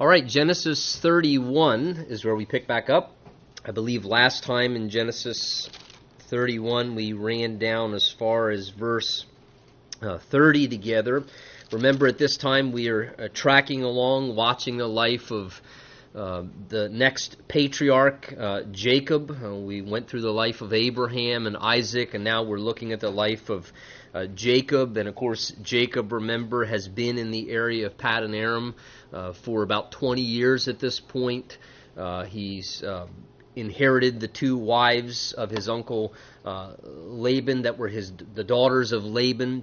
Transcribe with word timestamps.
All 0.00 0.06
right, 0.06 0.26
Genesis 0.26 0.98
31 0.98 2.06
is 2.08 2.24
where 2.24 2.34
we 2.34 2.46
pick 2.46 2.66
back 2.66 2.88
up. 2.88 3.14
I 3.66 3.70
believe 3.70 4.06
last 4.06 4.44
time 4.44 4.74
in 4.74 4.88
Genesis 4.88 5.68
31 6.20 6.94
we 6.94 7.12
ran 7.12 7.58
down 7.58 7.92
as 7.92 8.10
far 8.10 8.48
as 8.48 8.70
verse 8.70 9.26
uh, 10.00 10.16
30 10.16 10.68
together. 10.68 11.24
Remember, 11.70 12.06
at 12.06 12.16
this 12.16 12.38
time 12.38 12.72
we 12.72 12.88
are 12.88 13.14
uh, 13.18 13.28
tracking 13.34 13.82
along, 13.82 14.34
watching 14.34 14.78
the 14.78 14.86
life 14.86 15.30
of 15.30 15.60
uh, 16.12 16.42
the 16.68 16.88
next 16.88 17.36
patriarch, 17.46 18.34
uh, 18.36 18.62
Jacob. 18.72 19.30
Uh, 19.30 19.54
we 19.54 19.80
went 19.80 20.08
through 20.08 20.22
the 20.22 20.32
life 20.32 20.60
of 20.60 20.72
Abraham 20.72 21.46
and 21.46 21.56
Isaac, 21.56 22.14
and 22.14 22.24
now 22.24 22.42
we're 22.42 22.58
looking 22.58 22.92
at 22.92 22.98
the 22.98 23.10
life 23.10 23.48
of 23.48 23.72
uh, 24.12 24.26
Jacob. 24.26 24.96
And 24.96 25.08
of 25.08 25.14
course, 25.14 25.52
Jacob, 25.62 26.12
remember, 26.12 26.64
has 26.64 26.88
been 26.88 27.16
in 27.16 27.30
the 27.30 27.50
area 27.50 27.86
of 27.86 27.96
Paddan 27.96 28.34
Aram 28.34 28.74
uh, 29.12 29.34
for 29.34 29.62
about 29.62 29.92
20 29.92 30.20
years 30.20 30.66
at 30.66 30.80
this 30.80 30.98
point. 30.98 31.58
Uh, 31.96 32.24
he's 32.24 32.82
um, 32.82 33.08
inherited 33.54 34.18
the 34.18 34.28
two 34.28 34.56
wives 34.56 35.32
of 35.32 35.50
his 35.50 35.68
uncle 35.68 36.12
Laban 36.44 37.62
that 37.62 37.78
were 37.78 37.88
his 37.88 38.12
the 38.34 38.42
daughters 38.44 38.90
of 38.90 39.04
Laban. 39.04 39.62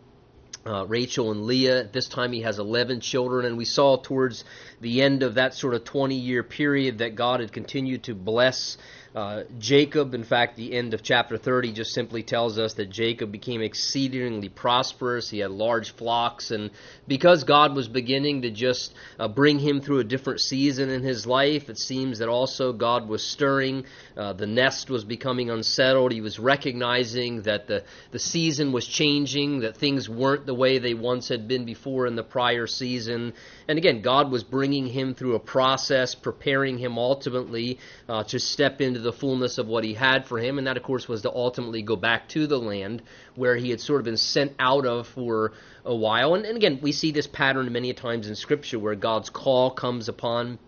Uh, 0.67 0.85
Rachel 0.85 1.31
and 1.31 1.45
Leah. 1.45 1.79
At 1.79 1.93
this 1.93 2.09
time, 2.09 2.33
he 2.33 2.41
has 2.41 2.59
11 2.59 2.99
children, 2.99 3.45
and 3.45 3.57
we 3.57 3.63
saw 3.63 3.95
towards 3.95 4.43
the 4.81 5.01
end 5.01 5.23
of 5.23 5.35
that 5.35 5.53
sort 5.53 5.73
of 5.73 5.85
20 5.85 6.15
year 6.15 6.43
period 6.43 6.97
that 6.97 7.15
God 7.15 7.39
had 7.39 7.53
continued 7.53 8.03
to 8.03 8.13
bless 8.13 8.77
uh, 9.17 9.45
Jacob, 9.57 10.13
in 10.13 10.23
fact, 10.23 10.55
the 10.57 10.73
end 10.73 10.93
of 10.93 11.01
chapter 11.01 11.39
30 11.39 11.71
just 11.71 11.91
simply 11.91 12.21
tells 12.21 12.59
us 12.59 12.75
that 12.75 12.91
Jacob 12.91 13.31
became 13.31 13.61
exceedingly 13.63 14.47
prosperous. 14.47 15.27
He 15.27 15.39
had 15.39 15.49
large 15.49 15.95
flocks, 15.95 16.51
and 16.51 16.69
because 17.07 17.43
God 17.43 17.75
was 17.75 17.87
beginning 17.87 18.43
to 18.43 18.51
just 18.51 18.93
uh, 19.17 19.27
bring 19.27 19.57
him 19.57 19.81
through 19.81 20.01
a 20.01 20.03
different 20.03 20.41
season 20.41 20.91
in 20.91 21.01
his 21.01 21.25
life, 21.25 21.67
it 21.67 21.79
seems 21.79 22.19
that 22.19 22.29
also 22.29 22.73
God 22.73 23.07
was 23.07 23.25
stirring. 23.25 23.85
Uh, 24.15 24.33
the 24.33 24.45
nest 24.45 24.91
was 24.91 25.03
becoming 25.03 25.49
unsettled. 25.49 26.11
He 26.11 26.21
was 26.21 26.37
recognizing 26.37 27.41
that 27.41 27.65
the, 27.65 27.85
the 28.11 28.19
season 28.19 28.71
was 28.71 28.85
changing, 28.85 29.61
that 29.61 29.77
things 29.77 30.07
weren't 30.07 30.45
the 30.45 30.53
way 30.53 30.77
they 30.77 30.93
once 30.93 31.27
had 31.27 31.47
been 31.47 31.65
before 31.65 32.05
in 32.05 32.15
the 32.15 32.23
prior 32.23 32.67
season. 32.67 33.33
And 33.67 33.77
again, 33.77 34.01
God 34.01 34.31
was 34.31 34.43
bringing 34.43 34.87
him 34.87 35.13
through 35.13 35.35
a 35.35 35.39
process, 35.39 36.15
preparing 36.15 36.77
him 36.77 36.97
ultimately 36.97 37.79
uh, 38.07 38.23
to 38.25 38.39
step 38.39 38.79
into 38.79 38.99
the 38.99 39.11
fullness 39.11 39.57
of 39.57 39.67
what 39.67 39.83
he 39.83 39.93
had 39.93 40.25
for 40.25 40.39
him, 40.39 40.57
and 40.57 40.67
that, 40.67 40.77
of 40.77 40.83
course, 40.83 41.07
was 41.07 41.23
to 41.23 41.31
ultimately 41.31 41.81
go 41.81 41.95
back 41.97 42.29
to 42.29 42.47
the 42.47 42.57
land 42.57 43.01
where 43.35 43.55
he 43.55 43.69
had 43.69 43.81
sort 43.81 43.99
of 43.99 44.05
been 44.05 44.17
sent 44.17 44.53
out 44.57 44.85
of 44.85 45.07
for 45.07 45.51
a 45.83 45.95
while. 45.95 46.35
And, 46.35 46.45
and 46.45 46.55
again, 46.55 46.79
we 46.81 46.93
see 46.93 47.11
this 47.11 47.27
pattern 47.27 47.71
many 47.71 47.93
times 47.93 48.29
in 48.29 48.35
Scripture 48.35 48.79
where 48.79 48.95
God's 48.95 49.29
call 49.29 49.71
comes 49.71 50.07
upon 50.07 50.59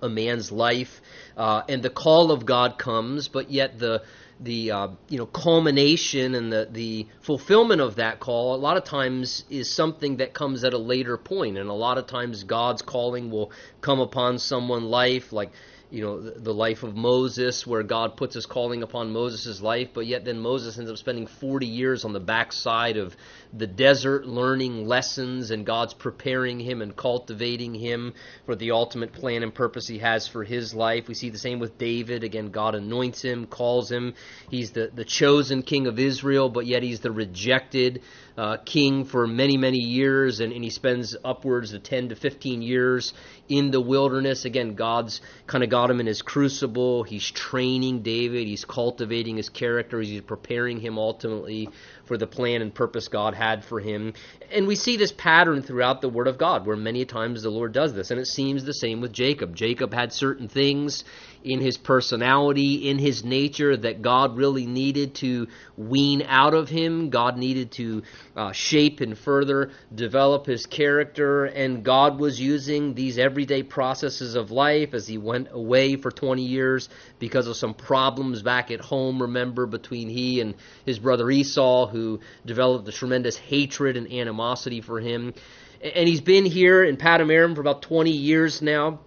a 0.00 0.08
man's 0.08 0.52
life, 0.52 1.00
uh, 1.36 1.62
and 1.68 1.82
the 1.82 1.90
call 1.90 2.30
of 2.30 2.46
God 2.46 2.78
comes, 2.78 3.28
but 3.28 3.50
yet 3.50 3.78
the 3.78 4.02
the 4.40 4.70
uh, 4.70 4.88
you 5.08 5.18
know 5.18 5.26
culmination 5.26 6.34
and 6.34 6.52
the 6.52 6.68
the 6.70 7.06
fulfillment 7.20 7.80
of 7.80 7.96
that 7.96 8.20
call 8.20 8.54
a 8.54 8.56
lot 8.56 8.76
of 8.76 8.84
times 8.84 9.44
is 9.50 9.70
something 9.70 10.16
that 10.16 10.32
comes 10.34 10.64
at 10.64 10.74
a 10.74 10.78
later 10.78 11.16
point. 11.16 11.58
And 11.58 11.68
a 11.68 11.74
lot 11.74 11.98
of 11.98 12.06
times 12.06 12.44
God's 12.44 12.82
calling 12.82 13.30
will 13.30 13.52
come 13.80 14.00
upon 14.00 14.38
someone's 14.38 14.84
life 14.84 15.32
like 15.32 15.52
you 15.92 16.02
know 16.02 16.20
the, 16.20 16.54
life 16.54 16.84
of 16.84 16.96
Moses, 16.96 17.66
where 17.66 17.82
God 17.82 18.16
puts 18.16 18.34
his 18.34 18.46
calling 18.46 18.82
upon 18.82 19.12
Moses' 19.12 19.60
life, 19.60 19.90
but 19.92 20.06
yet 20.06 20.24
then 20.24 20.38
Moses 20.38 20.78
ends 20.78 20.90
up 20.90 20.96
spending 20.96 21.26
40 21.26 21.66
years 21.66 22.06
on 22.06 22.14
the 22.14 22.20
backside 22.20 22.96
of 22.96 23.14
the 23.52 23.66
desert 23.66 24.26
learning 24.26 24.86
lessons, 24.88 25.50
and 25.50 25.66
God's 25.66 25.92
preparing 25.92 26.58
him 26.58 26.80
and 26.80 26.96
cultivating 26.96 27.74
him 27.74 28.14
for 28.46 28.56
the 28.56 28.70
ultimate 28.70 29.12
plan 29.12 29.42
and 29.42 29.54
purpose 29.54 29.86
he 29.86 29.98
has 29.98 30.26
for 30.26 30.44
his 30.44 30.74
life. 30.74 31.08
We 31.08 31.14
see 31.14 31.28
the 31.28 31.38
same 31.38 31.58
with 31.58 31.76
David. 31.76 32.24
Again, 32.24 32.50
God 32.50 32.74
anoints 32.74 33.20
him, 33.20 33.46
calls 33.46 33.92
him. 33.92 34.14
He's 34.50 34.70
the, 34.70 34.90
the 34.94 35.04
chosen 35.04 35.62
king 35.62 35.86
of 35.86 35.98
Israel, 35.98 36.48
but 36.48 36.64
yet 36.64 36.82
he's 36.82 37.00
the 37.00 37.12
rejected 37.12 38.00
uh, 38.36 38.56
king 38.64 39.04
for 39.04 39.26
many, 39.26 39.56
many 39.56 39.78
years, 39.78 40.40
and, 40.40 40.52
and 40.52 40.64
he 40.64 40.70
spends 40.70 41.16
upwards 41.24 41.72
of 41.72 41.82
10 41.82 42.10
to 42.10 42.16
15 42.16 42.62
years 42.62 43.12
in 43.48 43.70
the 43.70 43.80
wilderness. 43.80 44.44
Again, 44.44 44.74
God's 44.74 45.20
kind 45.46 45.62
of 45.62 45.70
got 45.70 45.90
him 45.90 46.00
in 46.00 46.06
his 46.06 46.22
crucible. 46.22 47.02
He's 47.02 47.30
training 47.30 48.02
David, 48.02 48.46
he's 48.46 48.64
cultivating 48.64 49.36
his 49.36 49.48
character, 49.48 50.00
he's 50.00 50.22
preparing 50.22 50.80
him 50.80 50.98
ultimately 50.98 51.68
for 52.12 52.18
the 52.18 52.26
plan 52.26 52.60
and 52.60 52.74
purpose 52.74 53.08
God 53.08 53.32
had 53.32 53.64
for 53.64 53.80
him. 53.80 54.12
And 54.50 54.66
we 54.66 54.76
see 54.76 54.98
this 54.98 55.12
pattern 55.12 55.62
throughout 55.62 56.02
the 56.02 56.10
Word 56.10 56.28
of 56.28 56.36
God 56.36 56.66
where 56.66 56.76
many 56.76 57.06
times 57.06 57.42
the 57.42 57.48
Lord 57.48 57.72
does 57.72 57.94
this. 57.94 58.10
And 58.10 58.20
it 58.20 58.26
seems 58.26 58.64
the 58.64 58.74
same 58.74 59.00
with 59.00 59.14
Jacob. 59.14 59.56
Jacob 59.56 59.94
had 59.94 60.12
certain 60.12 60.46
things 60.46 61.04
in 61.42 61.60
his 61.60 61.78
personality, 61.78 62.90
in 62.90 62.98
his 62.98 63.24
nature, 63.24 63.76
that 63.78 64.02
God 64.02 64.36
really 64.36 64.66
needed 64.66 65.14
to 65.16 65.48
wean 65.78 66.22
out 66.28 66.52
of 66.52 66.68
him. 66.68 67.08
God 67.08 67.38
needed 67.38 67.72
to 67.72 68.02
uh, 68.36 68.52
shape 68.52 69.00
and 69.00 69.18
further 69.18 69.70
develop 69.94 70.44
his 70.44 70.66
character. 70.66 71.46
And 71.46 71.82
God 71.82 72.20
was 72.20 72.38
using 72.38 72.92
these 72.92 73.18
everyday 73.18 73.62
processes 73.62 74.34
of 74.34 74.50
life 74.50 74.92
as 74.92 75.06
he 75.06 75.16
went 75.16 75.48
away 75.50 75.96
for 75.96 76.10
20 76.10 76.42
years 76.42 76.90
because 77.18 77.46
of 77.46 77.56
some 77.56 77.72
problems 77.72 78.42
back 78.42 78.70
at 78.70 78.80
home, 78.80 79.22
remember, 79.22 79.64
between 79.64 80.10
he 80.10 80.42
and 80.42 80.54
his 80.84 80.98
brother 80.98 81.30
Esau, 81.30 81.86
who 81.86 82.01
developed 82.44 82.88
a 82.88 82.92
tremendous 82.92 83.36
hatred 83.36 83.96
and 83.96 84.12
animosity 84.12 84.80
for 84.80 85.00
him. 85.00 85.34
And 85.82 86.08
he's 86.08 86.20
been 86.20 86.44
here 86.44 86.84
in 86.84 86.96
Paddan 86.96 87.30
Aram 87.30 87.54
for 87.54 87.60
about 87.60 87.82
20 87.82 88.10
years 88.10 88.62
now 88.62 89.00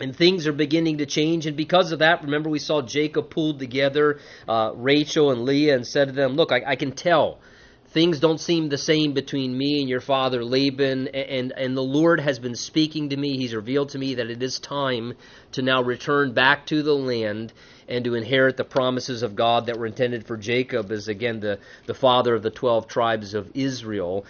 and 0.00 0.16
things 0.16 0.46
are 0.46 0.52
beginning 0.52 0.98
to 0.98 1.06
change. 1.06 1.46
And 1.46 1.56
because 1.56 1.92
of 1.92 1.98
that, 2.00 2.22
remember 2.22 2.48
we 2.48 2.58
saw 2.58 2.82
Jacob 2.82 3.30
pulled 3.30 3.58
together 3.58 4.18
uh, 4.48 4.72
Rachel 4.74 5.30
and 5.30 5.44
Leah 5.44 5.76
and 5.76 5.86
said 5.86 6.08
to 6.08 6.14
them, 6.14 6.34
Look, 6.34 6.52
I, 6.52 6.62
I, 6.66 6.76
can 6.76 6.92
tell 6.92 7.38
things 7.88 8.20
don't 8.20 8.40
seem 8.40 8.68
the 8.68 8.78
same 8.78 9.12
between 9.12 9.56
me 9.56 9.80
and 9.80 9.88
your 9.88 10.00
father 10.00 10.44
Laban. 10.44 11.08
And, 11.08 11.52
and 11.56 11.76
the 11.76 11.82
Lord 11.82 12.20
has 12.20 12.38
been 12.38 12.54
speaking 12.54 13.10
to 13.10 13.16
me. 13.16 13.36
He's 13.36 13.54
revealed 13.54 13.90
to 13.90 13.98
me 13.98 14.14
that 14.14 14.30
it 14.30 14.42
is 14.42 14.58
time 14.58 15.14
to 15.52 15.62
now 15.62 15.82
return 15.82 16.32
back 16.32 16.66
to 16.66 16.82
the 16.82 16.94
land 16.94 17.52
and 17.90 18.04
to 18.04 18.14
inherit 18.14 18.56
the 18.56 18.64
promises 18.64 19.22
of 19.22 19.34
God 19.34 19.66
that 19.66 19.78
were 19.78 19.86
intended 19.86 20.26
for 20.26 20.36
Jacob 20.36 20.90
as, 20.92 21.08
again, 21.08 21.40
the, 21.40 21.58
the 21.86 21.94
father 21.94 22.34
of 22.34 22.42
the 22.42 22.50
12 22.50 22.86
tribes 22.86 23.34
of 23.34 23.50
Israel. 23.54 24.24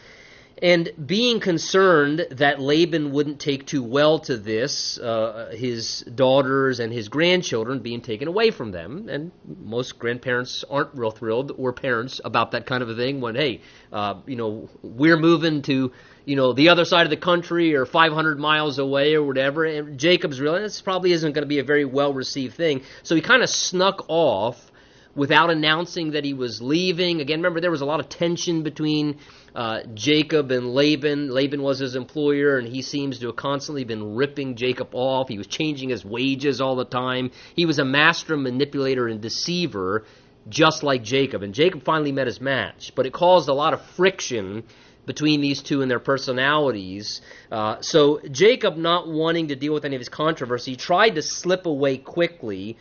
And 0.63 0.91
being 1.07 1.41
concerned 1.41 2.27
that 2.33 2.61
Laban 2.61 3.13
wouldn't 3.13 3.41
take 3.41 3.67
too 3.67 3.83
well 3.83 4.19
to 4.21 4.37
this, 4.37 4.99
uh, 4.99 5.55
his 5.55 6.01
daughters 6.01 6.81
and 6.81 6.93
his 6.93 7.09
grandchildren 7.09 7.79
being 7.79 8.03
taken 8.03 8.29
away 8.29 8.51
from 8.51 8.71
them, 8.71 9.09
and 9.09 9.33
most 9.47 9.99
grandparents 9.99 10.65
aren't 10.69 10.95
real 10.95 11.13
thrilled, 11.13 11.53
or 11.57 11.73
parents, 11.73 12.21
about 12.25 12.51
that 12.51 12.67
kind 12.67 12.83
of 12.83 12.91
a 12.91 12.95
thing 12.95 13.23
when, 13.23 13.37
hey, 13.37 13.63
uh, 13.91 14.17
you 14.27 14.37
know, 14.37 14.69
we're 14.83 15.17
moving 15.17 15.63
to, 15.63 15.93
you 16.25 16.37
know, 16.37 16.53
the 16.53 16.69
other 16.69 16.85
side 16.85 17.07
of 17.07 17.11
the 17.11 17.17
country 17.17 17.75
or 17.75 17.87
500 17.87 18.39
miles 18.39 18.79
away 18.79 19.15
or 19.15 19.23
whatever. 19.23 19.65
And 19.65 19.99
Jacob's 19.99 20.41
realizing 20.41 20.65
this 20.65 20.81
probably 20.81 21.13
isn't 21.13 21.33
going 21.33 21.43
to 21.43 21.49
be 21.49 21.59
a 21.59 21.65
very 21.65 21.85
well 21.85 22.13
received 22.13 22.55
thing. 22.55 22.83
So 23.03 23.15
he 23.15 23.21
kind 23.21 23.43
of 23.43 23.49
snuck 23.49 24.05
off 24.09 24.71
without 25.15 25.51
announcing 25.51 26.13
that 26.13 26.25
he 26.25 26.35
was 26.35 26.63
leaving. 26.63 27.21
Again, 27.21 27.41
remember, 27.41 27.61
there 27.61 27.71
was 27.71 27.81
a 27.81 27.87
lot 27.87 28.01
of 28.01 28.09
tension 28.09 28.63
between 28.63 29.19
uh, 29.55 29.81
Jacob 29.95 30.51
and 30.51 30.73
Laban. 30.73 31.31
Laban 31.31 31.63
was 31.63 31.79
his 31.79 31.97
employer, 31.97 32.59
and 32.59 32.69
he 32.69 32.83
seems 32.83 33.19
to 33.19 33.27
have 33.27 33.37
constantly 33.37 33.85
been 33.85 34.15
ripping 34.15 34.57
Jacob 34.57 34.91
off. 34.93 35.29
He 35.29 35.39
was 35.39 35.47
changing 35.47 35.89
his 35.89 36.05
wages 36.05 36.61
all 36.61 36.77
the 36.77 36.85
time. 36.85 37.31
He 37.57 37.67
was 37.67 37.79
a 37.79 37.85
master 37.85 38.37
manipulator 38.37 39.09
and 39.09 39.21
deceiver, 39.21 40.05
just 40.49 40.83
like 40.83 41.03
Jacob. 41.03 41.43
And 41.43 41.55
Jacob 41.55 41.83
finally 41.85 42.13
met 42.13 42.27
his 42.27 42.41
match, 42.41 42.93
but 42.95 43.07
it 43.07 43.13
caused 43.13 43.49
a 43.49 43.55
lot 43.55 43.75
of 43.75 43.83
friction 43.97 44.65
between 45.07 45.41
these 45.41 45.63
two 45.63 45.83
and 45.83 45.91
their 45.91 46.01
personalities. 46.01 47.21
Uh, 47.51 47.77
so 47.81 48.21
Jacob, 48.31 48.77
not 48.77 49.09
wanting 49.09 49.49
to 49.49 49.57
deal 49.57 49.73
with 49.73 49.85
any 49.85 49.97
of 49.97 50.01
his 50.01 50.09
controversy, 50.09 50.77
tried 50.77 51.17
to 51.17 51.23
slip 51.23 51.67
away 51.67 51.97
quickly 51.99 52.77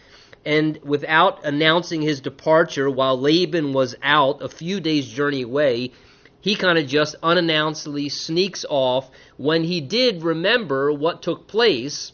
and 0.46 0.80
without 0.84 1.46
announcing 1.46 2.02
his 2.02 2.22
departure 2.22 2.90
while 2.90 3.20
Laban 3.20 3.74
was 3.74 3.96
out 4.02 4.42
a 4.42 4.50
few 4.50 4.80
days' 4.80 5.08
journey 5.08 5.42
away, 5.42 5.92
he 6.42 6.56
kind 6.56 6.78
of 6.78 6.88
just 6.88 7.16
unannouncedly 7.22 8.10
sneaks 8.10 8.66
off. 8.70 9.10
When 9.38 9.64
he 9.64 9.82
did 9.82 10.24
remember 10.24 10.94
what 10.94 11.22
took 11.22 11.48
place, 11.48 12.14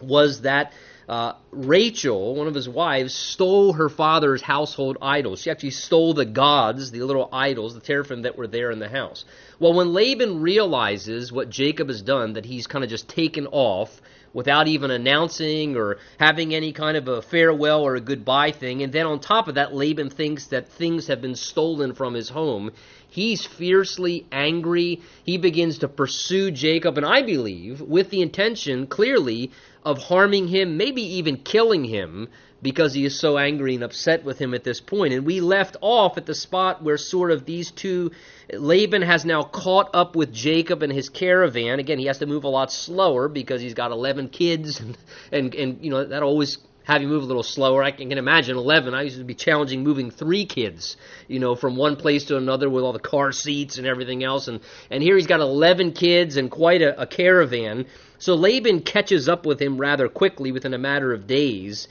was 0.00 0.42
that 0.42 0.72
uh, 1.08 1.34
Rachel, 1.50 2.34
one 2.34 2.46
of 2.46 2.54
his 2.54 2.68
wives, 2.68 3.14
stole 3.14 3.72
her 3.74 3.88
father's 3.88 4.42
household 4.42 4.98
idols. 5.02 5.42
She 5.42 5.50
actually 5.50 5.70
stole 5.70 6.14
the 6.14 6.24
gods, 6.24 6.90
the 6.90 7.02
little 7.02 7.28
idols, 7.32 7.74
the 7.74 7.80
teraphim 7.80 8.22
that 8.22 8.36
were 8.36 8.46
there 8.46 8.70
in 8.70 8.78
the 8.78 8.88
house. 8.88 9.24
Well, 9.58 9.74
when 9.74 9.92
Laban 9.92 10.40
realizes 10.40 11.32
what 11.32 11.50
Jacob 11.50 11.88
has 11.88 12.02
done, 12.02 12.34
that 12.34 12.44
he's 12.44 12.66
kind 12.66 12.84
of 12.84 12.90
just 12.90 13.08
taken 13.08 13.46
off 13.48 14.00
without 14.32 14.66
even 14.66 14.90
announcing 14.90 15.76
or 15.76 15.98
having 16.18 16.54
any 16.54 16.72
kind 16.72 16.96
of 16.96 17.08
a 17.08 17.22
farewell 17.22 17.82
or 17.82 17.96
a 17.96 18.00
goodbye 18.00 18.52
thing. 18.52 18.82
And 18.82 18.92
then 18.92 19.06
on 19.06 19.20
top 19.20 19.48
of 19.48 19.56
that, 19.56 19.74
Laban 19.74 20.10
thinks 20.10 20.46
that 20.46 20.68
things 20.68 21.08
have 21.08 21.20
been 21.20 21.34
stolen 21.34 21.94
from 21.94 22.14
his 22.14 22.30
home. 22.30 22.72
He's 23.08 23.44
fiercely 23.44 24.26
angry. 24.32 25.02
He 25.24 25.36
begins 25.36 25.78
to 25.78 25.88
pursue 25.88 26.50
Jacob, 26.50 26.96
and 26.96 27.04
I 27.04 27.22
believe 27.22 27.82
with 27.82 28.08
the 28.08 28.22
intention, 28.22 28.86
clearly, 28.86 29.50
of 29.84 29.98
harming 29.98 30.48
him, 30.48 30.76
maybe 30.76 31.02
even 31.18 31.36
killing 31.36 31.84
him, 31.84 32.28
because 32.62 32.94
he 32.94 33.04
is 33.04 33.18
so 33.18 33.38
angry 33.38 33.74
and 33.74 33.82
upset 33.82 34.24
with 34.24 34.38
him 34.38 34.54
at 34.54 34.62
this 34.62 34.80
point. 34.80 35.12
And 35.12 35.26
we 35.26 35.40
left 35.40 35.76
off 35.80 36.16
at 36.16 36.26
the 36.26 36.34
spot 36.34 36.82
where 36.82 36.96
sort 36.96 37.32
of 37.32 37.44
these 37.44 37.72
two, 37.72 38.12
Laban 38.52 39.02
has 39.02 39.24
now 39.24 39.42
caught 39.42 39.90
up 39.92 40.14
with 40.14 40.32
Jacob 40.32 40.82
and 40.82 40.92
his 40.92 41.08
caravan. 41.08 41.80
Again, 41.80 41.98
he 41.98 42.06
has 42.06 42.18
to 42.18 42.26
move 42.26 42.44
a 42.44 42.48
lot 42.48 42.72
slower 42.72 43.28
because 43.28 43.60
he's 43.60 43.74
got 43.74 43.90
11 43.90 44.28
kids, 44.28 44.78
and, 44.80 44.96
and, 45.32 45.54
and 45.54 45.84
you 45.84 45.90
know, 45.90 46.04
that 46.04 46.22
always 46.22 46.58
have 46.84 47.00
you 47.00 47.08
move 47.08 47.22
a 47.22 47.26
little 47.26 47.42
slower. 47.42 47.82
I 47.82 47.92
can, 47.92 48.10
imagine 48.12 48.56
11. 48.56 48.94
I 48.94 49.02
used 49.02 49.18
to 49.18 49.24
be 49.24 49.34
challenging 49.34 49.82
moving 49.82 50.10
three 50.10 50.44
kids, 50.44 50.96
you 51.28 51.38
know, 51.38 51.54
from 51.54 51.76
one 51.76 51.96
place 51.96 52.24
to 52.24 52.36
another 52.36 52.68
with 52.68 52.82
all 52.82 52.92
the 52.92 52.98
car 52.98 53.32
seats 53.32 53.78
and 53.78 53.86
everything 53.86 54.24
else. 54.24 54.48
And, 54.48 54.60
and 54.90 55.02
here 55.02 55.16
he's 55.16 55.26
got 55.26 55.40
11 55.40 55.92
kids 55.92 56.36
and 56.36 56.50
quite 56.50 56.82
a, 56.82 57.00
a 57.00 57.06
caravan. 57.06 57.86
So 58.22 58.36
Laban 58.36 58.82
catches 58.82 59.28
up 59.28 59.44
with 59.44 59.60
him 59.60 59.78
rather 59.78 60.08
quickly 60.08 60.52
within 60.52 60.74
a 60.74 60.78
matter 60.78 61.12
of 61.12 61.26
days. 61.26 61.88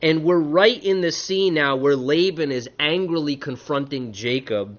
And 0.00 0.22
we're 0.22 0.38
right 0.38 0.80
in 0.80 1.00
the 1.00 1.10
scene 1.10 1.54
now 1.54 1.74
where 1.74 1.96
Laban 1.96 2.52
is 2.52 2.70
angrily 2.78 3.34
confronting 3.34 4.12
Jacob 4.12 4.78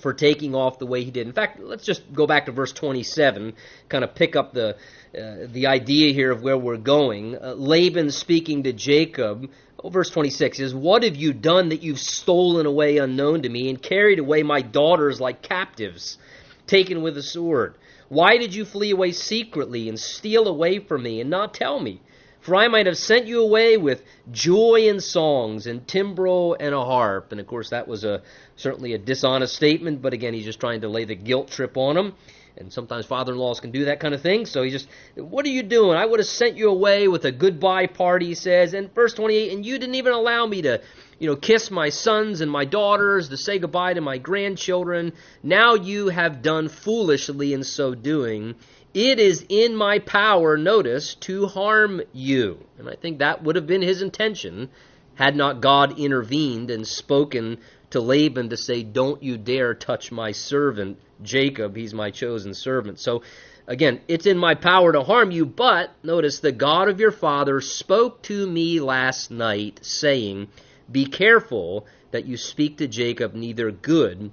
for 0.00 0.12
taking 0.12 0.52
off 0.52 0.80
the 0.80 0.86
way 0.86 1.04
he 1.04 1.12
did. 1.12 1.28
In 1.28 1.32
fact, 1.32 1.60
let's 1.60 1.84
just 1.84 2.12
go 2.12 2.26
back 2.26 2.46
to 2.46 2.52
verse 2.52 2.72
27, 2.72 3.52
kind 3.88 4.02
of 4.02 4.16
pick 4.16 4.34
up 4.34 4.52
the 4.52 4.70
uh, 5.16 5.46
the 5.46 5.68
idea 5.68 6.12
here 6.12 6.32
of 6.32 6.42
where 6.42 6.58
we're 6.58 6.76
going. 6.76 7.36
Uh, 7.40 7.54
Laban 7.56 8.10
speaking 8.10 8.64
to 8.64 8.72
Jacob, 8.72 9.48
oh, 9.78 9.90
verse 9.90 10.10
26 10.10 10.58
is, 10.58 10.74
"What 10.74 11.04
have 11.04 11.14
you 11.14 11.32
done 11.32 11.68
that 11.68 11.84
you've 11.84 12.00
stolen 12.00 12.66
away 12.66 12.98
unknown 12.98 13.42
to 13.42 13.48
me 13.48 13.68
and 13.68 13.80
carried 13.80 14.18
away 14.18 14.42
my 14.42 14.60
daughters 14.60 15.20
like 15.20 15.40
captives, 15.40 16.18
taken 16.66 17.00
with 17.00 17.16
a 17.16 17.22
sword? 17.22 17.76
Why 18.12 18.36
did 18.36 18.54
you 18.54 18.66
flee 18.66 18.90
away 18.90 19.12
secretly 19.12 19.88
and 19.88 19.98
steal 19.98 20.46
away 20.46 20.80
from 20.80 21.02
me 21.02 21.22
and 21.22 21.30
not 21.30 21.54
tell 21.54 21.80
me?" 21.80 22.02
For 22.42 22.56
I 22.56 22.68
might 22.68 22.86
have 22.86 22.98
sent 22.98 23.26
you 23.26 23.40
away 23.40 23.76
with 23.76 24.02
joy 24.32 24.88
and 24.88 25.00
songs 25.00 25.66
and 25.66 25.86
timbrel 25.86 26.56
and 26.58 26.74
a 26.74 26.84
harp. 26.84 27.30
And 27.30 27.40
of 27.40 27.46
course, 27.46 27.70
that 27.70 27.86
was 27.86 28.04
a 28.04 28.20
certainly 28.56 28.92
a 28.94 28.98
dishonest 28.98 29.54
statement, 29.54 30.02
but 30.02 30.12
again, 30.12 30.34
he's 30.34 30.44
just 30.44 30.58
trying 30.60 30.80
to 30.80 30.88
lay 30.88 31.04
the 31.04 31.14
guilt 31.14 31.48
trip 31.52 31.76
on 31.76 31.96
him. 31.96 32.14
And 32.58 32.72
sometimes 32.72 33.06
father-in-laws 33.06 33.60
can 33.60 33.70
do 33.70 33.86
that 33.86 34.00
kind 34.00 34.12
of 34.12 34.20
thing. 34.20 34.44
So 34.44 34.62
he 34.62 34.70
just, 34.70 34.88
what 35.14 35.46
are 35.46 35.50
you 35.50 35.62
doing? 35.62 35.96
I 35.96 36.04
would 36.04 36.20
have 36.20 36.26
sent 36.26 36.56
you 36.56 36.68
away 36.68 37.08
with 37.08 37.24
a 37.24 37.32
goodbye 37.32 37.86
party, 37.86 38.26
he 38.26 38.34
says. 38.34 38.74
And 38.74 38.92
verse 38.94 39.14
28, 39.14 39.52
and 39.52 39.64
you 39.64 39.78
didn't 39.78 39.94
even 39.94 40.12
allow 40.12 40.44
me 40.44 40.62
to, 40.62 40.82
you 41.22 41.28
know, 41.28 41.36
kiss 41.36 41.70
my 41.70 41.88
sons 41.88 42.40
and 42.40 42.50
my 42.50 42.64
daughters, 42.64 43.28
to 43.28 43.36
say 43.36 43.56
goodbye 43.56 43.94
to 43.94 44.00
my 44.00 44.18
grandchildren. 44.18 45.12
Now 45.40 45.74
you 45.74 46.08
have 46.08 46.42
done 46.42 46.68
foolishly 46.68 47.52
in 47.52 47.62
so 47.62 47.94
doing. 47.94 48.56
It 48.92 49.20
is 49.20 49.46
in 49.48 49.76
my 49.76 50.00
power, 50.00 50.56
notice, 50.56 51.14
to 51.20 51.46
harm 51.46 52.02
you. 52.12 52.58
And 52.76 52.88
I 52.88 52.96
think 52.96 53.20
that 53.20 53.44
would 53.44 53.54
have 53.54 53.68
been 53.68 53.82
his 53.82 54.02
intention 54.02 54.68
had 55.14 55.36
not 55.36 55.60
God 55.60 55.96
intervened 55.96 56.72
and 56.72 56.84
spoken 56.84 57.58
to 57.90 58.00
Laban 58.00 58.48
to 58.48 58.56
say, 58.56 58.82
Don't 58.82 59.22
you 59.22 59.38
dare 59.38 59.74
touch 59.74 60.10
my 60.10 60.32
servant 60.32 60.98
Jacob. 61.22 61.76
He's 61.76 61.94
my 61.94 62.10
chosen 62.10 62.52
servant. 62.52 62.98
So, 62.98 63.22
again, 63.68 64.00
it's 64.08 64.26
in 64.26 64.38
my 64.38 64.56
power 64.56 64.90
to 64.90 65.04
harm 65.04 65.30
you, 65.30 65.46
but 65.46 65.92
notice 66.02 66.40
the 66.40 66.50
God 66.50 66.88
of 66.88 66.98
your 66.98 67.12
father 67.12 67.60
spoke 67.60 68.22
to 68.22 68.44
me 68.44 68.80
last 68.80 69.30
night, 69.30 69.78
saying, 69.82 70.48
Be 70.92 71.06
careful 71.06 71.86
that 72.10 72.26
you 72.26 72.36
speak 72.36 72.78
to 72.78 72.86
Jacob 72.86 73.34
neither 73.34 73.70
good 73.70 74.30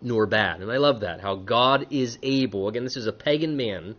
nor 0.00 0.26
bad. 0.26 0.60
And 0.60 0.70
I 0.70 0.76
love 0.76 1.00
that, 1.00 1.20
how 1.20 1.34
God 1.34 1.86
is 1.90 2.18
able, 2.22 2.68
again, 2.68 2.84
this 2.84 2.96
is 2.96 3.06
a 3.06 3.12
pagan 3.12 3.56
man, 3.56 3.96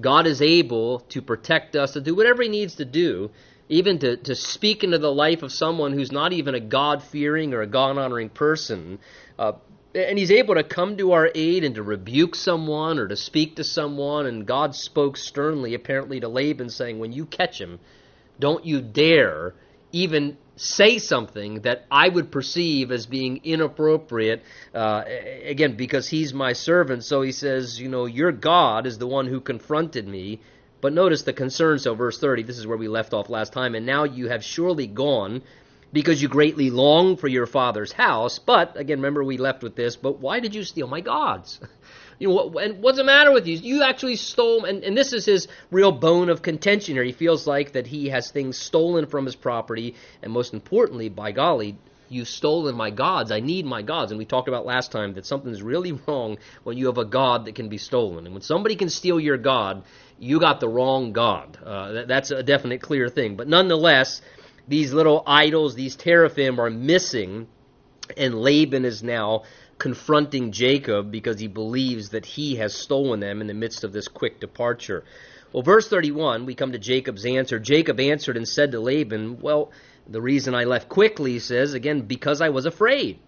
God 0.00 0.26
is 0.26 0.40
able 0.40 1.00
to 1.10 1.20
protect 1.20 1.76
us, 1.76 1.92
to 1.92 2.00
do 2.00 2.14
whatever 2.14 2.42
he 2.42 2.48
needs 2.48 2.76
to 2.76 2.84
do, 2.84 3.30
even 3.68 3.98
to, 4.00 4.16
to 4.16 4.34
speak 4.34 4.84
into 4.84 4.98
the 4.98 5.12
life 5.12 5.42
of 5.42 5.52
someone 5.52 5.92
who's 5.92 6.12
not 6.12 6.32
even 6.32 6.54
a 6.54 6.60
God 6.60 7.02
fearing 7.02 7.54
or 7.54 7.62
a 7.62 7.66
God 7.66 7.98
honoring 7.98 8.28
person. 8.28 8.98
Uh, 9.38 9.52
and 9.94 10.18
he's 10.18 10.30
able 10.30 10.54
to 10.54 10.64
come 10.64 10.96
to 10.96 11.12
our 11.12 11.30
aid 11.34 11.64
and 11.64 11.74
to 11.74 11.82
rebuke 11.82 12.34
someone 12.34 12.98
or 12.98 13.08
to 13.08 13.16
speak 13.16 13.56
to 13.56 13.64
someone. 13.64 14.26
And 14.26 14.46
God 14.46 14.74
spoke 14.74 15.16
sternly, 15.16 15.74
apparently, 15.74 16.20
to 16.20 16.28
Laban, 16.28 16.70
saying, 16.70 16.98
When 16.98 17.12
you 17.12 17.26
catch 17.26 17.60
him, 17.60 17.78
don't 18.38 18.64
you 18.64 18.80
dare 18.80 19.54
even 19.92 20.38
say 20.56 20.98
something 20.98 21.60
that 21.60 21.86
I 21.90 22.08
would 22.08 22.30
perceive 22.30 22.92
as 22.92 23.06
being 23.06 23.40
inappropriate, 23.44 24.42
uh, 24.74 25.04
again, 25.44 25.76
because 25.76 26.08
he's 26.08 26.34
my 26.34 26.52
servant. 26.52 27.04
So 27.04 27.22
he 27.22 27.32
says, 27.32 27.80
you 27.80 27.88
know, 27.88 28.06
your 28.06 28.32
God 28.32 28.86
is 28.86 28.98
the 28.98 29.06
one 29.06 29.26
who 29.26 29.40
confronted 29.40 30.06
me. 30.06 30.40
But 30.80 30.92
notice 30.92 31.22
the 31.22 31.32
concern. 31.32 31.78
So, 31.78 31.94
verse 31.94 32.18
30, 32.18 32.42
this 32.42 32.58
is 32.58 32.66
where 32.66 32.76
we 32.76 32.88
left 32.88 33.14
off 33.14 33.30
last 33.30 33.52
time. 33.52 33.76
And 33.76 33.86
now 33.86 34.02
you 34.02 34.28
have 34.28 34.42
surely 34.42 34.88
gone 34.88 35.42
because 35.92 36.20
you 36.20 36.28
greatly 36.28 36.70
long 36.70 37.16
for 37.16 37.28
your 37.28 37.46
father's 37.46 37.92
house. 37.92 38.40
But, 38.40 38.76
again, 38.76 38.98
remember 38.98 39.22
we 39.22 39.36
left 39.38 39.62
with 39.62 39.76
this, 39.76 39.94
but 39.94 40.18
why 40.18 40.40
did 40.40 40.54
you 40.54 40.64
steal 40.64 40.88
my 40.88 41.00
gods? 41.00 41.60
You 42.18 42.28
know, 42.28 42.34
what, 42.34 42.64
and 42.64 42.82
what's 42.82 42.98
the 42.98 43.04
matter 43.04 43.32
with 43.32 43.46
you? 43.46 43.56
You 43.56 43.82
actually 43.82 44.16
stole, 44.16 44.64
and, 44.64 44.84
and 44.84 44.96
this 44.96 45.12
is 45.12 45.24
his 45.24 45.48
real 45.70 45.92
bone 45.92 46.28
of 46.28 46.42
contention 46.42 46.94
here. 46.94 47.04
He 47.04 47.12
feels 47.12 47.46
like 47.46 47.72
that 47.72 47.86
he 47.86 48.08
has 48.08 48.30
things 48.30 48.58
stolen 48.58 49.06
from 49.06 49.24
his 49.24 49.36
property, 49.36 49.94
and 50.22 50.32
most 50.32 50.52
importantly, 50.52 51.08
by 51.08 51.32
golly, 51.32 51.76
you've 52.12 52.28
stolen 52.28 52.76
my 52.76 52.90
gods. 52.90 53.32
I 53.32 53.40
need 53.40 53.64
my 53.64 53.82
gods. 53.82 54.12
And 54.12 54.18
we 54.18 54.24
talked 54.24 54.48
about 54.48 54.66
last 54.66 54.92
time 54.92 55.14
that 55.14 55.26
something's 55.26 55.62
really 55.62 55.92
wrong 56.06 56.38
when 56.62 56.76
you 56.76 56.86
have 56.86 56.98
a 56.98 57.04
god 57.04 57.46
that 57.46 57.54
can 57.54 57.68
be 57.68 57.78
stolen. 57.78 58.26
And 58.26 58.34
when 58.34 58.42
somebody 58.42 58.76
can 58.76 58.90
steal 58.90 59.18
your 59.18 59.38
god, 59.38 59.82
you 60.18 60.38
got 60.38 60.60
the 60.60 60.68
wrong 60.68 61.12
god. 61.12 61.58
Uh, 61.64 61.92
that, 61.92 62.08
that's 62.08 62.30
a 62.30 62.42
definite 62.42 62.80
clear 62.80 63.08
thing. 63.08 63.36
But 63.36 63.48
nonetheless, 63.48 64.20
these 64.68 64.92
little 64.92 65.22
idols, 65.26 65.74
these 65.74 65.96
teraphim, 65.96 66.60
are 66.60 66.70
missing, 66.70 67.48
and 68.16 68.40
Laban 68.40 68.84
is 68.84 69.02
now 69.02 69.42
confronting 69.82 70.52
Jacob 70.52 71.10
because 71.10 71.40
he 71.40 71.48
believes 71.48 72.10
that 72.10 72.24
he 72.24 72.54
has 72.54 72.72
stolen 72.72 73.18
them 73.18 73.40
in 73.40 73.48
the 73.48 73.52
midst 73.52 73.82
of 73.82 73.92
this 73.92 74.06
quick 74.06 74.38
departure. 74.38 75.02
Well, 75.52 75.64
verse 75.64 75.88
31, 75.88 76.46
we 76.46 76.54
come 76.54 76.70
to 76.70 76.78
Jacob's 76.78 77.26
answer. 77.26 77.58
Jacob 77.58 77.98
answered 77.98 78.36
and 78.36 78.46
said 78.46 78.70
to 78.70 78.78
Laban, 78.78 79.40
Well, 79.40 79.72
the 80.08 80.22
reason 80.22 80.54
I 80.54 80.64
left 80.64 80.88
quickly, 80.88 81.32
he 81.32 81.38
says, 81.40 81.74
again, 81.74 82.02
because 82.02 82.40
I 82.40 82.50
was 82.50 82.64
afraid. 82.64 83.18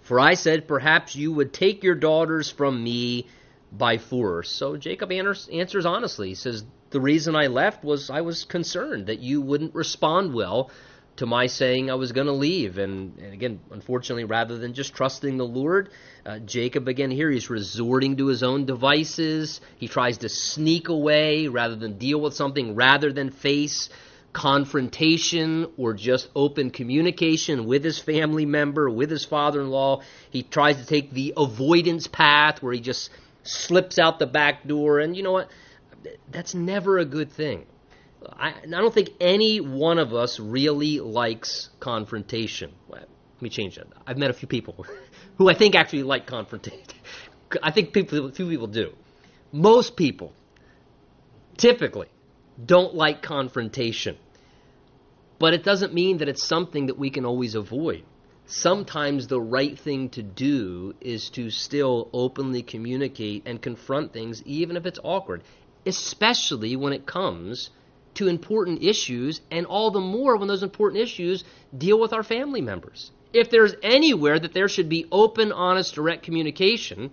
For 0.00 0.18
I 0.18 0.32
said, 0.32 0.66
Perhaps 0.66 1.14
you 1.14 1.30
would 1.30 1.52
take 1.52 1.84
your 1.84 1.94
daughters 1.94 2.50
from 2.50 2.82
me 2.82 3.26
by 3.70 3.98
force. 3.98 4.50
So 4.50 4.78
Jacob 4.78 5.12
answers 5.12 5.84
honestly. 5.84 6.30
He 6.30 6.36
says, 6.36 6.64
The 6.88 7.02
reason 7.02 7.36
I 7.36 7.48
left 7.48 7.84
was 7.84 8.08
I 8.08 8.22
was 8.22 8.44
concerned 8.44 9.08
that 9.08 9.20
you 9.20 9.42
wouldn't 9.42 9.74
respond 9.74 10.32
well 10.32 10.70
to 11.18 11.26
my 11.26 11.46
saying 11.46 11.90
I 11.90 11.94
was 11.94 12.12
going 12.12 12.26
to 12.26 12.32
leave. 12.32 12.78
And, 12.78 13.18
and, 13.18 13.32
again, 13.32 13.60
unfortunately, 13.70 14.24
rather 14.24 14.58
than 14.58 14.74
just 14.74 14.94
trusting 14.94 15.36
the 15.36 15.44
Lord, 15.44 15.90
uh, 16.24 16.38
Jacob, 16.40 16.88
again, 16.88 17.10
here, 17.10 17.30
he's 17.30 17.50
resorting 17.50 18.16
to 18.16 18.26
his 18.26 18.42
own 18.42 18.64
devices. 18.64 19.60
He 19.76 19.88
tries 19.88 20.18
to 20.18 20.28
sneak 20.28 20.88
away 20.88 21.48
rather 21.48 21.76
than 21.76 21.98
deal 21.98 22.20
with 22.20 22.34
something, 22.34 22.74
rather 22.74 23.12
than 23.12 23.30
face 23.30 23.88
confrontation 24.32 25.66
or 25.76 25.94
just 25.94 26.28
open 26.36 26.70
communication 26.70 27.66
with 27.66 27.82
his 27.82 27.98
family 27.98 28.46
member, 28.46 28.88
with 28.88 29.10
his 29.10 29.24
father 29.24 29.60
in 29.60 29.70
law. 29.70 30.02
He 30.30 30.42
tries 30.42 30.76
to 30.76 30.86
take 30.86 31.12
the 31.12 31.34
avoidance 31.36 32.06
path 32.06 32.62
where 32.62 32.72
he 32.72 32.80
just 32.80 33.10
slips 33.42 33.98
out 33.98 34.18
the 34.18 34.26
back 34.26 34.66
door. 34.66 35.00
And 35.00 35.16
you 35.16 35.22
know 35.22 35.32
what? 35.32 35.50
That's 36.30 36.54
never 36.54 36.98
a 36.98 37.04
good 37.04 37.32
thing. 37.32 37.66
I, 38.32 38.54
I 38.62 38.66
don't 38.66 38.92
think 38.92 39.10
any 39.20 39.60
one 39.60 39.98
of 39.98 40.14
us 40.14 40.40
really 40.40 41.00
likes 41.00 41.70
confrontation. 41.80 42.72
Let 42.88 43.08
me 43.40 43.48
change 43.48 43.76
that. 43.76 43.86
I've 44.06 44.18
met 44.18 44.30
a 44.30 44.34
few 44.34 44.48
people 44.48 44.86
who 45.38 45.48
I 45.48 45.54
think 45.54 45.74
actually 45.74 46.02
like 46.02 46.26
confrontation. 46.26 46.84
I 47.62 47.70
think 47.70 47.92
people, 47.92 48.30
few 48.30 48.48
people 48.48 48.66
do. 48.66 48.92
Most 49.52 49.96
people, 49.96 50.32
typically, 51.56 52.08
don't 52.64 52.94
like 52.94 53.22
confrontation. 53.22 54.16
But 55.38 55.54
it 55.54 55.62
doesn't 55.62 55.94
mean 55.94 56.18
that 56.18 56.28
it's 56.28 56.44
something 56.44 56.86
that 56.86 56.98
we 56.98 57.10
can 57.10 57.24
always 57.24 57.54
avoid. 57.54 58.04
Sometimes 58.46 59.26
the 59.26 59.40
right 59.40 59.78
thing 59.78 60.08
to 60.10 60.22
do 60.22 60.94
is 61.00 61.30
to 61.30 61.50
still 61.50 62.08
openly 62.12 62.62
communicate 62.62 63.42
and 63.46 63.62
confront 63.62 64.12
things, 64.12 64.42
even 64.44 64.76
if 64.76 64.84
it's 64.84 64.98
awkward, 65.04 65.42
especially 65.86 66.74
when 66.74 66.92
it 66.92 67.06
comes 67.06 67.70
to 68.18 68.28
important 68.28 68.82
issues, 68.82 69.40
and 69.50 69.66
all 69.66 69.90
the 69.90 70.00
more 70.00 70.36
when 70.36 70.48
those 70.48 70.62
important 70.62 71.02
issues 71.02 71.44
deal 71.76 71.98
with 71.98 72.12
our 72.12 72.22
family 72.22 72.60
members. 72.60 73.10
If 73.32 73.50
there's 73.50 73.74
anywhere 73.82 74.38
that 74.38 74.52
there 74.52 74.68
should 74.68 74.88
be 74.88 75.06
open, 75.10 75.52
honest, 75.52 75.94
direct 75.94 76.22
communication, 76.22 77.10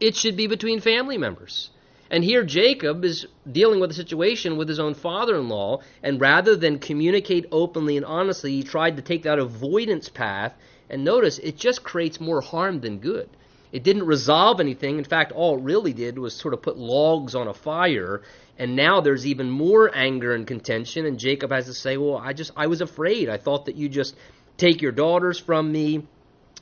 it 0.00 0.16
should 0.16 0.36
be 0.36 0.46
between 0.46 0.80
family 0.80 1.18
members. 1.18 1.70
And 2.10 2.22
here 2.24 2.44
Jacob 2.44 3.04
is 3.04 3.26
dealing 3.50 3.80
with 3.80 3.90
a 3.90 3.94
situation 3.94 4.56
with 4.56 4.68
his 4.68 4.78
own 4.78 4.94
father 4.94 5.36
in 5.36 5.48
law, 5.48 5.80
and 6.02 6.20
rather 6.20 6.56
than 6.56 6.78
communicate 6.78 7.46
openly 7.50 7.96
and 7.96 8.04
honestly, 8.04 8.52
he 8.52 8.62
tried 8.62 8.96
to 8.96 9.02
take 9.02 9.22
that 9.22 9.38
avoidance 9.38 10.08
path. 10.08 10.54
And 10.90 11.04
notice, 11.04 11.38
it 11.38 11.56
just 11.56 11.82
creates 11.82 12.20
more 12.20 12.42
harm 12.42 12.80
than 12.80 12.98
good. 12.98 13.30
It 13.72 13.82
didn't 13.82 14.04
resolve 14.04 14.60
anything. 14.60 14.98
In 14.98 15.04
fact, 15.04 15.32
all 15.32 15.56
it 15.56 15.62
really 15.62 15.94
did 15.94 16.18
was 16.18 16.34
sort 16.34 16.52
of 16.52 16.60
put 16.60 16.76
logs 16.76 17.34
on 17.34 17.48
a 17.48 17.54
fire. 17.54 18.20
And 18.58 18.76
now 18.76 19.00
there's 19.00 19.26
even 19.26 19.50
more 19.50 19.90
anger 19.94 20.34
and 20.34 20.46
contention. 20.46 21.06
And 21.06 21.18
Jacob 21.18 21.50
has 21.50 21.66
to 21.66 21.74
say, 21.74 21.96
Well, 21.96 22.16
I 22.16 22.32
just, 22.32 22.52
I 22.56 22.66
was 22.66 22.80
afraid. 22.80 23.28
I 23.28 23.38
thought 23.38 23.66
that 23.66 23.76
you 23.76 23.88
just 23.88 24.16
take 24.56 24.82
your 24.82 24.92
daughters 24.92 25.38
from 25.38 25.72
me. 25.72 26.06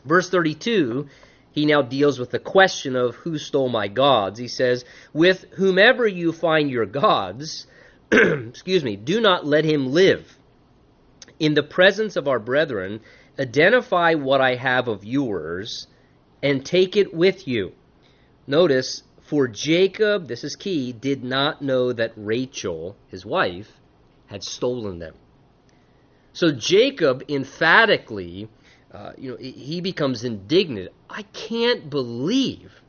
Verse 0.04 0.30
32 0.30 1.08
he 1.52 1.66
now 1.66 1.82
deals 1.82 2.18
with 2.18 2.30
the 2.30 2.38
question 2.38 2.94
of 2.94 3.16
who 3.16 3.36
stole 3.36 3.68
my 3.68 3.88
gods. 3.88 4.38
He 4.38 4.48
says, 4.48 4.84
With 5.12 5.46
whomever 5.54 6.06
you 6.06 6.32
find 6.32 6.70
your 6.70 6.86
gods, 6.86 7.66
excuse 8.12 8.84
me, 8.84 8.96
do 8.96 9.20
not 9.20 9.46
let 9.46 9.64
him 9.64 9.92
live. 9.92 10.36
In 11.38 11.54
the 11.54 11.62
presence 11.62 12.16
of 12.16 12.28
our 12.28 12.38
brethren, 12.38 13.00
identify 13.38 14.14
what 14.14 14.40
I 14.40 14.54
have 14.54 14.86
of 14.88 15.04
yours 15.04 15.86
and 16.42 16.64
take 16.64 16.96
it 16.96 17.12
with 17.12 17.48
you. 17.48 17.72
Notice, 18.46 19.02
for 19.30 19.46
Jacob, 19.46 20.26
this 20.26 20.42
is 20.42 20.56
key, 20.56 20.92
did 20.92 21.22
not 21.22 21.62
know 21.62 21.92
that 21.92 22.12
Rachel, 22.16 22.96
his 23.06 23.24
wife, 23.24 23.70
had 24.26 24.42
stolen 24.42 24.98
them. 24.98 25.14
So 26.32 26.50
Jacob 26.50 27.22
emphatically 27.28 28.48
uh, 28.92 29.12
you 29.16 29.30
know, 29.30 29.36
he 29.36 29.80
becomes 29.80 30.24
indignant. 30.24 30.90
I 31.08 31.22
can't 31.22 31.88
believe 31.88 32.79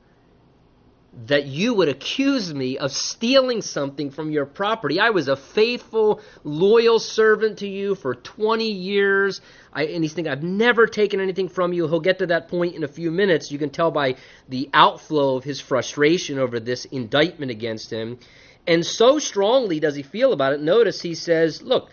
that 1.14 1.46
you 1.46 1.74
would 1.74 1.90
accuse 1.90 2.54
me 2.54 2.78
of 2.78 2.92
stealing 2.92 3.62
something 3.62 4.12
from 4.12 4.32
your 4.32 4.46
property. 4.46 5.00
I 5.00 5.10
was 5.10 5.28
a 5.28 5.36
faithful, 5.36 6.22
loyal 6.44 7.00
servant 7.00 7.60
to 7.60 7.68
you 7.68 7.96
for 7.96 8.16
20 8.16 8.72
years. 8.72 9.42
I, 9.74 9.88
and 9.88 10.04
he's 10.04 10.14
thinking, 10.14 10.32
I've 10.32 10.44
never 10.44 10.88
taken 10.88 11.20
anything 11.20 11.50
from 11.50 11.74
you. 11.74 11.88
He'll 11.88 12.00
get 12.00 12.20
to 12.20 12.28
that 12.28 12.48
point 12.48 12.76
in 12.76 12.84
a 12.84 12.88
few 12.88 13.12
minutes. 13.12 13.52
You 13.52 13.60
can 13.60 13.72
tell 13.72 13.92
by 13.92 14.16
the 14.48 14.70
outflow 14.74 15.36
of 15.36 15.44
his 15.44 15.60
frustration 15.60 16.40
over 16.40 16.62
this 16.62 16.86
indictment 16.86 17.52
against 17.52 17.92
him. 17.92 18.20
And 18.66 18.86
so 18.86 19.20
strongly 19.20 19.82
does 19.82 19.96
he 19.96 20.04
feel 20.04 20.32
about 20.32 20.54
it. 20.54 20.62
Notice 20.62 21.02
he 21.02 21.16
says, 21.16 21.62
Look, 21.62 21.90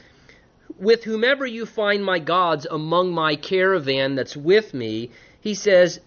with 0.79 1.03
whomever 1.03 1.45
you 1.45 1.67
find 1.67 2.05
my 2.05 2.21
gods 2.21 2.67
among 2.71 3.13
my 3.13 3.35
caravan 3.35 4.15
that's 4.15 4.37
with 4.37 4.75
me, 4.75 5.11
he 5.41 5.55
says, 5.55 6.01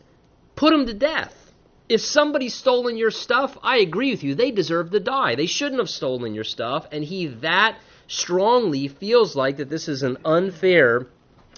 put 0.56 0.72
them 0.72 0.86
to 0.86 0.94
death. 0.94 1.41
If 1.90 2.02
somebody's 2.02 2.54
stolen 2.54 2.98
your 2.98 3.12
stuff, 3.12 3.58
I 3.64 3.78
agree 3.80 4.12
with 4.12 4.24
you. 4.24 4.36
They 4.36 4.52
deserve 4.52 4.92
to 4.92 5.00
die. 5.00 5.36
They 5.36 5.46
shouldn't 5.46 5.80
have 5.80 5.90
stolen 5.90 6.34
your 6.34 6.44
stuff. 6.44 6.88
And 6.92 7.04
he 7.04 7.28
that 7.28 7.78
strongly 8.08 8.88
feels 8.88 9.36
like 9.36 9.58
that 9.58 9.70
this 9.70 9.88
is 9.88 10.04
an 10.04 10.18
unfair 10.24 11.08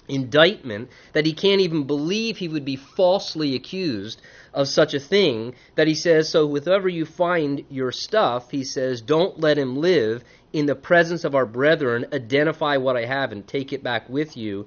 indictment, 0.08 0.90
that 1.12 1.26
he 1.26 1.32
can't 1.32 1.60
even 1.60 1.84
believe 1.84 2.36
he 2.36 2.48
would 2.48 2.64
be 2.64 2.76
falsely 2.76 3.54
accused 3.54 4.20
of 4.52 4.68
such 4.68 4.94
a 4.94 5.00
thing, 5.00 5.54
that 5.76 5.88
he 5.88 5.94
says, 5.94 6.28
So, 6.28 6.48
whoever 6.48 6.88
you 6.88 7.06
find 7.06 7.64
your 7.70 7.90
stuff, 7.90 8.50
he 8.50 8.64
says, 8.64 9.00
don't 9.00 9.40
let 9.40 9.58
him 9.58 9.76
live 9.76 10.22
in 10.52 10.66
the 10.66 10.74
presence 10.74 11.24
of 11.24 11.34
our 11.34 11.46
brethren, 11.46 12.06
identify 12.12 12.76
what 12.76 12.96
I 12.96 13.06
have 13.06 13.32
and 13.32 13.46
take 13.46 13.72
it 13.72 13.82
back 13.82 14.08
with 14.08 14.36
you. 14.36 14.66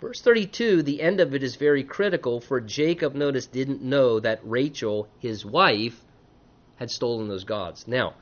Verse 0.00 0.20
32, 0.20 0.82
the 0.82 1.00
end 1.00 1.20
of 1.20 1.34
it 1.34 1.42
is 1.42 1.56
very 1.56 1.82
critical, 1.82 2.40
for 2.40 2.60
Jacob, 2.60 3.14
notice, 3.14 3.46
didn't 3.46 3.82
know 3.82 4.20
that 4.20 4.40
Rachel, 4.42 5.08
his 5.18 5.44
wife, 5.44 6.04
had 6.76 6.90
stolen 6.90 7.28
those 7.28 7.44
gods. 7.44 7.88
Now, 7.88 8.14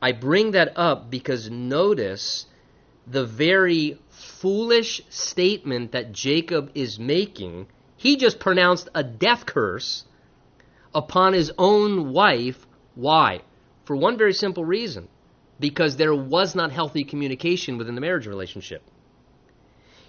I 0.00 0.12
bring 0.12 0.52
that 0.52 0.72
up 0.76 1.10
because 1.10 1.50
notice 1.50 2.46
the 3.06 3.26
very 3.26 3.98
foolish 4.08 5.02
statement 5.10 5.92
that 5.92 6.12
Jacob 6.12 6.70
is 6.74 6.98
making. 6.98 7.66
He 7.96 8.16
just 8.16 8.38
pronounced 8.38 8.88
a 8.94 9.02
death 9.02 9.44
curse 9.44 10.04
upon 10.94 11.34
his 11.34 11.52
own 11.58 12.12
wife. 12.12 12.66
Why? 12.94 13.42
For 13.84 13.96
one 13.96 14.16
very 14.16 14.32
simple 14.32 14.64
reason 14.64 15.08
because 15.60 15.96
there 15.96 16.14
was 16.14 16.54
not 16.54 16.70
healthy 16.72 17.04
communication 17.04 17.76
within 17.76 17.94
the 17.94 18.00
marriage 18.00 18.26
relationship. 18.26 18.82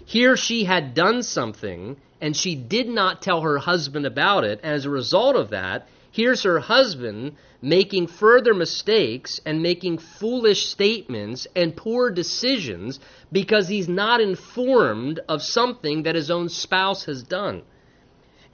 Here 0.04 0.36
she 0.36 0.64
had 0.64 0.94
done 0.94 1.22
something 1.22 1.96
and 2.20 2.36
she 2.36 2.54
did 2.54 2.88
not 2.88 3.22
tell 3.22 3.40
her 3.40 3.58
husband 3.58 4.06
about 4.06 4.44
it. 4.44 4.60
And 4.62 4.74
as 4.74 4.84
a 4.84 4.90
result 4.90 5.36
of 5.36 5.50
that, 5.50 5.88
here's 6.10 6.42
her 6.42 6.58
husband 6.60 7.36
making 7.62 8.06
further 8.06 8.54
mistakes 8.54 9.40
and 9.44 9.62
making 9.62 9.98
foolish 9.98 10.66
statements 10.66 11.46
and 11.54 11.76
poor 11.76 12.10
decisions 12.10 13.00
because 13.30 13.68
he's 13.68 13.88
not 13.88 14.20
informed 14.20 15.20
of 15.28 15.42
something 15.42 16.02
that 16.04 16.14
his 16.14 16.30
own 16.30 16.48
spouse 16.48 17.04
has 17.04 17.22
done. 17.22 17.62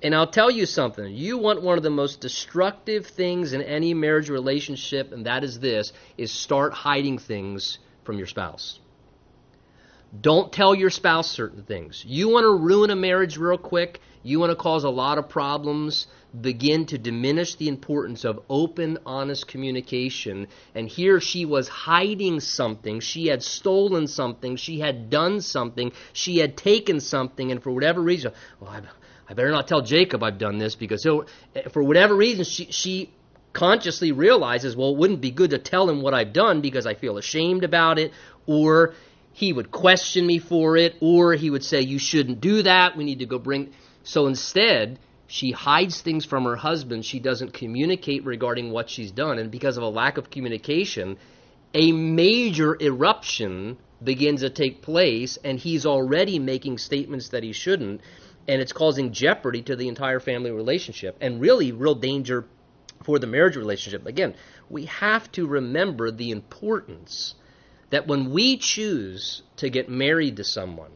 And 0.02 0.14
I'll 0.14 0.26
tell 0.26 0.50
you 0.50 0.66
something. 0.66 1.14
You 1.14 1.38
want 1.38 1.62
one 1.62 1.78
of 1.78 1.82
the 1.82 1.90
most 1.90 2.20
destructive 2.20 3.06
things 3.06 3.52
in 3.52 3.62
any 3.62 3.94
marriage 3.94 4.28
relationship, 4.28 5.12
and 5.12 5.24
that 5.26 5.42
is 5.42 5.58
this, 5.58 5.92
is 6.18 6.30
start 6.30 6.74
hiding 6.74 7.18
things 7.18 7.78
from 8.04 8.18
your 8.18 8.26
spouse. 8.26 8.78
Don't 10.20 10.52
tell 10.52 10.74
your 10.74 10.90
spouse 10.90 11.30
certain 11.30 11.62
things. 11.62 12.04
You 12.06 12.28
want 12.28 12.44
to 12.44 12.54
ruin 12.54 12.90
a 12.90 12.96
marriage 12.96 13.36
real 13.36 13.58
quick, 13.58 14.00
you 14.22 14.38
want 14.38 14.50
to 14.50 14.56
cause 14.56 14.84
a 14.84 14.90
lot 14.90 15.18
of 15.18 15.28
problems, 15.28 16.06
begin 16.40 16.86
to 16.86 16.98
diminish 16.98 17.54
the 17.54 17.68
importance 17.68 18.24
of 18.24 18.40
open, 18.48 18.98
honest 19.06 19.48
communication. 19.48 20.48
And 20.74 20.88
here 20.88 21.20
she 21.20 21.44
was 21.44 21.68
hiding 21.68 22.40
something. 22.40 23.00
She 23.00 23.26
had 23.26 23.42
stolen 23.42 24.06
something. 24.06 24.56
She 24.56 24.80
had 24.80 25.10
done 25.10 25.40
something. 25.40 25.92
She 26.12 26.38
had 26.38 26.56
taken 26.56 27.00
something. 27.00 27.50
And 27.50 27.62
for 27.62 27.72
whatever 27.72 28.00
reason, 28.00 28.32
well, 28.60 28.70
I, 28.70 28.82
I 29.28 29.34
better 29.34 29.50
not 29.50 29.68
tell 29.68 29.82
Jacob 29.82 30.22
I've 30.22 30.38
done 30.38 30.58
this 30.58 30.74
because 30.74 31.02
he'll, 31.02 31.26
eh, 31.54 31.68
for 31.68 31.82
whatever 31.82 32.14
reason, 32.14 32.44
she, 32.44 32.66
she 32.66 33.10
consciously 33.52 34.12
realizes, 34.12 34.76
well, 34.76 34.90
it 34.90 34.98
wouldn't 34.98 35.22
be 35.22 35.30
good 35.30 35.50
to 35.50 35.58
tell 35.58 35.88
him 35.88 36.02
what 36.02 36.12
I've 36.12 36.34
done 36.34 36.60
because 36.60 36.86
I 36.86 36.94
feel 36.94 37.16
ashamed 37.16 37.64
about 37.64 37.98
it, 37.98 38.12
or 38.46 38.94
he 39.36 39.52
would 39.52 39.70
question 39.70 40.26
me 40.26 40.38
for 40.38 40.78
it, 40.78 40.96
or 41.02 41.34
he 41.34 41.50
would 41.50 41.62
say, 41.62 41.82
you 41.82 41.98
shouldn't 41.98 42.40
do 42.40 42.62
that. 42.62 42.96
We 42.96 43.04
need 43.04 43.18
to 43.18 43.26
go 43.26 43.38
bring. 43.38 43.74
So 44.02 44.28
instead, 44.28 44.98
she 45.26 45.52
hides 45.52 46.00
things 46.00 46.24
from 46.24 46.44
her 46.44 46.56
husband. 46.56 47.04
She 47.04 47.20
doesn't 47.20 47.52
communicate 47.52 48.24
regarding 48.24 48.70
what 48.70 48.88
she's 48.88 49.10
done. 49.10 49.38
And 49.38 49.50
because 49.50 49.76
of 49.76 49.82
a 49.82 49.90
lack 49.90 50.16
of 50.16 50.30
communication, 50.30 51.18
a 51.74 51.92
major 51.92 52.78
eruption 52.80 53.76
begins 54.02 54.40
to 54.40 54.48
take 54.48 54.80
place, 54.80 55.36
and 55.44 55.58
he's 55.58 55.84
already 55.84 56.38
making 56.38 56.78
statements 56.78 57.28
that 57.28 57.42
he 57.42 57.52
shouldn't 57.52 58.00
and 58.48 58.62
it's 58.62 58.72
causing 58.72 59.12
jeopardy 59.12 59.60
to 59.60 59.76
the 59.76 59.88
entire 59.88 60.20
family 60.20 60.50
relationship 60.50 61.18
and 61.20 61.42
really 61.42 61.72
real 61.72 61.96
danger 61.96 62.46
for 63.04 63.18
the 63.18 63.26
marriage 63.26 63.56
relationship. 63.56 64.06
Again, 64.06 64.34
we 64.70 64.86
have 64.86 65.30
to 65.32 65.46
remember 65.46 66.10
the 66.10 66.30
importance 66.30 67.34
that 67.90 68.06
when 68.06 68.30
we 68.30 68.56
choose 68.56 69.42
to 69.56 69.70
get 69.70 69.88
married 69.88 70.36
to 70.36 70.44
someone, 70.44 70.90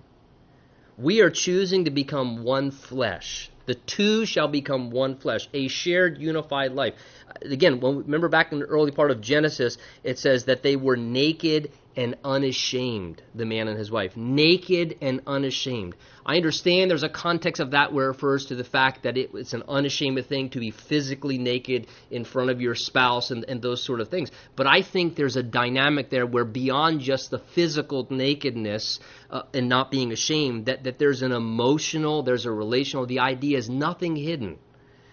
we 0.98 1.20
are 1.20 1.30
choosing 1.30 1.84
to 1.84 1.90
become 1.90 2.42
one 2.42 2.70
flesh. 2.70 3.50
The 3.66 3.74
two 3.74 4.26
shall 4.26 4.48
become 4.48 4.90
one 4.90 5.16
flesh, 5.16 5.48
a 5.54 5.68
shared, 5.68 6.18
unified 6.18 6.72
life. 6.72 6.94
Again, 7.42 7.80
when, 7.80 7.98
remember 7.98 8.28
back 8.28 8.52
in 8.52 8.60
the 8.60 8.66
early 8.66 8.90
part 8.90 9.10
of 9.10 9.20
Genesis, 9.20 9.78
it 10.04 10.18
says 10.18 10.44
that 10.44 10.62
they 10.62 10.76
were 10.76 10.96
naked 10.96 11.70
and 11.96 12.16
unashamed, 12.24 13.20
the 13.34 13.44
man 13.44 13.68
and 13.68 13.76
his 13.76 13.90
wife. 13.90 14.16
Naked 14.16 14.96
and 15.00 15.20
unashamed. 15.26 15.94
I 16.24 16.36
understand 16.36 16.90
there's 16.90 17.02
a 17.02 17.08
context 17.08 17.60
of 17.60 17.72
that 17.72 17.92
where 17.92 18.06
it 18.06 18.08
refers 18.08 18.46
to 18.46 18.54
the 18.54 18.64
fact 18.64 19.02
that 19.02 19.16
it, 19.18 19.30
it's 19.34 19.54
an 19.54 19.64
unashamed 19.68 20.24
thing 20.26 20.50
to 20.50 20.60
be 20.60 20.70
physically 20.70 21.36
naked 21.36 21.88
in 22.10 22.24
front 22.24 22.50
of 22.50 22.60
your 22.60 22.74
spouse 22.74 23.32
and, 23.32 23.44
and 23.48 23.60
those 23.60 23.82
sort 23.82 24.00
of 24.00 24.08
things. 24.08 24.30
But 24.54 24.66
I 24.66 24.82
think 24.82 25.16
there's 25.16 25.36
a 25.36 25.42
dynamic 25.42 26.10
there 26.10 26.26
where 26.26 26.44
beyond 26.44 27.00
just 27.00 27.30
the 27.30 27.40
physical 27.40 28.06
nakedness 28.08 29.00
uh, 29.28 29.42
and 29.52 29.68
not 29.68 29.90
being 29.90 30.12
ashamed, 30.12 30.66
that, 30.66 30.84
that 30.84 30.98
there's 30.98 31.22
an 31.22 31.32
emotional, 31.32 32.22
there's 32.22 32.46
a 32.46 32.52
relational, 32.52 33.06
the 33.06 33.20
idea 33.20 33.58
is 33.58 33.68
nothing 33.68 34.14
hidden. 34.14 34.58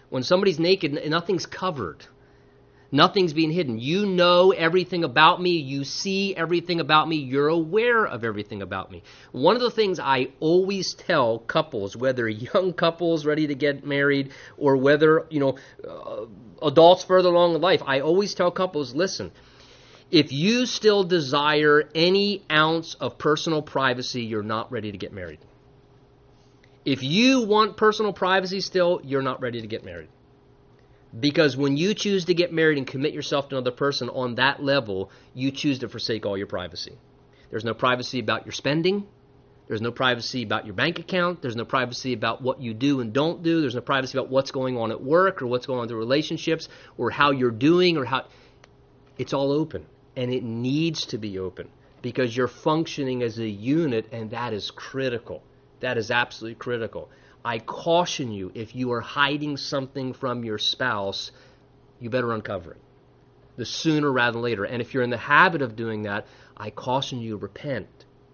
When 0.09 0.23
somebody's 0.23 0.59
naked, 0.59 1.09
nothing's 1.09 1.45
covered. 1.45 2.05
Nothing's 2.91 3.33
being 3.33 3.51
hidden. 3.51 3.79
You 3.79 4.05
know 4.05 4.51
everything 4.51 5.03
about 5.03 5.41
me. 5.41 5.57
You 5.57 5.83
see 5.83 6.33
everything 6.35 6.79
about 6.79 7.09
me. 7.09 7.17
You're 7.17 7.49
aware 7.49 8.05
of 8.05 8.23
everything 8.23 8.61
about 8.61 8.91
me. 8.91 9.03
One 9.33 9.55
of 9.55 9.61
the 9.61 9.71
things 9.71 9.99
I 9.99 10.29
always 10.39 10.93
tell 10.93 11.39
couples, 11.39 11.97
whether 11.97 12.29
young 12.29 12.71
couples 12.85 13.25
ready 13.25 13.47
to 13.47 13.55
get 13.55 13.85
married 13.85 14.31
or 14.57 14.77
whether, 14.77 15.25
you 15.29 15.41
know, 15.41 15.57
uh, 15.85 16.25
adults 16.65 17.03
further 17.03 17.29
along 17.29 17.55
in 17.55 17.61
life, 17.61 17.83
I 17.85 17.99
always 17.99 18.33
tell 18.33 18.51
couples, 18.51 18.95
listen, 18.95 19.31
if 20.09 20.31
you 20.31 20.65
still 20.65 21.03
desire 21.03 21.89
any 21.93 22.43
ounce 22.49 22.93
of 22.95 23.17
personal 23.17 23.61
privacy, 23.61 24.23
you're 24.23 24.43
not 24.43 24.71
ready 24.71 24.93
to 24.93 24.97
get 24.97 25.11
married. 25.11 25.39
If 26.87 27.03
you 27.03 27.41
want 27.41 27.75
personal 27.75 28.13
privacy 28.13 28.61
still, 28.61 29.01
you're 29.03 29.21
not 29.21 29.41
ready 29.41 29.59
to 29.61 29.67
get 29.67 29.83
married 29.83 30.07
Because 31.19 31.57
when 31.57 31.75
you 31.75 31.93
choose 31.93 32.25
to 32.25 32.33
get 32.33 32.53
married 32.53 32.77
and 32.77 32.87
commit 32.87 33.13
yourself 33.13 33.49
to 33.49 33.55
another 33.57 33.71
person 33.71 34.09
on 34.09 34.35
that 34.35 34.63
level, 34.63 35.11
you 35.33 35.51
choose 35.51 35.79
to 35.79 35.89
forsake 35.89 36.25
all 36.25 36.37
your 36.37 36.47
privacy. 36.47 36.97
There's 37.49 37.65
no 37.65 37.73
privacy 37.73 38.19
about 38.19 38.45
your 38.45 38.53
spending. 38.53 39.05
There's 39.67 39.81
no 39.81 39.91
privacy 39.91 40.43
about 40.43 40.65
your 40.65 40.75
bank 40.75 40.99
account. 40.99 41.41
There's 41.41 41.57
no 41.57 41.65
privacy 41.65 42.13
about 42.13 42.41
what 42.41 42.61
you 42.61 42.73
do 42.73 43.01
and 43.01 43.13
don't 43.13 43.43
do. 43.43 43.61
There's 43.61 43.75
no 43.75 43.81
privacy 43.81 44.17
about 44.17 44.29
what's 44.31 44.51
going 44.51 44.77
on 44.77 44.91
at 44.91 45.03
work 45.03 45.41
or 45.41 45.47
what's 45.47 45.65
going 45.65 45.79
on 45.79 45.85
in 45.85 45.89
the 45.89 45.97
relationships 45.97 46.69
or 46.97 47.11
how 47.11 47.31
you're 47.31 47.51
doing 47.51 47.97
or 47.97 48.05
how. 48.05 48.27
It's 49.17 49.33
all 49.33 49.51
open. 49.51 49.85
And 50.15 50.33
it 50.33 50.43
needs 50.43 51.07
to 51.07 51.17
be 51.17 51.39
open 51.39 51.69
because 52.01 52.37
you're 52.37 52.47
functioning 52.47 53.23
as 53.23 53.39
a 53.39 53.47
unit, 53.47 54.07
and 54.13 54.31
that 54.31 54.53
is 54.53 54.71
critical. 54.71 55.43
That 55.79 55.97
is 55.97 56.11
absolutely 56.11 56.55
critical. 56.55 57.09
I 57.45 57.59
caution 57.59 58.31
you 58.31 58.51
if 58.55 58.75
you 58.75 58.91
are 58.91 59.01
hiding 59.01 59.57
something 59.57 60.13
from 60.13 60.43
your 60.43 60.57
spouse, 60.57 61.31
you 61.99 62.09
better 62.09 62.33
uncover 62.33 62.71
it. 62.71 62.81
The 63.55 63.65
sooner 63.65 64.11
rather 64.11 64.33
than 64.33 64.41
later. 64.41 64.65
And 64.65 64.81
if 64.81 64.93
you're 64.93 65.03
in 65.03 65.09
the 65.09 65.17
habit 65.17 65.61
of 65.61 65.75
doing 65.75 66.03
that, 66.03 66.27
I 66.55 66.69
caution 66.69 67.21
you 67.21 67.37
repent. 67.37 67.87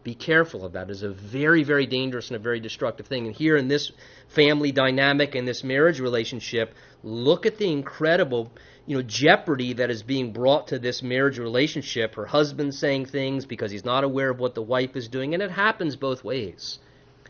Be 0.04 0.16
careful 0.16 0.66
of 0.66 0.74
that. 0.74 0.90
It's 0.90 1.02
a 1.02 1.10
very, 1.10 1.64
very 1.64 1.86
dangerous 1.86 2.28
and 2.28 2.36
a 2.36 2.40
very 2.40 2.60
destructive 2.60 3.08
thing. 3.08 3.26
And 3.26 3.36
here 3.36 3.56
in 3.56 3.70
this 3.70 3.92
family 4.28 4.74
dynamic 4.74 5.36
and 5.36 5.48
this 5.48 5.64
marriage 5.64 6.02
relationship, 6.02 6.74
look 7.04 7.46
at 7.46 7.58
the 7.58 7.72
incredible 7.72 8.52
you 8.86 8.98
know 8.98 9.04
jeopardy 9.04 9.74
that 9.74 9.90
is 9.90 10.04
being 10.04 10.34
brought 10.34 10.68
to 10.68 10.80
this 10.80 11.02
marriage 11.02 11.38
relationship 11.38 12.16
her 12.16 12.26
husband 12.26 12.74
saying 12.74 13.06
things 13.06 13.46
because 13.46 13.72
he's 13.72 13.86
not 13.86 14.04
aware 14.04 14.30
of 14.30 14.40
what 14.40 14.56
the 14.56 14.62
wife 14.62 14.96
is 14.96 15.08
doing 15.08 15.34
and 15.34 15.42
it 15.42 15.52
happens 15.52 15.96
both 15.96 16.24
ways 16.24 16.80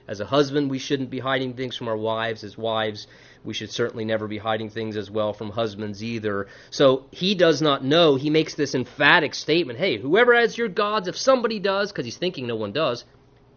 as 0.07 0.19
a 0.19 0.25
husband, 0.25 0.69
we 0.69 0.79
shouldn't 0.79 1.09
be 1.09 1.19
hiding 1.19 1.53
things 1.53 1.77
from 1.77 1.87
our 1.87 1.97
wives. 1.97 2.43
As 2.43 2.57
wives, 2.57 3.07
we 3.43 3.53
should 3.53 3.71
certainly 3.71 4.03
never 4.03 4.27
be 4.27 4.37
hiding 4.37 4.69
things 4.69 4.97
as 4.97 5.09
well 5.09 5.33
from 5.33 5.49
husbands 5.49 6.03
either. 6.03 6.47
So 6.71 7.05
he 7.11 7.35
does 7.35 7.61
not 7.61 7.83
know. 7.83 8.15
He 8.15 8.29
makes 8.29 8.55
this 8.55 8.75
emphatic 8.75 9.33
statement 9.33 9.79
hey, 9.79 9.97
whoever 9.97 10.35
has 10.35 10.57
your 10.57 10.67
gods, 10.67 11.07
if 11.07 11.17
somebody 11.17 11.59
does, 11.59 11.91
because 11.91 12.05
he's 12.05 12.17
thinking 12.17 12.47
no 12.47 12.55
one 12.55 12.73
does, 12.73 13.05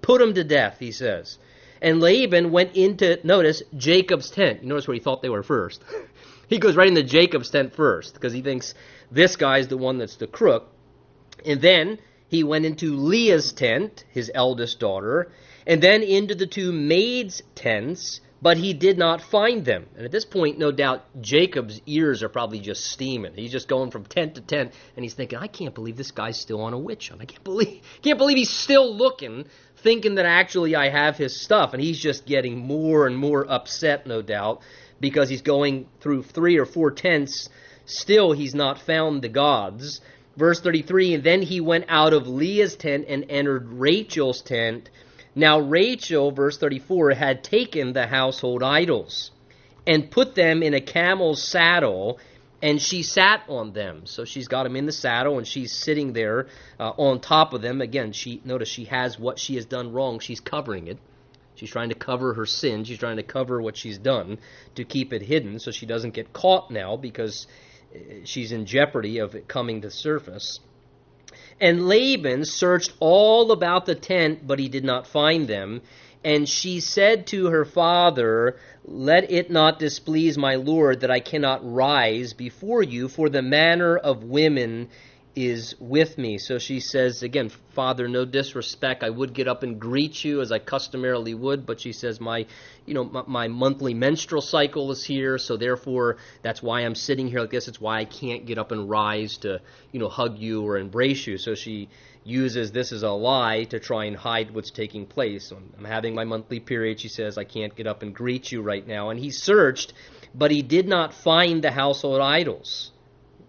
put 0.02 0.20
him 0.20 0.34
to 0.34 0.44
death, 0.44 0.76
he 0.78 0.92
says. 0.92 1.38
And 1.82 2.00
Laban 2.00 2.52
went 2.52 2.74
into, 2.74 3.18
notice, 3.26 3.62
Jacob's 3.76 4.30
tent. 4.30 4.62
You 4.62 4.68
notice 4.68 4.88
where 4.88 4.94
he 4.94 5.00
thought 5.00 5.22
they 5.22 5.28
were 5.28 5.42
first. 5.42 5.82
he 6.48 6.58
goes 6.58 6.76
right 6.76 6.88
into 6.88 7.02
Jacob's 7.02 7.50
tent 7.50 7.74
first 7.74 8.14
because 8.14 8.32
he 8.32 8.40
thinks 8.40 8.74
this 9.10 9.36
guy's 9.36 9.68
the 9.68 9.76
one 9.76 9.98
that's 9.98 10.16
the 10.16 10.26
crook. 10.26 10.72
And 11.44 11.60
then 11.60 11.98
he 12.28 12.44
went 12.44 12.66
into 12.66 12.96
Leah's 12.96 13.52
tent, 13.52 14.04
his 14.10 14.30
eldest 14.34 14.80
daughter, 14.80 15.30
and 15.66 15.82
then 15.82 16.02
into 16.02 16.34
the 16.34 16.46
two 16.46 16.72
maids' 16.72 17.42
tents, 17.54 18.20
but 18.40 18.58
he 18.58 18.74
did 18.74 18.98
not 18.98 19.22
find 19.22 19.64
them. 19.64 19.86
And 19.96 20.04
at 20.04 20.12
this 20.12 20.24
point, 20.24 20.58
no 20.58 20.70
doubt, 20.70 21.04
Jacob's 21.20 21.80
ears 21.86 22.22
are 22.22 22.28
probably 22.28 22.60
just 22.60 22.84
steaming. 22.84 23.34
He's 23.34 23.50
just 23.50 23.66
going 23.66 23.90
from 23.90 24.04
tent 24.04 24.34
to 24.34 24.40
tent, 24.40 24.72
and 24.94 25.04
he's 25.04 25.14
thinking, 25.14 25.38
I 25.38 25.46
can't 25.46 25.74
believe 25.74 25.96
this 25.96 26.10
guy's 26.10 26.38
still 26.38 26.60
on 26.60 26.72
a 26.72 26.78
witch 26.78 27.08
hunt. 27.08 27.22
I 27.22 27.24
can't 27.24 27.42
believe, 27.42 27.82
can't 28.02 28.18
believe 28.18 28.36
he's 28.36 28.50
still 28.50 28.94
looking, 28.94 29.46
thinking 29.78 30.16
that 30.16 30.26
actually 30.26 30.76
I 30.76 30.90
have 30.90 31.16
his 31.16 31.42
stuff. 31.42 31.72
And 31.72 31.82
he's 31.82 31.98
just 31.98 32.26
getting 32.26 32.58
more 32.58 33.06
and 33.06 33.16
more 33.16 33.50
upset, 33.50 34.06
no 34.06 34.22
doubt, 34.22 34.60
because 35.00 35.28
he's 35.28 35.42
going 35.42 35.88
through 36.00 36.22
three 36.22 36.58
or 36.58 36.66
four 36.66 36.90
tents. 36.90 37.48
Still, 37.86 38.32
he's 38.32 38.54
not 38.54 38.80
found 38.80 39.22
the 39.22 39.28
gods. 39.28 40.00
Verse 40.36 40.60
33 40.60 41.14
And 41.14 41.24
then 41.24 41.42
he 41.42 41.60
went 41.60 41.86
out 41.88 42.12
of 42.12 42.28
Leah's 42.28 42.76
tent 42.76 43.06
and 43.08 43.24
entered 43.30 43.72
Rachel's 43.72 44.42
tent. 44.42 44.90
Now 45.38 45.58
Rachel, 45.60 46.32
verse 46.32 46.56
34, 46.56 47.10
had 47.10 47.44
taken 47.44 47.92
the 47.92 48.06
household 48.06 48.62
idols 48.62 49.32
and 49.86 50.10
put 50.10 50.34
them 50.34 50.62
in 50.62 50.72
a 50.72 50.80
camel's 50.80 51.42
saddle, 51.42 52.18
and 52.62 52.80
she 52.80 53.02
sat 53.02 53.42
on 53.46 53.74
them. 53.74 54.06
So 54.06 54.24
she's 54.24 54.48
got 54.48 54.62
them 54.62 54.76
in 54.76 54.86
the 54.86 54.92
saddle, 54.92 55.36
and 55.36 55.46
she's 55.46 55.72
sitting 55.72 56.14
there 56.14 56.46
uh, 56.80 56.92
on 56.96 57.20
top 57.20 57.52
of 57.52 57.60
them. 57.60 57.82
Again, 57.82 58.12
she 58.12 58.40
notice 58.46 58.70
she 58.70 58.86
has 58.86 59.18
what 59.18 59.38
she 59.38 59.56
has 59.56 59.66
done 59.66 59.92
wrong. 59.92 60.20
She's 60.20 60.40
covering 60.40 60.88
it. 60.88 60.98
She's 61.54 61.70
trying 61.70 61.90
to 61.90 61.94
cover 61.94 62.32
her 62.32 62.46
sin. 62.46 62.84
She's 62.84 62.98
trying 62.98 63.16
to 63.18 63.22
cover 63.22 63.60
what 63.60 63.76
she's 63.76 63.98
done 63.98 64.38
to 64.74 64.84
keep 64.84 65.12
it 65.12 65.20
hidden 65.20 65.58
so 65.58 65.70
she 65.70 65.84
doesn't 65.84 66.14
get 66.14 66.32
caught 66.32 66.70
now 66.70 66.96
because 66.96 67.46
uh, 67.94 67.98
she's 68.24 68.52
in 68.52 68.64
jeopardy 68.64 69.18
of 69.18 69.34
it 69.34 69.48
coming 69.48 69.82
to 69.82 69.90
surface. 69.90 70.60
And 71.60 71.88
Laban 71.88 72.44
searched 72.44 72.92
all 73.00 73.50
about 73.50 73.86
the 73.86 73.94
tent, 73.94 74.46
but 74.46 74.58
he 74.58 74.68
did 74.68 74.84
not 74.84 75.06
find 75.06 75.48
them. 75.48 75.80
And 76.24 76.48
she 76.48 76.80
said 76.80 77.26
to 77.28 77.46
her 77.46 77.64
father, 77.64 78.56
Let 78.84 79.30
it 79.30 79.50
not 79.50 79.78
displease 79.78 80.36
my 80.36 80.56
lord 80.56 81.00
that 81.00 81.10
I 81.10 81.20
cannot 81.20 81.60
rise 81.62 82.32
before 82.32 82.82
you, 82.82 83.08
for 83.08 83.28
the 83.28 83.42
manner 83.42 83.96
of 83.96 84.24
women 84.24 84.88
is 85.36 85.74
with 85.78 86.16
me. 86.16 86.38
So 86.38 86.58
she 86.58 86.80
says, 86.80 87.22
again, 87.22 87.50
Father, 87.74 88.08
no 88.08 88.24
disrespect. 88.24 89.04
I 89.04 89.10
would 89.10 89.34
get 89.34 89.46
up 89.46 89.62
and 89.62 89.78
greet 89.78 90.24
you 90.24 90.40
as 90.40 90.50
I 90.50 90.58
customarily 90.58 91.34
would, 91.34 91.66
but 91.66 91.78
she 91.78 91.92
says, 91.92 92.20
my, 92.20 92.46
you 92.86 92.94
know, 92.94 93.04
my, 93.04 93.22
my, 93.26 93.48
monthly 93.48 93.92
menstrual 93.92 94.40
cycle 94.40 94.90
is 94.90 95.04
here, 95.04 95.36
so 95.36 95.58
therefore 95.58 96.16
that's 96.40 96.62
why 96.62 96.80
I'm 96.80 96.94
sitting 96.94 97.28
here 97.28 97.40
like 97.40 97.50
this. 97.50 97.68
It's 97.68 97.80
why 97.80 97.98
I 97.98 98.06
can't 98.06 98.46
get 98.46 98.56
up 98.56 98.72
and 98.72 98.88
rise 98.88 99.36
to, 99.38 99.60
you 99.92 100.00
know, 100.00 100.08
hug 100.08 100.38
you 100.38 100.66
or 100.66 100.78
embrace 100.78 101.26
you. 101.26 101.36
So 101.36 101.54
she 101.54 101.90
uses 102.24 102.72
this 102.72 102.90
as 102.90 103.02
a 103.02 103.10
lie 103.10 103.64
to 103.64 103.78
try 103.78 104.06
and 104.06 104.16
hide 104.16 104.52
what's 104.52 104.70
taking 104.70 105.04
place. 105.04 105.52
I'm 105.52 105.84
having 105.84 106.14
my 106.14 106.24
monthly 106.24 106.60
period. 106.60 106.98
She 106.98 107.08
says, 107.08 107.36
I 107.36 107.44
can't 107.44 107.76
get 107.76 107.86
up 107.86 108.02
and 108.02 108.14
greet 108.14 108.50
you 108.50 108.62
right 108.62 108.86
now. 108.86 109.10
And 109.10 109.20
he 109.20 109.30
searched, 109.30 109.92
but 110.34 110.50
he 110.50 110.62
did 110.62 110.88
not 110.88 111.12
find 111.12 111.62
the 111.62 111.70
household 111.70 112.22
idols. 112.22 112.90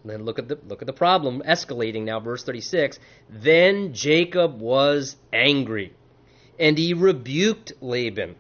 Then 0.08 0.24
look 0.24 0.40
at 0.40 0.48
the 0.48 0.58
look 0.68 0.82
at 0.82 0.88
the 0.88 0.94
problem 0.94 1.42
escalating 1.46 2.04
now 2.04 2.20
verse 2.20 2.44
36. 2.44 3.00
Then 3.30 3.94
Jacob 3.94 4.60
was 4.60 5.18
angry 5.34 5.94
and 6.60 6.78
he 6.78 6.94
rebuked 6.94 7.74
Laban. 7.82 8.36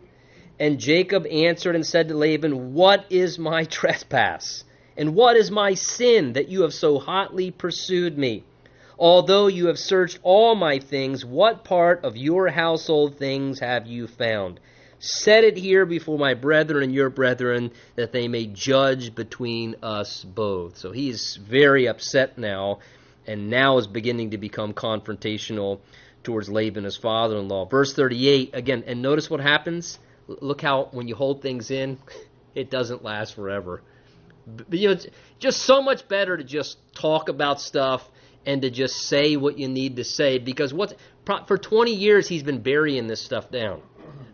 And 0.60 0.80
Jacob 0.80 1.28
answered 1.28 1.76
and 1.76 1.86
said 1.86 2.08
to 2.08 2.16
Laban, 2.16 2.74
"What 2.74 3.06
is 3.10 3.38
my 3.38 3.64
trespass? 3.78 4.64
And 4.96 5.14
what 5.14 5.38
is 5.38 5.52
my 5.52 5.76
sin 5.76 6.34
that 6.34 6.50
you 6.50 6.64
have 6.64 6.74
so 6.74 6.98
hotly 6.98 7.52
pursued 7.52 8.18
me? 8.18 8.44
Although 8.98 9.46
you 9.46 9.68
have 9.68 9.78
searched 9.78 10.18
all 10.24 10.56
my 10.56 10.80
things, 10.80 11.24
what 11.24 11.64
part 11.64 12.04
of 12.04 12.18
your 12.18 12.48
household 12.48 13.18
things 13.18 13.60
have 13.60 13.86
you 13.86 14.08
found?" 14.08 14.60
Set 15.00 15.44
it 15.44 15.58
here 15.58 15.86
before 15.86 16.18
my 16.18 16.34
brethren 16.34 16.84
and 16.84 16.94
your 16.94 17.10
brethren, 17.10 17.72
that 17.96 18.12
they 18.12 18.28
may 18.28 18.48
judge 18.48 19.14
between 19.14 19.76
us 19.84 20.24
both. 20.24 20.78
So 20.78 20.92
he 20.92 21.10
is 21.10 21.36
very 21.36 21.88
upset 21.88 22.38
now, 22.38 22.80
and 23.28 23.50
now 23.50 23.78
is 23.78 23.86
beginning 23.86 24.32
to 24.32 24.38
become 24.38 24.74
confrontational 24.74 25.80
towards 26.24 26.50
Laban, 26.50 26.84
his 26.84 26.98
father 26.98 27.38
in 27.38 27.48
law. 27.48 27.66
Verse 27.66 27.94
38, 27.94 28.52
again, 28.54 28.84
and 28.88 29.02
notice 29.02 29.30
what 29.30 29.40
happens. 29.40 30.00
Look 30.28 30.62
how 30.62 30.90
when 30.92 31.08
you 31.08 31.16
hold 31.16 31.44
things 31.44 31.70
in, 31.70 32.00
it 32.56 32.72
doesn't 32.72 33.04
last 33.04 33.36
forever. 33.36 33.84
But, 34.48 34.74
you 34.74 34.88
know, 34.88 34.94
it's 34.94 35.08
just 35.38 35.62
so 35.62 35.82
much 35.82 36.08
better 36.08 36.38
to 36.38 36.44
just 36.44 36.78
talk 36.96 37.30
about 37.30 37.62
stuff 37.62 38.10
and 38.48 38.64
to 38.64 38.72
just 38.72 38.96
say 38.96 39.36
what 39.36 39.60
you 39.60 39.68
need 39.68 39.98
to 39.98 40.04
say 40.04 40.40
because 40.40 40.74
what 40.74 40.96
for 41.48 41.58
20 41.58 41.94
years 41.94 42.30
he's 42.30 42.44
been 42.44 42.62
burying 42.62 43.08
this 43.08 43.22
stuff 43.22 43.52
down 43.52 43.82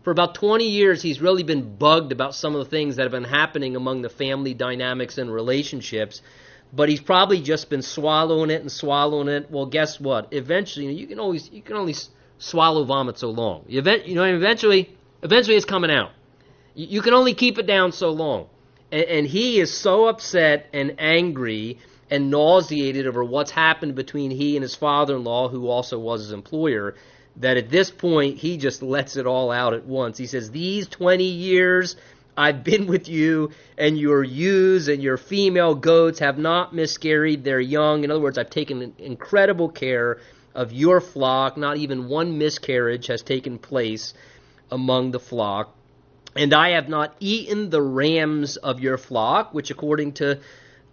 for 0.03 0.11
about 0.11 0.35
20 0.35 0.67
years, 0.67 1.01
he's 1.01 1.21
really 1.21 1.43
been 1.43 1.77
bugged 1.77 2.11
about 2.11 2.35
some 2.35 2.55
of 2.55 2.63
the 2.63 2.69
things 2.69 2.97
that 2.97 3.03
have 3.03 3.11
been 3.11 3.23
happening 3.23 3.75
among 3.75 4.01
the 4.01 4.09
family 4.09 4.53
dynamics 4.53 5.17
and 5.17 5.33
relationships. 5.33 6.21
But 6.73 6.89
he's 6.89 7.01
probably 7.01 7.41
just 7.41 7.69
been 7.69 7.81
swallowing 7.81 8.49
it 8.49 8.61
and 8.61 8.71
swallowing 8.71 9.27
it. 9.27 9.49
Well, 9.49 9.67
guess 9.67 9.99
what? 9.99 10.27
Eventually, 10.31 10.91
you 10.93 11.07
can 11.07 11.19
always 11.19 11.49
you 11.51 11.61
can 11.61 11.77
only 11.77 11.95
swallow 12.39 12.83
vomit 12.83 13.17
so 13.19 13.29
long. 13.29 13.63
You, 13.67 13.81
know, 13.81 14.23
eventually, 14.23 14.95
eventually, 15.21 15.55
it's 15.55 15.65
coming 15.65 15.91
out. 15.91 16.11
You, 16.73 16.87
you 16.87 17.01
can 17.01 17.13
only 17.13 17.33
keep 17.33 17.57
it 17.59 17.67
down 17.67 17.91
so 17.91 18.09
long. 18.09 18.47
And, 18.91 19.03
and 19.03 19.27
he 19.27 19.59
is 19.59 19.71
so 19.75 20.07
upset 20.07 20.67
and 20.73 20.95
angry 20.97 21.77
and 22.09 22.29
nauseated 22.29 23.07
over 23.07 23.23
what's 23.23 23.51
happened 23.51 23.95
between 23.95 24.31
he 24.31 24.55
and 24.55 24.63
his 24.63 24.75
father-in-law, 24.75 25.49
who 25.49 25.67
also 25.67 25.97
was 25.97 26.21
his 26.21 26.31
employer, 26.31 26.95
that 27.37 27.57
at 27.57 27.69
this 27.69 27.89
point 27.89 28.37
he 28.37 28.57
just 28.57 28.81
lets 28.81 29.15
it 29.15 29.25
all 29.25 29.51
out 29.51 29.73
at 29.73 29.85
once. 29.85 30.17
He 30.17 30.27
says, 30.27 30.51
These 30.51 30.87
20 30.87 31.23
years 31.23 31.95
I've 32.35 32.63
been 32.63 32.87
with 32.87 33.07
you, 33.09 33.51
and 33.77 33.97
your 33.97 34.23
ewes 34.23 34.87
and 34.87 35.03
your 35.03 35.17
female 35.17 35.75
goats 35.75 36.19
have 36.19 36.37
not 36.37 36.73
miscarried 36.73 37.43
their 37.43 37.59
young. 37.59 38.03
In 38.03 38.11
other 38.11 38.19
words, 38.19 38.37
I've 38.37 38.49
taken 38.49 38.93
incredible 38.97 39.69
care 39.69 40.19
of 40.55 40.73
your 40.73 40.99
flock. 40.99 41.57
Not 41.57 41.77
even 41.77 42.07
one 42.07 42.37
miscarriage 42.37 43.07
has 43.07 43.21
taken 43.21 43.59
place 43.59 44.13
among 44.71 45.11
the 45.11 45.19
flock. 45.19 45.75
And 46.35 46.53
I 46.53 46.69
have 46.69 46.89
not 46.89 47.15
eaten 47.19 47.69
the 47.69 47.81
rams 47.81 48.57
of 48.57 48.79
your 48.79 48.97
flock, 48.97 49.53
which, 49.53 49.69
according 49.69 50.13
to 50.13 50.39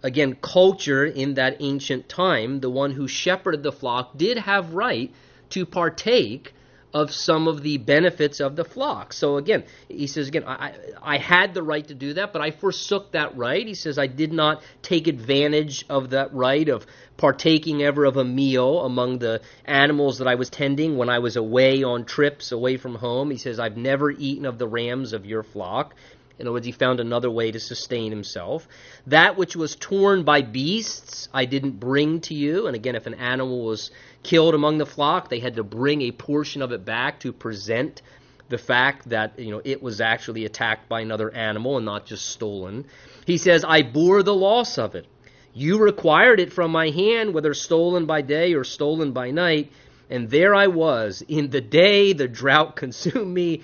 again 0.03 0.35
culture 0.41 1.05
in 1.05 1.35
that 1.35 1.57
ancient 1.59 2.07
time, 2.07 2.59
the 2.59 2.69
one 2.69 2.91
who 2.91 3.07
shepherded 3.07 3.63
the 3.63 3.71
flock 3.71 4.17
did 4.17 4.37
have 4.37 4.73
right 4.73 5.11
to 5.51 5.65
partake 5.65 6.53
of 6.93 7.13
some 7.13 7.47
of 7.47 7.61
the 7.63 7.77
benefits 7.77 8.39
of 8.39 8.55
the 8.55 8.65
flock. 8.65 9.13
So 9.13 9.37
again, 9.37 9.63
he 9.87 10.07
says 10.07 10.27
again, 10.27 10.43
I, 10.45 10.73
I 11.01 11.17
had 11.17 11.53
the 11.53 11.63
right 11.63 11.87
to 11.87 11.93
do 11.93 12.13
that, 12.13 12.33
but 12.33 12.41
I 12.41 12.51
forsook 12.51 13.13
that 13.13 13.37
right. 13.37 13.65
He 13.65 13.75
says 13.75 13.97
I 13.97 14.07
did 14.07 14.33
not 14.33 14.61
take 14.81 15.07
advantage 15.07 15.85
of 15.89 16.09
that 16.09 16.33
right 16.33 16.67
of 16.67 16.85
partaking 17.17 17.81
ever 17.81 18.05
of 18.05 18.17
a 18.17 18.25
meal 18.25 18.81
among 18.81 19.19
the 19.19 19.41
animals 19.63 20.17
that 20.17 20.27
I 20.27 20.35
was 20.35 20.49
tending 20.49 20.97
when 20.97 21.09
I 21.09 21.19
was 21.19 21.37
away 21.37 21.83
on 21.83 22.03
trips 22.03 22.51
away 22.51 22.77
from 22.77 22.95
home. 22.95 23.31
He 23.31 23.37
says 23.37 23.59
I've 23.59 23.77
never 23.77 24.11
eaten 24.11 24.45
of 24.45 24.57
the 24.57 24.67
rams 24.67 25.13
of 25.13 25.25
your 25.25 25.43
flock. 25.43 25.95
In 26.39 26.47
other 26.47 26.53
words, 26.53 26.65
he 26.65 26.71
found 26.71 26.99
another 26.99 27.29
way 27.29 27.51
to 27.51 27.59
sustain 27.59 28.11
himself. 28.11 28.67
That 29.05 29.37
which 29.37 29.55
was 29.55 29.75
torn 29.75 30.23
by 30.23 30.41
beasts, 30.41 31.29
I 31.31 31.45
didn't 31.45 31.79
bring 31.79 32.21
to 32.21 32.33
you. 32.33 32.65
And 32.65 32.75
again, 32.75 32.95
if 32.95 33.05
an 33.05 33.13
animal 33.13 33.63
was 33.63 33.91
killed 34.23 34.53
among 34.53 34.77
the 34.77 34.85
flock, 34.85 35.29
they 35.29 35.39
had 35.39 35.55
to 35.55 35.63
bring 35.63 36.01
a 36.01 36.11
portion 36.11 36.61
of 36.61 36.71
it 36.71 36.85
back 36.85 37.19
to 37.21 37.33
present 37.33 38.01
the 38.49 38.57
fact 38.57 39.09
that 39.09 39.39
you 39.39 39.49
know 39.49 39.61
it 39.63 39.81
was 39.81 40.01
actually 40.01 40.45
attacked 40.45 40.89
by 40.89 41.01
another 41.01 41.33
animal 41.33 41.77
and 41.77 41.85
not 41.85 42.05
just 42.05 42.27
stolen. 42.27 42.85
He 43.25 43.37
says, 43.37 43.63
"I 43.63 43.81
bore 43.81 44.23
the 44.23 44.35
loss 44.35 44.77
of 44.77 44.95
it. 44.95 45.05
You 45.53 45.79
required 45.79 46.39
it 46.39 46.53
from 46.53 46.71
my 46.71 46.89
hand, 46.89 47.33
whether 47.33 47.53
stolen 47.53 48.05
by 48.05 48.21
day 48.21 48.53
or 48.53 48.63
stolen 48.63 49.11
by 49.11 49.31
night." 49.31 49.71
And 50.09 50.29
there 50.29 50.53
I 50.53 50.67
was. 50.67 51.23
In 51.29 51.49
the 51.49 51.61
day 51.61 52.11
the 52.11 52.27
drought 52.27 52.75
consumed 52.83 53.33
me, 53.33 53.61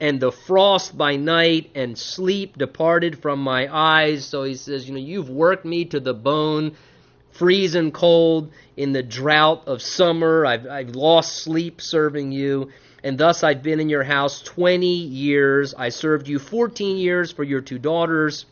and 0.00 0.18
the 0.18 0.32
frost 0.32 0.96
by 0.96 1.16
night 1.16 1.70
and 1.74 1.96
sleep 1.96 2.56
departed 2.56 3.20
from 3.20 3.40
my 3.40 3.68
eyes. 3.70 4.24
So 4.24 4.44
he 4.44 4.54
says, 4.54 4.88
You 4.88 4.94
know, 4.94 5.00
you've 5.00 5.28
worked 5.28 5.66
me 5.66 5.84
to 5.86 6.00
the 6.00 6.14
bone, 6.14 6.72
freezing 7.32 7.92
cold 7.92 8.52
in 8.76 8.92
the 8.92 9.02
drought 9.02 9.66
of 9.66 9.82
summer. 9.82 10.46
I've, 10.46 10.66
I've 10.66 10.96
lost 10.96 11.42
sleep 11.42 11.80
serving 11.80 12.32
you. 12.32 12.70
And 13.02 13.16
thus 13.16 13.42
I've 13.42 13.62
been 13.62 13.80
in 13.80 13.88
your 13.88 14.02
house 14.02 14.42
20 14.42 14.86
years. 14.86 15.74
I 15.74 15.88
served 15.88 16.28
you 16.28 16.38
14 16.38 16.96
years 16.98 17.32
for 17.32 17.44
your 17.44 17.60
two 17.60 17.78
daughters, 17.78 18.44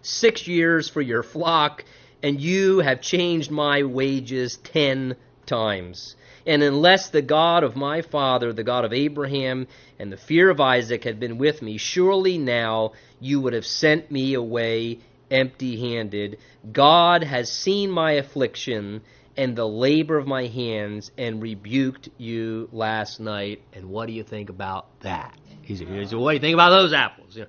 six 0.00 0.46
years 0.46 0.88
for 0.88 1.02
your 1.02 1.22
flock, 1.22 1.84
and 2.22 2.40
you 2.40 2.78
have 2.78 3.00
changed 3.02 3.50
my 3.50 3.82
wages 3.82 4.56
10 4.56 5.16
times. 5.44 6.16
And 6.46 6.62
unless 6.62 7.10
the 7.10 7.22
God 7.22 7.62
of 7.62 7.76
my 7.76 8.02
father, 8.02 8.52
the 8.52 8.64
God 8.64 8.84
of 8.84 8.92
Abraham, 8.92 9.68
and 9.98 10.10
the 10.10 10.16
fear 10.16 10.50
of 10.50 10.60
Isaac 10.60 11.04
had 11.04 11.20
been 11.20 11.38
with 11.38 11.62
me, 11.62 11.76
surely 11.76 12.38
now 12.38 12.92
you 13.20 13.40
would 13.40 13.52
have 13.52 13.66
sent 13.66 14.10
me 14.10 14.34
away 14.34 14.98
empty 15.32 15.94
handed. 15.94 16.38
God 16.70 17.24
has 17.24 17.50
seen 17.50 17.90
my 17.90 18.12
affliction 18.12 19.02
and 19.36 19.56
the 19.56 19.66
labor 19.66 20.18
of 20.18 20.26
my 20.26 20.46
hands 20.46 21.10
and 21.16 21.42
rebuked 21.42 22.08
you 22.18 22.68
last 22.72 23.18
night. 23.18 23.62
And 23.72 23.88
what 23.88 24.06
do 24.06 24.12
you 24.12 24.22
think 24.22 24.50
about 24.50 25.00
that? 25.00 25.36
He 25.62 25.76
said, 25.76 25.88
What 25.88 26.30
do 26.30 26.34
you 26.34 26.40
think 26.40 26.54
about 26.54 26.70
those 26.70 26.92
apples? 26.92 27.36
You 27.36 27.42
know, 27.42 27.48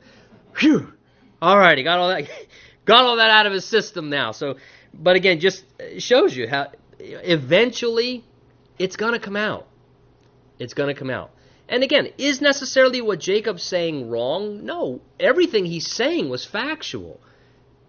Phew. 0.54 0.94
All 1.42 1.58
right, 1.58 1.78
he 1.78 1.84
got 1.84 2.00
all 2.00 2.10
that 2.10 2.30
got 2.86 3.06
all 3.06 3.18
that 3.18 3.30
out 3.30 3.46
of 3.46 3.54
his 3.54 3.66
system 3.66 4.10
now. 4.10 4.32
So 4.32 4.56
but 4.94 5.16
again, 5.16 5.40
just 5.40 5.66
shows 5.98 6.36
you 6.36 6.48
how 6.48 6.72
eventually 7.00 8.24
it's 8.78 8.96
going 8.96 9.14
to 9.14 9.20
come 9.20 9.36
out. 9.36 9.68
It's 10.60 10.74
going 10.74 10.94
to 10.94 11.00
come 11.00 11.10
out. 11.10 11.32
And 11.68 11.84
again, 11.84 12.10
is 12.18 12.42
necessarily 12.42 13.02
what 13.02 13.20
Jacob's 13.20 13.64
saying 13.64 14.10
wrong? 14.10 14.66
No. 14.66 15.02
Everything 15.20 15.66
he's 15.66 15.90
saying 15.90 16.30
was 16.30 16.46
factual. 16.46 17.20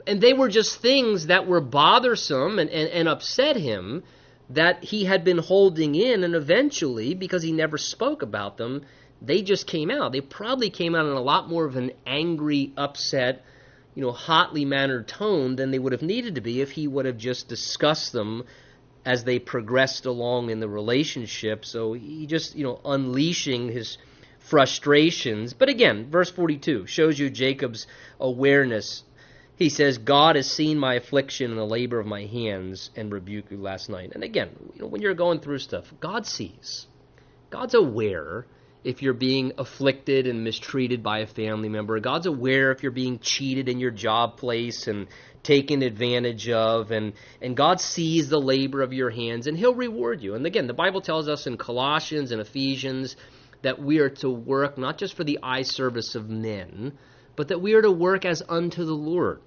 And 0.07 0.21
they 0.21 0.33
were 0.33 0.49
just 0.49 0.81
things 0.81 1.27
that 1.29 1.47
were 1.47 1.61
bothersome 1.61 2.59
and, 2.59 2.71
and, 2.71 2.91
and 2.91 3.09
upset 3.09 3.57
him 3.57 4.03
that 4.51 4.85
he 4.85 5.05
had 5.05 5.25
been 5.25 5.39
holding 5.39 5.95
in. 5.95 6.25
And 6.25 6.35
eventually, 6.35 7.15
because 7.15 7.43
he 7.43 7.53
never 7.53 7.79
spoke 7.79 8.23
about 8.23 8.57
them, 8.59 8.83
they 9.23 9.43
just 9.43 9.67
came 9.67 9.91
out. 9.91 10.13
They 10.13 10.21
probably 10.21 10.71
came 10.71 10.95
out 10.95 11.07
in 11.07 11.13
a 11.13 11.21
lot 11.21 11.49
more 11.49 11.65
of 11.65 11.77
an 11.77 11.93
angry, 12.07 12.73
upset, 12.77 13.45
you 13.95 14.03
know, 14.03 14.13
hotly 14.13 14.65
mannered 14.65 15.09
tone 15.09 15.57
than 15.57 15.71
they 15.71 15.79
would 15.79 15.93
have 15.93 16.03
needed 16.03 16.35
to 16.35 16.41
be 16.41 16.61
if 16.61 16.73
he 16.73 16.87
would 16.87 17.07
have 17.07 17.17
just 17.17 17.49
discussed 17.49 18.13
them 18.13 18.45
as 19.05 19.25
they 19.25 19.39
progressed 19.39 20.07
along 20.07 20.51
in 20.51 20.61
the 20.61 20.69
relationship. 20.69 21.65
So 21.65 21.93
he 21.93 22.27
just, 22.27 22.57
you 22.57 22.65
know, 22.65 22.81
unleashing 22.85 23.69
his 23.69 23.99
frustrations. 24.39 25.55
But 25.55 25.69
again, 25.69 26.11
verse 26.11 26.31
42 26.31 26.87
shows 26.87 27.19
you 27.19 27.31
Jacob's 27.31 27.87
awareness. 28.19 29.05
He 29.57 29.69
says, 29.69 29.99
God 29.99 30.37
has 30.37 30.51
seen 30.51 30.79
my 30.79 30.95
affliction 30.95 31.51
and 31.51 31.59
the 31.59 31.65
labor 31.65 32.01
of 32.01 32.07
my 32.07 32.25
hands 32.25 32.91
and 32.97 33.13
rebuked 33.13 33.53
you 33.53 33.59
last 33.59 33.89
night. 33.89 34.13
And 34.15 34.25
again, 34.25 34.51
you 34.75 34.83
know, 34.83 34.89
when 34.89 35.01
you're 35.01 35.15
going 35.15 35.41
through 35.41 35.59
stuff, 35.59 35.93
God 36.01 36.27
sees. 36.27 36.87
God's 37.51 37.75
aware 37.75 38.47
if 38.83 39.01
you're 39.01 39.15
being 39.15 39.53
afflicted 39.57 40.27
and 40.27 40.45
mistreated 40.45 41.03
by 41.03 41.21
a 41.21 41.27
family 41.27 41.69
member. 41.69 41.99
God's 42.01 42.27
aware 42.27 42.73
if 42.73 42.83
you're 42.83 42.93
being 42.93 43.19
cheated 43.21 43.69
in 43.69 43.79
your 43.79 43.93
job 43.93 44.37
place 44.37 44.89
and 44.89 45.07
taken 45.43 45.83
advantage 45.83 46.49
of 46.49 46.91
and 46.91 47.13
and 47.41 47.57
God 47.57 47.81
sees 47.81 48.29
the 48.29 48.41
labor 48.41 48.83
of 48.83 48.93
your 48.93 49.11
hands 49.11 49.47
and 49.47 49.57
he'll 49.57 49.75
reward 49.75 50.23
you. 50.23 50.35
And 50.35 50.45
again, 50.47 50.67
the 50.67 50.75
Bible 50.75 51.01
tells 51.01 51.29
us 51.29 51.47
in 51.47 51.57
Colossians 51.57 52.33
and 52.33 52.41
Ephesians 52.41 53.17
that 53.63 53.81
we 53.81 53.99
are 54.01 54.11
to 54.11 54.29
work 54.29 54.77
not 54.77 54.99
just 54.99 55.15
for 55.15 55.25
the 55.25 55.39
eye 55.43 55.63
service 55.63 56.15
of 56.15 56.29
men, 56.29 56.99
but 57.37 57.49
that 57.49 57.61
we 57.61 57.75
are 57.75 57.83
to 57.83 57.91
work 57.91 58.25
as 58.25 58.43
unto 58.49 58.85
the 58.85 58.95
Lord, 58.95 59.41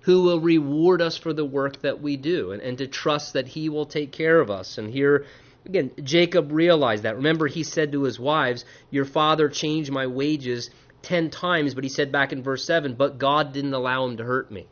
who 0.00 0.22
will 0.22 0.40
reward 0.40 1.02
us 1.02 1.16
for 1.16 1.32
the 1.32 1.44
work 1.44 1.82
that 1.82 2.00
we 2.00 2.16
do 2.16 2.52
and, 2.52 2.62
and 2.62 2.78
to 2.78 2.86
trust 2.86 3.34
that 3.34 3.48
he 3.48 3.68
will 3.68 3.86
take 3.86 4.12
care 4.12 4.40
of 4.40 4.50
us. 4.50 4.78
And 4.78 4.90
here 4.90 5.26
again, 5.66 5.90
Jacob 6.02 6.52
realized 6.52 7.02
that. 7.02 7.16
Remember, 7.16 7.46
he 7.46 7.62
said 7.62 7.92
to 7.92 8.02
his 8.02 8.18
wives, 8.18 8.64
Your 8.90 9.04
father 9.04 9.48
changed 9.48 9.90
my 9.90 10.06
wages 10.06 10.70
ten 11.02 11.30
times, 11.30 11.74
but 11.74 11.84
he 11.84 11.90
said 11.90 12.12
back 12.12 12.32
in 12.32 12.42
verse 12.42 12.64
7, 12.64 12.94
But 12.94 13.18
God 13.18 13.52
didn't 13.52 13.74
allow 13.74 14.06
him 14.06 14.16
to 14.18 14.24
hurt 14.24 14.50
me. 14.50 14.66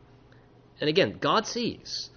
And 0.81 0.89
again, 0.89 1.17
God 1.19 1.45
sees. 1.45 2.09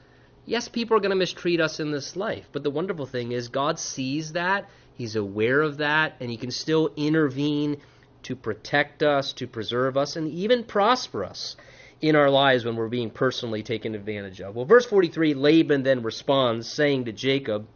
Yes, 0.45 0.69
people 0.69 0.97
are 0.97 1.01
going 1.01 1.11
to 1.11 1.17
mistreat 1.17 1.61
us 1.61 1.79
in 1.81 1.93
this 1.93 2.17
life, 2.17 2.49
but 2.53 2.63
the 2.63 2.71
wonderful 2.71 3.07
thing 3.07 3.33
is 3.33 3.49
God 3.49 3.79
sees 3.79 4.33
that, 4.33 4.69
He's 4.95 5.17
aware 5.17 5.61
of 5.61 5.79
that, 5.79 6.17
and 6.21 6.31
He 6.31 6.37
can 6.37 6.51
still 6.51 6.93
intervene 6.97 7.79
to 8.25 8.37
protect 8.37 9.03
us, 9.03 9.33
to 9.35 9.47
preserve 9.47 9.97
us, 9.97 10.17
and 10.17 10.29
even 10.29 10.65
prosper 10.65 11.25
us 11.25 11.57
in 12.01 12.17
our 12.17 12.31
lives 12.31 12.65
when 12.65 12.77
we're 12.77 12.89
being 12.89 13.11
personally 13.11 13.63
taken 13.63 13.95
advantage 13.95 14.41
of. 14.41 14.57
Well, 14.57 14.65
verse 14.65 14.85
43 14.87 15.35
Laban 15.35 15.85
then 15.85 16.03
responds, 16.03 16.69
saying 16.69 17.05
to 17.05 17.13
Jacob, 17.13 17.67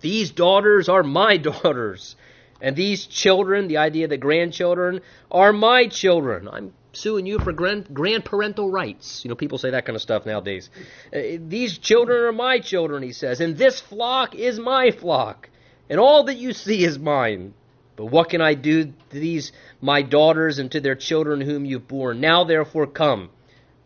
These 0.00 0.32
daughters 0.32 0.88
are 0.88 1.04
my 1.04 1.36
daughters, 1.50 2.16
and 2.60 2.74
these 2.74 3.06
children, 3.06 3.68
the 3.68 3.76
idea 3.76 4.08
that 4.08 4.18
grandchildren, 4.18 5.00
are 5.30 5.52
my 5.52 5.86
children. 5.86 6.48
I'm 6.48 6.72
suing 6.92 7.26
you 7.26 7.38
for 7.38 7.52
grand, 7.52 7.86
grandparental 7.86 8.72
rights. 8.72 9.24
You 9.24 9.28
know, 9.28 9.36
people 9.36 9.58
say 9.58 9.70
that 9.70 9.86
kind 9.86 9.94
of 9.94 10.02
stuff 10.02 10.26
nowadays. 10.26 10.68
Uh, 11.14 11.38
these 11.46 11.78
children 11.78 12.24
are 12.24 12.32
my 12.32 12.58
children, 12.58 13.04
he 13.04 13.12
says, 13.12 13.40
and 13.40 13.56
this 13.56 13.80
flock 13.80 14.34
is 14.34 14.58
my 14.58 14.90
flock, 14.90 15.48
and 15.88 16.00
all 16.00 16.24
that 16.24 16.36
you 16.36 16.52
see 16.52 16.84
is 16.84 16.98
mine. 16.98 17.54
But 17.98 18.06
what 18.06 18.30
can 18.30 18.40
I 18.40 18.54
do 18.54 18.84
to 18.84 18.94
these 19.10 19.52
my 19.82 20.00
daughters 20.00 20.58
and 20.58 20.72
to 20.72 20.80
their 20.80 20.94
children 20.94 21.42
whom 21.42 21.66
you've 21.66 21.86
borne? 21.86 22.20
Now 22.20 22.44
therefore 22.44 22.86
come, 22.86 23.28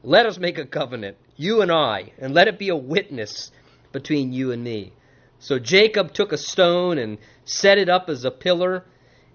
let 0.04 0.26
us 0.26 0.38
make 0.38 0.58
a 0.58 0.66
covenant, 0.66 1.16
you 1.36 1.62
and 1.62 1.72
I, 1.72 2.12
and 2.18 2.32
let 2.32 2.46
it 2.46 2.60
be 2.60 2.68
a 2.68 2.76
witness 2.76 3.50
between 3.90 4.32
you 4.32 4.52
and 4.52 4.62
me. 4.62 4.92
So 5.40 5.58
Jacob 5.58 6.12
took 6.12 6.30
a 6.30 6.38
stone 6.38 6.98
and 6.98 7.18
set 7.44 7.78
it 7.78 7.88
up 7.88 8.08
as 8.08 8.24
a 8.24 8.30
pillar 8.30 8.84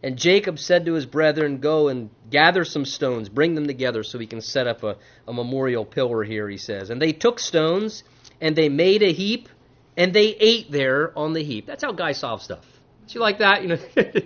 and 0.04 0.18
Jacob 0.18 0.60
said 0.60 0.86
to 0.86 0.94
his 0.94 1.06
brethren, 1.06 1.58
Go 1.58 1.88
and 1.88 2.10
gather 2.30 2.64
some 2.64 2.86
stones, 2.86 3.30
bring 3.30 3.56
them 3.56 3.68
together 3.68 4.04
so 4.04 4.20
we 4.20 4.28
can 4.28 4.42
set 4.42 4.68
up 4.68 4.84
a, 4.84 4.96
a 5.28 5.34
memorial 5.34 5.86
pillar 5.86 6.24
here, 6.24 6.48
he 6.48 6.58
says. 6.58 6.90
And 6.90 7.02
they 7.02 7.14
took 7.14 7.40
stones 7.40 8.04
and 8.40 8.56
they 8.56 8.70
made 8.70 9.02
a 9.02 9.12
heap 9.12 9.50
and 9.96 10.14
they 10.14 10.28
ate 10.40 10.72
there 10.72 11.18
on 11.18 11.34
the 11.34 11.44
heap. 11.44 11.66
That's 11.66 11.84
how 11.84 11.94
guys 11.94 12.20
solve 12.20 12.44
stuff. 12.44 12.66
Do 13.08 13.14
you 13.16 13.22
like 13.22 13.40
that? 13.40 13.64
You 13.64 13.70
know, 13.70 13.78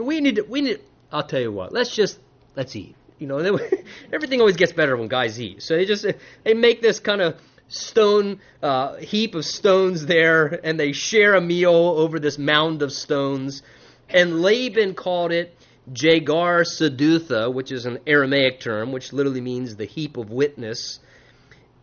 we 0.00 0.20
need 0.20 0.36
to, 0.36 0.42
we 0.42 0.60
need. 0.62 0.80
I'll 1.12 1.26
tell 1.26 1.40
you 1.40 1.52
what. 1.52 1.72
Let's 1.72 1.94
just 1.94 2.18
let's 2.54 2.74
eat. 2.76 2.94
You 3.18 3.26
know, 3.26 3.38
everything 4.12 4.40
always 4.40 4.56
gets 4.56 4.72
better 4.72 4.96
when 4.96 5.08
guys 5.08 5.40
eat. 5.40 5.62
So 5.62 5.76
they 5.76 5.84
just 5.84 6.06
they 6.44 6.54
make 6.54 6.82
this 6.82 7.00
kind 7.00 7.20
of 7.20 7.36
stone 7.68 8.40
uh, 8.62 8.96
heap 8.96 9.34
of 9.34 9.44
stones 9.44 10.06
there, 10.06 10.60
and 10.64 10.78
they 10.78 10.92
share 10.92 11.34
a 11.34 11.40
meal 11.40 11.74
over 11.74 12.18
this 12.18 12.38
mound 12.38 12.82
of 12.82 12.92
stones. 12.92 13.62
And 14.08 14.40
Laban 14.40 14.94
called 14.94 15.32
it 15.32 15.56
Jegar 15.92 16.64
Sahadutha, 16.64 17.52
which 17.52 17.72
is 17.72 17.86
an 17.86 17.98
Aramaic 18.06 18.60
term, 18.60 18.92
which 18.92 19.12
literally 19.12 19.40
means 19.40 19.76
the 19.76 19.86
heap 19.86 20.16
of 20.16 20.30
witness. 20.30 21.00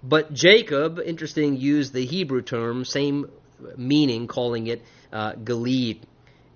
But 0.01 0.33
Jacob, 0.33 0.99
interesting, 0.99 1.57
used 1.57 1.93
the 1.93 2.05
Hebrew 2.05 2.41
term, 2.41 2.83
same 2.85 3.29
meaning, 3.77 4.27
calling 4.27 4.67
it 4.67 4.81
uh. 5.11 5.33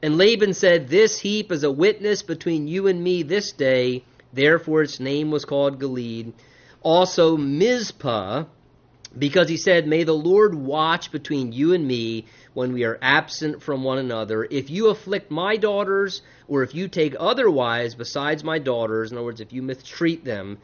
And 0.01 0.17
Laban 0.17 0.53
said, 0.53 0.87
This 0.87 1.19
heap 1.19 1.51
is 1.51 1.63
a 1.63 1.71
witness 1.71 2.21
between 2.21 2.67
you 2.67 2.87
and 2.87 3.03
me 3.03 3.23
this 3.23 3.51
day. 3.51 4.03
Therefore 4.33 4.83
its 4.83 4.99
name 4.99 5.31
was 5.31 5.45
called 5.45 5.79
Gilead. 5.79 6.33
Also 6.81 7.37
Mizpah 7.37 8.45
because 9.17 9.49
he 9.49 9.57
said, 9.57 9.87
May 9.87 10.03
the 10.03 10.13
Lord 10.13 10.53
watch 10.53 11.11
between 11.11 11.51
you 11.51 11.73
and 11.73 11.87
me 11.87 12.25
when 12.53 12.73
we 12.73 12.83
are 12.83 12.99
absent 13.01 13.63
from 13.63 13.83
one 13.83 13.97
another. 13.97 14.47
If 14.49 14.69
you 14.69 14.87
afflict 14.87 15.31
my 15.31 15.57
daughters, 15.57 16.21
or 16.47 16.63
if 16.63 16.75
you 16.75 16.87
take 16.87 17.15
other 17.19 17.49
wives 17.49 17.95
besides 17.95 18.43
my 18.43 18.59
daughters, 18.59 19.11
in 19.11 19.17
other 19.17 19.25
words, 19.25 19.41
if 19.41 19.53
you 19.53 19.61
mistreat 19.61 20.23
them, 20.23 20.59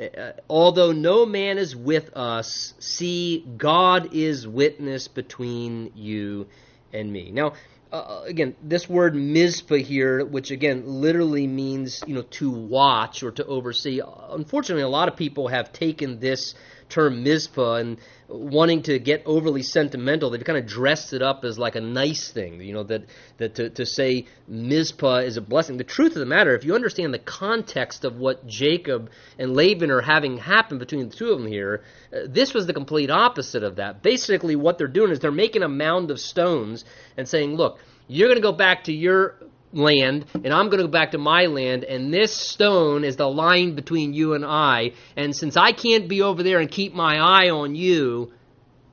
uh, 0.00 0.32
although 0.48 0.92
no 0.92 1.26
man 1.26 1.58
is 1.58 1.76
with 1.76 2.16
us, 2.16 2.74
see, 2.78 3.44
God 3.56 4.14
is 4.14 4.46
witness 4.46 5.08
between 5.08 5.92
you 5.94 6.46
and 6.92 7.12
me. 7.12 7.30
Now, 7.30 7.52
uh, 7.92 8.22
again, 8.26 8.54
this 8.62 8.88
word 8.88 9.14
Mizpah 9.14 9.76
here, 9.76 10.24
which 10.24 10.50
again 10.50 10.82
literally 10.86 11.46
means 11.46 12.02
you 12.06 12.14
know 12.14 12.22
to 12.22 12.50
watch 12.50 13.22
or 13.22 13.30
to 13.32 13.44
oversee. 13.46 14.00
Unfortunately, 14.30 14.82
a 14.82 14.88
lot 14.88 15.08
of 15.08 15.16
people 15.16 15.48
have 15.48 15.72
taken 15.72 16.20
this 16.20 16.54
term 16.88 17.22
Mizpah 17.22 17.74
and 17.76 17.98
wanting 18.30 18.82
to 18.82 18.98
get 18.98 19.22
overly 19.26 19.62
sentimental, 19.62 20.30
they've 20.30 20.44
kind 20.44 20.58
of 20.58 20.66
dressed 20.66 21.12
it 21.12 21.22
up 21.22 21.44
as 21.44 21.58
like 21.58 21.74
a 21.74 21.80
nice 21.80 22.30
thing. 22.30 22.60
You 22.60 22.72
know 22.72 22.82
that 22.84 23.04
that 23.38 23.56
to, 23.56 23.70
to 23.70 23.84
say 23.84 24.26
Mizpah 24.46 25.18
is 25.18 25.36
a 25.36 25.40
blessing. 25.40 25.76
The 25.76 25.84
truth 25.84 26.12
of 26.12 26.20
the 26.20 26.26
matter, 26.26 26.54
if 26.54 26.64
you 26.64 26.74
understand 26.74 27.12
the 27.12 27.18
context 27.18 28.04
of 28.04 28.16
what 28.16 28.46
Jacob 28.46 29.10
and 29.38 29.54
Laban 29.54 29.90
are 29.90 30.00
having 30.00 30.38
happen 30.38 30.78
between 30.78 31.08
the 31.08 31.14
two 31.14 31.30
of 31.32 31.38
them 31.40 31.48
here, 31.48 31.82
uh, 32.12 32.20
this 32.26 32.54
was 32.54 32.66
the 32.66 32.74
complete 32.74 33.10
opposite 33.10 33.62
of 33.62 33.76
that. 33.76 34.02
Basically, 34.02 34.56
what 34.56 34.78
they're 34.78 34.88
doing 34.88 35.10
is 35.10 35.18
they're 35.18 35.32
making 35.32 35.62
a 35.62 35.68
mound 35.68 36.10
of 36.10 36.20
stones 36.20 36.84
and 37.16 37.28
saying, 37.28 37.56
"Look, 37.56 37.78
you're 38.06 38.28
going 38.28 38.38
to 38.38 38.42
go 38.42 38.52
back 38.52 38.84
to 38.84 38.92
your 38.92 39.36
land, 39.72 40.26
and 40.34 40.52
I'm 40.52 40.66
going 40.66 40.78
to 40.78 40.84
go 40.84 40.88
back 40.88 41.12
to 41.12 41.18
my 41.18 41.46
land, 41.46 41.84
and 41.84 42.12
this 42.12 42.34
stone 42.34 43.04
is 43.04 43.16
the 43.16 43.28
line 43.28 43.74
between 43.74 44.12
you 44.12 44.34
and 44.34 44.44
I. 44.44 44.92
And 45.16 45.34
since 45.34 45.56
I 45.56 45.72
can't 45.72 46.08
be 46.08 46.22
over 46.22 46.42
there 46.42 46.58
and 46.58 46.70
keep 46.70 46.94
my 46.94 47.16
eye 47.18 47.50
on 47.50 47.74
you, 47.74 48.32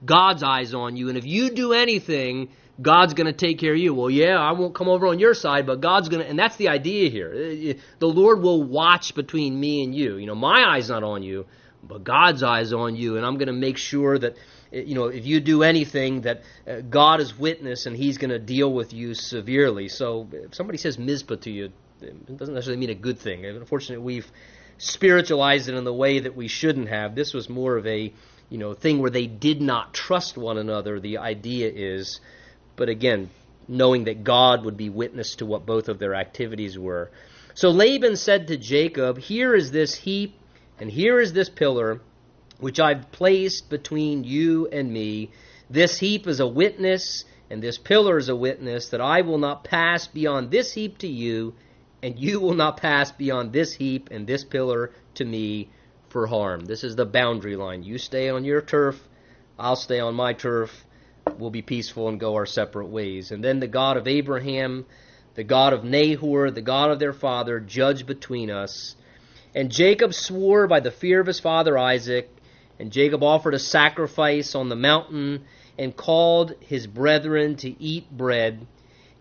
God's 0.05 0.43
eyes 0.43 0.73
on 0.73 0.95
you. 0.95 1.09
And 1.09 1.17
if 1.17 1.25
you 1.25 1.49
do 1.49 1.73
anything, 1.73 2.49
God's 2.79 3.15
going 3.15 3.27
to 3.27 3.33
take 3.33 3.59
care 3.59 3.73
of 3.73 3.79
you. 3.79 3.93
Well, 3.93 4.09
yeah, 4.09 4.37
I 4.37 4.51
won't 4.51 4.75
come 4.75 4.87
over 4.87 5.07
on 5.07 5.19
your 5.19 5.33
side, 5.33 5.65
but 5.65 5.81
God's 5.81 6.09
going 6.09 6.23
to, 6.23 6.29
and 6.29 6.37
that's 6.37 6.57
the 6.57 6.69
idea 6.69 7.09
here. 7.09 7.33
Uh, 7.33 7.71
uh, 7.71 7.73
the 7.99 8.07
Lord 8.07 8.41
will 8.41 8.63
watch 8.63 9.15
between 9.15 9.59
me 9.59 9.83
and 9.83 9.95
you. 9.95 10.17
You 10.17 10.27
know, 10.27 10.35
my 10.35 10.63
eye's 10.63 10.89
not 10.89 11.03
on 11.03 11.23
you, 11.23 11.47
but 11.83 12.03
God's 12.03 12.43
eyes 12.43 12.73
on 12.73 12.95
you, 12.95 13.17
and 13.17 13.25
I'm 13.25 13.37
going 13.37 13.47
to 13.47 13.53
make 13.53 13.77
sure 13.77 14.19
that 14.19 14.35
you 14.71 14.95
know, 14.95 15.05
if 15.05 15.25
you 15.25 15.39
do 15.39 15.63
anything, 15.63 16.21
that 16.21 16.41
uh, 16.67 16.81
God 16.81 17.21
is 17.21 17.37
witness 17.37 17.85
and 17.85 17.95
He's 17.95 18.17
going 18.17 18.31
to 18.31 18.39
deal 18.39 18.71
with 18.71 18.93
you 18.93 19.13
severely. 19.13 19.87
So 19.87 20.27
if 20.31 20.55
somebody 20.55 20.77
says 20.77 20.97
Mizpah 20.97 21.37
to 21.37 21.51
you, 21.51 21.71
it 22.01 22.37
doesn't 22.37 22.53
necessarily 22.53 22.79
mean 22.79 22.89
a 22.89 22.99
good 22.99 23.19
thing. 23.19 23.45
Unfortunately, 23.45 24.03
we've 24.03 24.31
spiritualized 24.77 25.69
it 25.69 25.75
in 25.75 25.83
the 25.83 25.93
way 25.93 26.19
that 26.19 26.35
we 26.35 26.47
shouldn't 26.47 26.89
have. 26.89 27.15
This 27.15 27.33
was 27.33 27.49
more 27.49 27.77
of 27.77 27.87
a, 27.87 28.13
you 28.49 28.57
know, 28.57 28.73
thing 28.73 28.99
where 28.99 29.09
they 29.09 29.27
did 29.27 29.61
not 29.61 29.93
trust 29.93 30.37
one 30.37 30.57
another. 30.57 30.99
The 30.99 31.17
idea 31.17 31.71
is, 31.73 32.19
but 32.75 32.89
again, 32.89 33.29
knowing 33.67 34.05
that 34.05 34.23
God 34.23 34.63
would 34.65 34.77
be 34.77 34.89
witness 34.89 35.35
to 35.37 35.45
what 35.45 35.65
both 35.65 35.89
of 35.89 35.99
their 35.99 36.15
activities 36.15 36.77
were. 36.77 37.09
So 37.53 37.69
Laban 37.69 38.15
said 38.15 38.47
to 38.47 38.57
Jacob, 38.57 39.17
Here 39.17 39.55
is 39.55 39.71
this 39.71 39.95
heap, 39.95 40.35
and 40.79 40.91
here 40.91 41.19
is 41.19 41.33
this 41.33 41.49
pillar 41.49 42.01
which 42.59 42.79
I've 42.79 43.11
placed 43.11 43.69
between 43.69 44.23
you 44.23 44.67
and 44.67 44.91
me. 44.91 45.31
This 45.69 45.99
heap 45.99 46.27
is 46.27 46.39
a 46.39 46.47
witness, 46.47 47.25
and 47.49 47.61
this 47.61 47.77
pillar 47.77 48.17
is 48.17 48.29
a 48.29 48.35
witness 48.35 48.89
that 48.89 49.01
I 49.01 49.21
will 49.21 49.37
not 49.37 49.63
pass 49.63 50.07
beyond 50.07 50.49
this 50.51 50.73
heap 50.73 50.97
to 50.99 51.07
you, 51.07 51.53
and 52.01 52.17
you 52.17 52.39
will 52.39 52.53
not 52.53 52.77
pass 52.77 53.11
beyond 53.11 53.53
this 53.53 53.73
heap 53.73 54.09
and 54.11 54.25
this 54.25 54.43
pillar 54.43 54.91
to 55.15 55.25
me 55.25 55.69
for 56.09 56.27
harm. 56.27 56.65
This 56.65 56.83
is 56.83 56.95
the 56.95 57.05
boundary 57.05 57.55
line. 57.55 57.83
You 57.83 57.97
stay 57.97 58.29
on 58.29 58.45
your 58.45 58.61
turf, 58.61 58.99
I'll 59.59 59.75
stay 59.75 59.99
on 59.99 60.15
my 60.15 60.33
turf. 60.33 60.85
We'll 61.37 61.49
be 61.49 61.61
peaceful 61.61 62.07
and 62.07 62.19
go 62.19 62.35
our 62.35 62.45
separate 62.45 62.87
ways. 62.87 63.31
And 63.31 63.43
then 63.43 63.59
the 63.59 63.67
God 63.67 63.97
of 63.97 64.07
Abraham, 64.07 64.85
the 65.35 65.43
God 65.43 65.73
of 65.73 65.83
Nahor, 65.83 66.51
the 66.51 66.61
God 66.61 66.89
of 66.89 66.99
their 66.99 67.13
father, 67.13 67.59
judge 67.59 68.05
between 68.05 68.49
us. 68.49 68.95
And 69.53 69.69
Jacob 69.69 70.13
swore 70.13 70.67
by 70.67 70.79
the 70.79 70.91
fear 70.91 71.19
of 71.19 71.27
his 71.27 71.39
father 71.39 71.77
Isaac 71.77 72.29
and 72.79 72.91
Jacob 72.91 73.23
offered 73.23 73.53
a 73.53 73.59
sacrifice 73.59 74.55
on 74.55 74.69
the 74.69 74.75
mountain 74.75 75.45
and 75.77 75.95
called 75.95 76.53
his 76.59 76.87
brethren 76.87 77.55
to 77.57 77.81
eat 77.81 78.09
bread. 78.11 78.65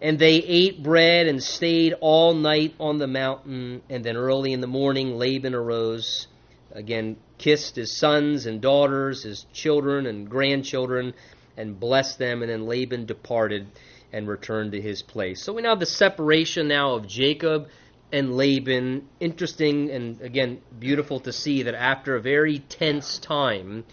And 0.00 0.18
they 0.18 0.36
ate 0.36 0.82
bread 0.82 1.26
and 1.26 1.42
stayed 1.42 1.94
all 2.00 2.34
night 2.34 2.74
on 2.78 2.98
the 2.98 3.06
mountain. 3.06 3.82
And 3.88 4.04
then 4.04 4.16
early 4.16 4.52
in 4.52 4.60
the 4.60 4.66
morning, 4.66 5.16
Laban 5.16 5.54
arose, 5.54 6.28
again 6.72 7.16
kissed 7.38 7.76
his 7.76 7.96
sons 7.96 8.46
and 8.46 8.60
daughters, 8.60 9.22
his 9.22 9.46
children 9.52 10.06
and 10.06 10.28
grandchildren, 10.28 11.14
and 11.56 11.80
blessed 11.80 12.18
them. 12.18 12.42
And 12.42 12.50
then 12.50 12.66
Laban 12.66 13.06
departed 13.06 13.68
and 14.12 14.28
returned 14.28 14.72
to 14.72 14.80
his 14.80 15.02
place. 15.02 15.42
So 15.42 15.54
we 15.54 15.62
now 15.62 15.70
have 15.70 15.80
the 15.80 15.86
separation 15.86 16.68
now 16.68 16.94
of 16.94 17.06
Jacob 17.06 17.68
and 18.12 18.36
Laban. 18.36 19.08
Interesting 19.20 19.90
and 19.90 20.20
again 20.20 20.60
beautiful 20.78 21.20
to 21.20 21.32
see 21.32 21.62
that 21.64 21.74
after 21.74 22.16
a 22.16 22.20
very 22.20 22.60
tense 22.60 23.18
time, 23.18 23.84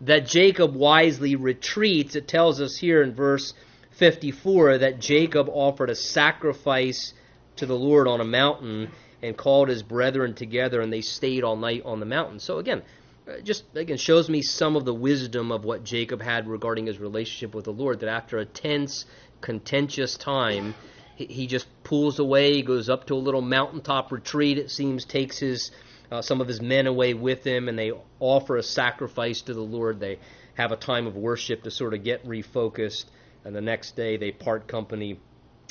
that 0.00 0.26
Jacob 0.26 0.74
wisely 0.74 1.36
retreats. 1.36 2.16
It 2.16 2.28
tells 2.28 2.60
us 2.60 2.76
here 2.76 3.02
in 3.02 3.14
verse 3.14 3.54
54 3.92 4.78
that 4.78 5.00
Jacob 5.00 5.48
offered 5.48 5.90
a 5.90 5.94
sacrifice 5.94 7.14
to 7.56 7.66
the 7.66 7.76
Lord 7.76 8.08
on 8.08 8.20
a 8.20 8.24
mountain 8.24 8.90
and 9.22 9.36
called 9.36 9.68
his 9.68 9.82
brethren 9.82 10.34
together, 10.34 10.80
and 10.80 10.92
they 10.92 11.00
stayed 11.00 11.44
all 11.44 11.56
night 11.56 11.82
on 11.84 12.00
the 12.00 12.06
mountain. 12.06 12.40
So 12.40 12.58
again, 12.58 12.82
uh, 13.28 13.40
just 13.40 13.64
again 13.76 13.98
shows 13.98 14.28
me 14.28 14.42
some 14.42 14.74
of 14.74 14.84
the 14.84 14.94
wisdom 14.94 15.52
of 15.52 15.64
what 15.64 15.84
Jacob 15.84 16.20
had 16.20 16.48
regarding 16.48 16.86
his 16.86 16.98
relationship 16.98 17.54
with 17.54 17.66
the 17.66 17.72
Lord. 17.72 18.00
That 18.00 18.08
after 18.08 18.38
a 18.38 18.44
tense, 18.44 19.04
contentious 19.40 20.16
time, 20.16 20.74
he 21.16 21.46
just 21.46 21.66
pulls 21.84 22.18
away, 22.18 22.62
goes 22.62 22.88
up 22.88 23.06
to 23.06 23.14
a 23.14 23.16
little 23.16 23.42
mountaintop 23.42 24.12
retreat. 24.12 24.58
It 24.58 24.70
seems 24.70 25.04
takes 25.04 25.38
his 25.38 25.70
uh, 26.10 26.20
some 26.20 26.40
of 26.42 26.48
his 26.48 26.60
men 26.60 26.86
away 26.86 27.14
with 27.14 27.42
him, 27.44 27.68
and 27.68 27.78
they 27.78 27.92
offer 28.20 28.56
a 28.56 28.62
sacrifice 28.62 29.40
to 29.42 29.54
the 29.54 29.62
Lord. 29.62 29.98
They 29.98 30.18
have 30.54 30.70
a 30.70 30.76
time 30.76 31.06
of 31.06 31.16
worship 31.16 31.62
to 31.62 31.70
sort 31.70 31.94
of 31.94 32.04
get 32.04 32.26
refocused, 32.26 33.06
and 33.44 33.56
the 33.56 33.62
next 33.62 33.96
day 33.96 34.18
they 34.18 34.30
part 34.30 34.68
company 34.68 35.18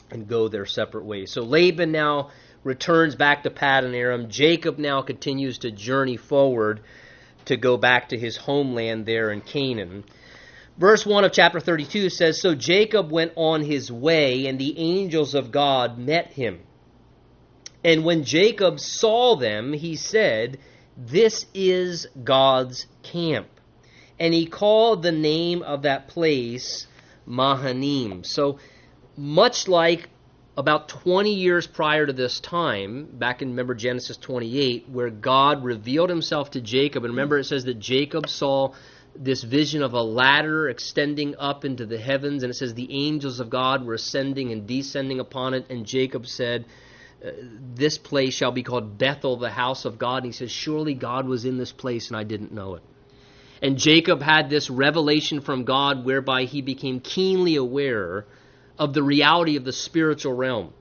and 0.09 0.27
go 0.27 0.47
their 0.47 0.65
separate 0.65 1.05
ways. 1.05 1.31
So 1.31 1.43
Laban 1.43 1.91
now 1.91 2.31
returns 2.63 3.15
back 3.15 3.43
to 3.43 3.49
Paddan 3.49 3.93
Aram. 3.93 4.29
Jacob 4.29 4.77
now 4.77 5.01
continues 5.01 5.59
to 5.59 5.71
journey 5.71 6.17
forward 6.17 6.81
to 7.45 7.57
go 7.57 7.77
back 7.77 8.09
to 8.09 8.17
his 8.17 8.37
homeland 8.37 9.05
there 9.05 9.31
in 9.31 9.41
Canaan. 9.41 10.03
Verse 10.81 11.05
1 11.05 11.25
of 11.25 11.31
chapter 11.31 11.59
32 11.59 12.09
says 12.09 12.41
So 12.41 12.55
Jacob 12.55 13.11
went 13.11 13.33
on 13.35 13.61
his 13.61 13.91
way, 13.91 14.47
and 14.47 14.57
the 14.57 14.79
angels 14.79 15.35
of 15.35 15.51
God 15.51 15.99
met 15.99 16.33
him. 16.33 16.61
And 17.83 18.03
when 18.03 18.23
Jacob 18.23 18.79
saw 18.79 19.35
them, 19.35 19.73
he 19.73 19.95
said, 19.95 20.57
This 20.97 21.45
is 21.53 22.07
God's 22.23 22.87
camp. 23.03 23.45
And 24.19 24.33
he 24.33 24.47
called 24.47 25.03
the 25.03 25.11
name 25.11 25.61
of 25.61 25.83
that 25.83 26.07
place 26.07 26.87
Mahanaim. 27.27 28.23
So, 28.23 28.57
much 29.15 29.67
like 29.67 30.09
about 30.57 30.89
20 30.89 31.31
years 31.31 31.67
prior 31.67 32.07
to 32.07 32.13
this 32.13 32.39
time, 32.39 33.05
back 33.05 33.43
in, 33.43 33.49
remember, 33.49 33.75
Genesis 33.75 34.17
28, 34.17 34.89
where 34.89 35.11
God 35.11 35.63
revealed 35.63 36.09
himself 36.09 36.49
to 36.51 36.61
Jacob. 36.61 37.05
And 37.05 37.13
remember, 37.13 37.37
it 37.37 37.43
says 37.43 37.65
that 37.65 37.77
Jacob 37.77 38.27
saw 38.27 38.73
this 39.15 39.43
vision 39.43 39.83
of 39.83 39.93
a 39.93 40.01
ladder 40.01 40.69
extending 40.69 41.35
up 41.37 41.65
into 41.65 41.85
the 41.85 41.97
heavens, 41.97 42.43
and 42.43 42.51
it 42.51 42.55
says 42.55 42.73
the 42.73 43.07
angels 43.07 43.39
of 43.39 43.49
God 43.49 43.85
were 43.85 43.95
ascending 43.95 44.51
and 44.51 44.67
descending 44.67 45.19
upon 45.19 45.53
it. 45.53 45.65
And 45.69 45.85
Jacob 45.85 46.27
said, 46.27 46.65
uh, 47.25 47.31
This 47.75 47.97
place 47.97 48.33
shall 48.33 48.51
be 48.51 48.63
called 48.63 48.97
Bethel, 48.97 49.37
the 49.37 49.49
house 49.49 49.85
of 49.85 49.97
God. 49.97 50.17
And 50.17 50.27
he 50.27 50.31
says, 50.31 50.51
Surely 50.51 50.93
God 50.93 51.27
was 51.27 51.45
in 51.45 51.57
this 51.57 51.71
place, 51.71 52.07
and 52.07 52.17
I 52.17 52.23
didn't 52.23 52.53
know 52.53 52.75
it. 52.75 52.83
And 53.61 53.77
Jacob 53.77 54.21
had 54.21 54.49
this 54.49 54.69
revelation 54.69 55.41
from 55.41 55.65
God 55.65 56.03
whereby 56.03 56.45
he 56.45 56.61
became 56.61 56.99
keenly 56.99 57.55
aware 57.55 58.25
of 58.79 58.93
the 58.93 59.03
reality 59.03 59.55
of 59.57 59.63
the 59.63 59.73
spiritual 59.73 60.33
realm 60.33 60.73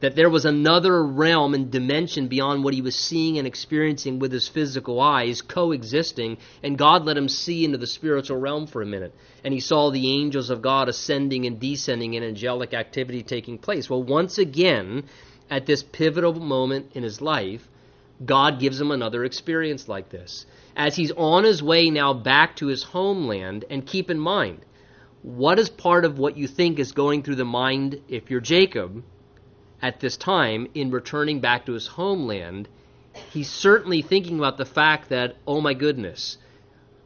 that 0.00 0.16
there 0.16 0.30
was 0.30 0.46
another 0.46 1.04
realm 1.04 1.54
and 1.54 1.70
dimension 1.70 2.26
beyond 2.26 2.64
what 2.64 2.74
he 2.74 2.80
was 2.80 2.96
seeing 2.96 3.38
and 3.38 3.46
experiencing 3.46 4.18
with 4.18 4.32
his 4.32 4.48
physical 4.48 5.00
eyes 5.00 5.42
coexisting 5.42 6.38
and 6.62 6.78
God 6.78 7.04
let 7.04 7.16
him 7.16 7.28
see 7.28 7.64
into 7.64 7.78
the 7.78 7.86
spiritual 7.86 8.38
realm 8.38 8.66
for 8.66 8.82
a 8.82 8.86
minute. 8.86 9.14
And 9.44 9.52
he 9.52 9.60
saw 9.60 9.90
the 9.90 10.10
angels 10.10 10.50
of 10.50 10.62
God 10.62 10.88
ascending 10.88 11.46
and 11.46 11.60
descending 11.60 12.14
in 12.14 12.22
angelic 12.22 12.72
activity 12.72 13.22
taking 13.22 13.58
place. 13.58 13.88
Well 13.88 14.02
once 14.02 14.38
again 14.38 15.04
at 15.50 15.66
this 15.66 15.82
pivotal 15.82 16.34
moment 16.34 16.92
in 16.94 17.02
his 17.02 17.20
life 17.20 17.68
God 18.24 18.60
gives 18.60 18.80
him 18.80 18.90
another 18.90 19.24
experience 19.24 19.88
like 19.88 20.10
this. 20.10 20.44
As 20.76 20.96
he's 20.96 21.12
on 21.12 21.44
his 21.44 21.62
way 21.62 21.90
now 21.90 22.12
back 22.14 22.56
to 22.56 22.66
his 22.66 22.82
homeland 22.82 23.64
and 23.70 23.86
keep 23.86 24.10
in 24.10 24.18
mind 24.18 24.60
what 25.22 25.58
is 25.58 25.68
part 25.68 26.06
of 26.06 26.18
what 26.18 26.38
you 26.38 26.48
think 26.48 26.78
is 26.78 26.92
going 26.92 27.22
through 27.22 27.34
the 27.34 27.44
mind 27.44 28.00
if 28.08 28.30
you're 28.30 28.40
Jacob 28.40 29.02
at 29.82 30.00
this 30.00 30.16
time 30.16 30.68
in 30.74 30.90
returning 30.90 31.40
back 31.40 31.66
to 31.66 31.72
his 31.72 31.86
homeland, 31.86 32.68
he's 33.32 33.50
certainly 33.50 34.02
thinking 34.02 34.38
about 34.38 34.58
the 34.58 34.64
fact 34.64 35.08
that, 35.08 35.36
oh 35.46 35.60
my 35.60 35.74
goodness, 35.74 36.38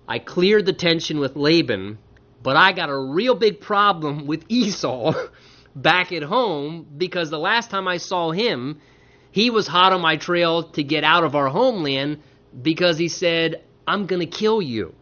I 0.06 0.18
cleared 0.18 0.66
the 0.66 0.72
tension 0.72 1.18
with 1.18 1.36
Laban, 1.36 1.98
but 2.42 2.56
I 2.56 2.72
got 2.72 2.90
a 2.90 2.96
real 2.96 3.34
big 3.34 3.60
problem 3.60 4.26
with 4.26 4.44
Esau 4.48 5.14
back 5.74 6.12
at 6.12 6.22
home 6.22 6.86
because 6.96 7.30
the 7.30 7.38
last 7.38 7.70
time 7.70 7.88
I 7.88 7.96
saw 7.96 8.30
him, 8.30 8.80
he 9.30 9.50
was 9.50 9.66
hot 9.66 9.92
on 9.92 10.00
my 10.00 10.16
trail 10.16 10.62
to 10.62 10.82
get 10.82 11.04
out 11.04 11.24
of 11.24 11.34
our 11.34 11.48
homeland 11.48 12.22
because 12.62 12.98
he 12.98 13.08
said, 13.08 13.62
I'm 13.86 14.06
going 14.06 14.20
to 14.20 14.26
kill 14.26 14.62
you. 14.62 14.94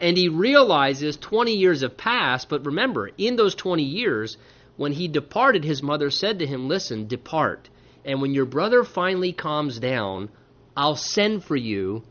And 0.00 0.16
he 0.16 0.28
realizes 0.28 1.16
20 1.16 1.52
years 1.54 1.82
have 1.82 1.96
passed, 1.96 2.48
but 2.48 2.66
remember, 2.66 3.10
in 3.16 3.36
those 3.36 3.54
20 3.54 3.82
years, 3.82 4.36
when 4.82 4.94
he 4.94 5.06
departed, 5.06 5.62
his 5.62 5.80
mother 5.80 6.10
said 6.10 6.40
to 6.40 6.44
him, 6.44 6.66
Listen, 6.66 7.06
depart. 7.06 7.68
And 8.04 8.20
when 8.20 8.34
your 8.34 8.46
brother 8.46 8.82
finally 8.82 9.32
calms 9.32 9.78
down, 9.78 10.28
I'll 10.76 10.96
send 10.96 11.44
for 11.44 11.54
you 11.54 12.02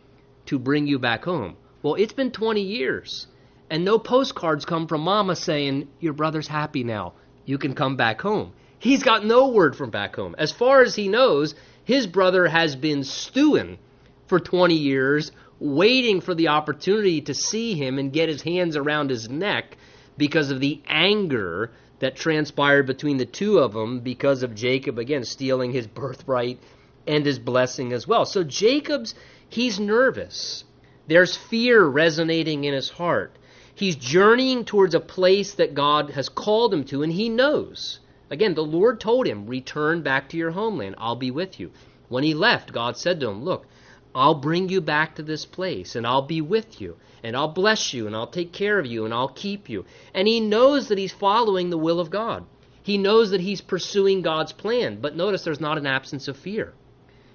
to 0.46 0.58
bring 0.58 0.88
you 0.88 0.98
back 0.98 1.26
home. 1.26 1.58
Well, 1.84 1.96
it's 1.96 2.14
been 2.14 2.32
20 2.32 2.62
years, 2.62 3.28
and 3.70 3.84
no 3.84 4.00
postcards 4.00 4.64
come 4.64 4.88
from 4.88 5.02
mama 5.02 5.36
saying, 5.36 5.90
Your 6.00 6.14
brother's 6.14 6.48
happy 6.48 6.86
now. 6.86 7.12
You 7.44 7.58
can 7.58 7.76
come 7.76 7.98
back 7.98 8.22
home. 8.22 8.54
He's 8.80 9.04
got 9.04 9.26
no 9.26 9.50
word 9.50 9.76
from 9.76 9.90
back 9.90 10.16
home. 10.16 10.34
As 10.38 10.54
far 10.54 10.82
as 10.82 10.96
he 10.96 11.10
knows, 11.10 11.56
his 11.84 12.08
brother 12.08 12.48
has 12.48 12.78
been 12.78 13.04
stewing 13.04 13.80
for 14.28 14.40
20 14.40 14.76
years, 14.76 15.34
waiting 15.60 16.22
for 16.22 16.34
the 16.34 16.48
opportunity 16.48 17.20
to 17.20 17.34
see 17.34 17.74
him 17.74 18.00
and 18.00 18.14
get 18.14 18.30
his 18.30 18.44
hands 18.44 18.78
around 18.78 19.10
his 19.10 19.30
neck 19.30 19.76
because 20.18 20.52
of 20.52 20.62
the 20.62 20.82
anger 20.88 21.72
that 22.02 22.16
transpired 22.16 22.88
between 22.88 23.18
the 23.18 23.26
two 23.26 23.60
of 23.60 23.74
them 23.74 24.00
because 24.00 24.42
of 24.42 24.56
Jacob, 24.56 24.98
again, 24.98 25.24
stealing 25.24 25.72
his 25.72 25.86
birthright 25.86 26.60
and 27.06 27.26
his 27.26 27.38
blessing 27.38 27.94
as 27.94 28.08
well. 28.08 28.26
So 28.26 28.44
Jacob's, 28.44 29.14
he's 29.48 29.80
nervous. 29.80 30.64
There's 31.08 31.38
fear 31.38 31.86
resonating 31.86 32.64
in 32.64 32.74
his 32.74 32.90
heart. 32.90 33.36
He's 33.76 33.96
journeying 33.96 34.66
towards 34.66 34.96
a 34.96 35.00
place 35.00 35.54
that 35.54 35.76
God 35.76 36.10
has 36.12 36.28
called 36.28 36.74
him 36.74 36.84
to, 36.86 37.04
and 37.04 37.14
he 37.14 37.30
knows. 37.30 38.00
Again, 38.32 38.56
the 38.56 38.64
Lord 38.64 39.00
told 39.00 39.28
him, 39.28 39.46
Return 39.46 40.02
back 40.02 40.30
to 40.30 40.38
your 40.38 40.52
homeland. 40.52 40.96
I'll 40.98 41.16
be 41.16 41.32
with 41.32 41.60
you. 41.60 41.72
When 42.10 42.24
he 42.24 42.34
left, 42.34 42.74
God 42.74 42.98
said 42.98 43.20
to 43.20 43.30
him, 43.30 43.44
Look, 43.44 43.68
I'll 44.14 44.36
bring 44.36 44.70
you 44.70 44.82
back 44.82 45.16
to 45.16 45.24
this 45.24 45.46
place, 45.46 45.96
and 45.96 46.06
I'll 46.06 46.22
be 46.24 46.42
with 46.42 46.82
you, 46.82 46.98
and 47.24 47.36
I'll 47.36 47.54
bless 47.54 47.94
you, 47.94 48.08
and 48.08 48.16
I'll 48.16 48.28
take 48.28 48.52
care 48.52 48.78
of 48.78 48.86
you, 48.86 49.06
and 49.06 49.14
I'll 49.14 49.30
keep 49.30 49.70
you. 49.70 49.86
And 50.14 50.28
he 50.28 50.40
knows 50.40 50.90
that 50.90 50.98
he's 50.98 51.14
following 51.14 51.70
the 51.70 51.78
will 51.78 52.00
of 52.00 52.10
God. 52.10 52.46
He 52.84 52.98
knows 52.98 53.32
that 53.32 53.42
he's 53.42 53.62
pursuing 53.62 54.22
God's 54.22 54.52
plan, 54.52 55.00
but 55.00 55.16
notice 55.16 55.44
there's 55.44 55.62
not 55.62 55.78
an 55.78 55.86
absence 55.86 56.28
of 56.28 56.36
fear. 56.36 56.74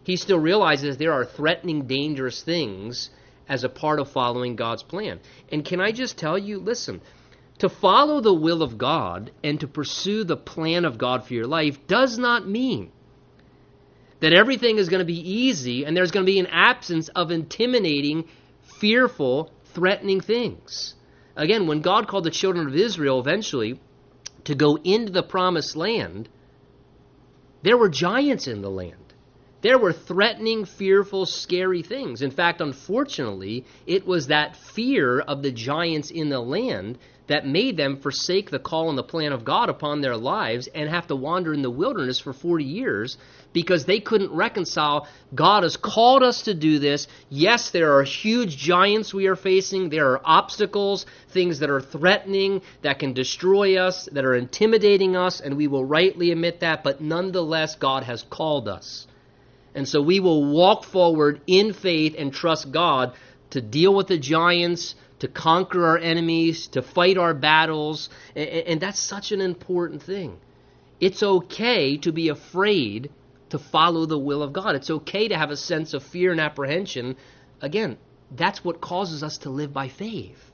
He 0.02 0.16
still 0.16 0.38
realizes 0.38 0.96
there 0.96 1.12
are 1.12 1.24
threatening, 1.24 1.86
dangerous 1.86 2.42
things 2.42 3.10
as 3.48 3.64
a 3.64 3.68
part 3.68 4.00
of 4.00 4.10
following 4.10 4.56
God's 4.56 4.82
plan. 4.82 5.20
And 5.50 5.64
can 5.64 5.80
I 5.80 5.92
just 5.92 6.18
tell 6.18 6.36
you, 6.36 6.58
listen, 6.58 7.00
to 7.58 7.68
follow 7.68 8.20
the 8.20 8.34
will 8.34 8.62
of 8.62 8.76
God 8.76 9.30
and 9.42 9.58
to 9.60 9.68
pursue 9.68 10.24
the 10.24 10.36
plan 10.36 10.84
of 10.84 10.98
God 10.98 11.24
for 11.24 11.34
your 11.34 11.46
life 11.46 11.86
does 11.86 12.18
not 12.18 12.46
mean 12.46 12.92
that 14.20 14.32
everything 14.32 14.78
is 14.78 14.88
going 14.88 15.00
to 15.00 15.04
be 15.04 15.30
easy 15.30 15.84
and 15.84 15.96
there's 15.96 16.10
going 16.10 16.24
to 16.24 16.32
be 16.32 16.38
an 16.38 16.46
absence 16.46 17.08
of 17.08 17.30
intimidating, 17.30 18.24
fearful, 18.80 19.52
threatening 19.74 20.20
things. 20.20 20.94
Again, 21.36 21.66
when 21.66 21.82
God 21.82 22.08
called 22.08 22.24
the 22.24 22.30
children 22.30 22.66
of 22.66 22.74
Israel 22.74 23.20
eventually 23.20 23.78
to 24.44 24.54
go 24.54 24.76
into 24.76 25.12
the 25.12 25.22
promised 25.22 25.76
land, 25.76 26.28
there 27.62 27.76
were 27.76 27.88
giants 27.88 28.46
in 28.46 28.62
the 28.62 28.70
land. 28.70 28.94
There 29.62 29.78
were 29.78 29.92
threatening, 29.92 30.64
fearful, 30.64 31.26
scary 31.26 31.82
things. 31.82 32.22
In 32.22 32.30
fact, 32.30 32.60
unfortunately, 32.60 33.64
it 33.86 34.06
was 34.06 34.28
that 34.28 34.56
fear 34.56 35.18
of 35.20 35.42
the 35.42 35.50
giants 35.50 36.10
in 36.10 36.28
the 36.28 36.40
land 36.40 36.98
that 37.26 37.46
made 37.46 37.76
them 37.76 37.96
forsake 37.96 38.50
the 38.50 38.58
call 38.58 38.88
and 38.88 38.96
the 38.96 39.02
plan 39.02 39.32
of 39.32 39.44
God 39.44 39.68
upon 39.68 40.00
their 40.00 40.16
lives 40.16 40.68
and 40.68 40.88
have 40.88 41.08
to 41.08 41.16
wander 41.16 41.52
in 41.52 41.62
the 41.62 41.70
wilderness 41.70 42.20
for 42.20 42.32
40 42.32 42.64
years 42.64 43.18
because 43.56 43.86
they 43.86 44.00
couldn't 44.00 44.30
reconcile 44.32 45.08
God 45.34 45.62
has 45.62 45.78
called 45.78 46.22
us 46.22 46.42
to 46.42 46.52
do 46.52 46.78
this. 46.78 47.08
Yes, 47.30 47.70
there 47.70 47.96
are 47.96 48.02
huge 48.02 48.58
giants 48.58 49.14
we 49.14 49.28
are 49.28 49.34
facing. 49.34 49.88
There 49.88 50.10
are 50.10 50.20
obstacles, 50.22 51.06
things 51.30 51.60
that 51.60 51.70
are 51.70 51.80
threatening, 51.80 52.60
that 52.82 52.98
can 52.98 53.14
destroy 53.14 53.78
us, 53.78 54.10
that 54.12 54.26
are 54.26 54.34
intimidating 54.34 55.16
us, 55.16 55.40
and 55.40 55.56
we 55.56 55.68
will 55.68 55.86
rightly 55.86 56.32
admit 56.32 56.60
that, 56.60 56.84
but 56.84 57.00
nonetheless, 57.00 57.76
God 57.76 58.02
has 58.02 58.22
called 58.28 58.68
us. 58.68 59.06
And 59.74 59.88
so 59.88 60.02
we 60.02 60.20
will 60.20 60.52
walk 60.52 60.84
forward 60.84 61.40
in 61.46 61.72
faith 61.72 62.14
and 62.18 62.34
trust 62.34 62.70
God 62.70 63.14
to 63.50 63.62
deal 63.62 63.94
with 63.94 64.08
the 64.08 64.18
giants, 64.18 64.96
to 65.20 65.28
conquer 65.28 65.86
our 65.86 65.98
enemies, 65.98 66.66
to 66.68 66.82
fight 66.82 67.16
our 67.16 67.32
battles. 67.32 68.10
And, 68.34 68.82
that's 68.82 69.00
such 69.00 69.32
an 69.32 69.40
important 69.40 70.02
thing. 70.02 70.36
It's 71.00 71.22
okay 71.22 71.96
to 71.98 72.12
be 72.12 72.28
afraid 72.28 73.10
to 73.50 73.58
follow 73.58 74.06
the 74.06 74.18
will 74.18 74.42
of 74.42 74.52
God. 74.52 74.74
It's 74.74 74.90
okay 74.90 75.28
to 75.28 75.36
have 75.36 75.50
a 75.50 75.56
sense 75.56 75.94
of 75.94 76.02
fear 76.02 76.32
and 76.32 76.40
apprehension. 76.40 77.16
Again, 77.60 77.98
that's 78.30 78.64
what 78.64 78.80
causes 78.80 79.22
us 79.22 79.38
to 79.38 79.50
live 79.50 79.72
by 79.72 79.88
faith. 79.88 80.50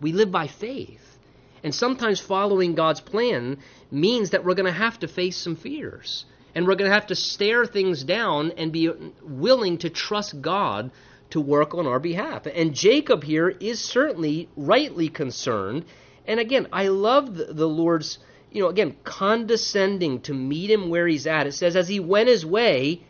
We 0.00 0.12
live 0.12 0.30
by 0.30 0.46
faith. 0.46 1.18
And 1.62 1.74
sometimes 1.74 2.20
following 2.20 2.74
God's 2.74 3.00
plan 3.00 3.58
means 3.90 4.30
that 4.30 4.44
we're 4.44 4.54
going 4.54 4.72
to 4.72 4.78
have 4.78 4.98
to 5.00 5.08
face 5.08 5.36
some 5.36 5.56
fears. 5.56 6.24
And 6.54 6.66
we're 6.66 6.74
going 6.74 6.90
to 6.90 6.94
have 6.94 7.08
to 7.08 7.14
stare 7.14 7.66
things 7.66 8.02
down 8.02 8.52
and 8.56 8.72
be 8.72 8.90
willing 9.22 9.78
to 9.78 9.90
trust 9.90 10.40
God 10.40 10.90
to 11.30 11.40
work 11.40 11.74
on 11.74 11.86
our 11.86 12.00
behalf. 12.00 12.46
And 12.46 12.74
Jacob 12.74 13.22
here 13.22 13.48
is 13.48 13.80
certainly 13.80 14.48
rightly 14.56 15.08
concerned. 15.08 15.84
And 16.26 16.40
again, 16.40 16.66
I 16.72 16.88
love 16.88 17.34
the, 17.34 17.68
Lord's, 17.68 18.18
you 18.50 18.62
know, 18.62 18.68
again, 18.68 18.96
condescending 19.04 20.20
to 20.22 20.34
meet 20.34 20.70
him 20.70 20.88
where 20.88 21.06
he's 21.06 21.26
at. 21.26 21.46
It 21.46 21.52
says, 21.52 21.76
as 21.76 21.88
he 21.88 22.00
went 22.00 22.28
his 22.28 22.44
way, 22.44 23.02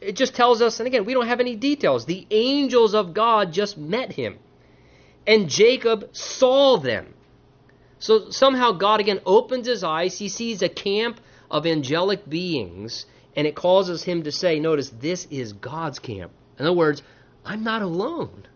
it 0.00 0.16
just 0.16 0.34
tells 0.34 0.62
us, 0.62 0.80
and 0.80 0.86
again, 0.86 1.04
we 1.04 1.14
don't 1.14 1.26
have 1.26 1.40
any 1.40 1.56
details. 1.56 2.06
The 2.06 2.26
angels 2.30 2.94
of 2.94 3.14
God 3.14 3.52
just 3.52 3.76
met 3.76 4.12
him. 4.12 4.38
And 5.26 5.48
Jacob 5.48 6.08
saw 6.12 6.78
them. 6.78 7.14
So 7.98 8.30
somehow 8.30 8.72
God 8.72 9.00
again 9.00 9.20
opens 9.26 9.66
his 9.66 9.84
eyes. 9.84 10.18
He 10.18 10.28
sees 10.28 10.62
a 10.62 10.68
camp 10.68 11.20
of 11.50 11.66
angelic 11.66 12.28
beings, 12.28 13.06
and 13.34 13.46
it 13.46 13.54
causes 13.54 14.04
him 14.04 14.22
to 14.22 14.32
say, 14.32 14.60
notice, 14.60 14.90
this 14.90 15.26
is 15.30 15.52
God's 15.52 15.98
camp. 15.98 16.32
In 16.58 16.64
other 16.64 16.76
words, 16.76 17.02
I'm 17.44 17.64
not 17.64 17.82
alone. 17.82 18.46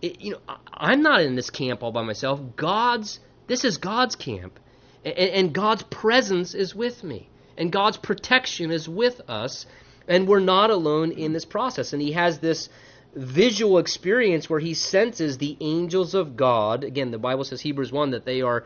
It, 0.00 0.20
you 0.20 0.32
know, 0.32 0.56
I'm 0.72 1.02
not 1.02 1.22
in 1.22 1.34
this 1.34 1.50
camp 1.50 1.82
all 1.82 1.92
by 1.92 2.02
myself. 2.02 2.40
God's, 2.56 3.18
this 3.46 3.64
is 3.64 3.76
God's 3.78 4.16
camp. 4.16 4.58
And, 5.04 5.52
God's 5.52 5.82
presence 5.84 6.54
is 6.54 6.74
with 6.74 7.04
me. 7.04 7.28
And 7.56 7.70
God's 7.70 7.98
protection 7.98 8.70
is 8.70 8.88
with 8.88 9.20
us. 9.28 9.66
And 10.08 10.26
we're 10.26 10.40
not 10.40 10.70
alone 10.70 11.12
in 11.12 11.32
this 11.32 11.44
process. 11.44 11.92
And 11.92 12.00
he 12.00 12.12
has 12.12 12.38
this 12.38 12.68
visual 13.14 13.78
experience 13.78 14.50
where 14.50 14.60
he 14.60 14.74
senses 14.74 15.38
the 15.38 15.56
angels 15.60 16.14
of 16.14 16.36
God. 16.36 16.84
Again, 16.84 17.10
the 17.10 17.18
Bible 17.18 17.44
says, 17.44 17.60
Hebrews 17.60 17.92
1, 17.92 18.10
that 18.10 18.24
they 18.24 18.40
are 18.40 18.64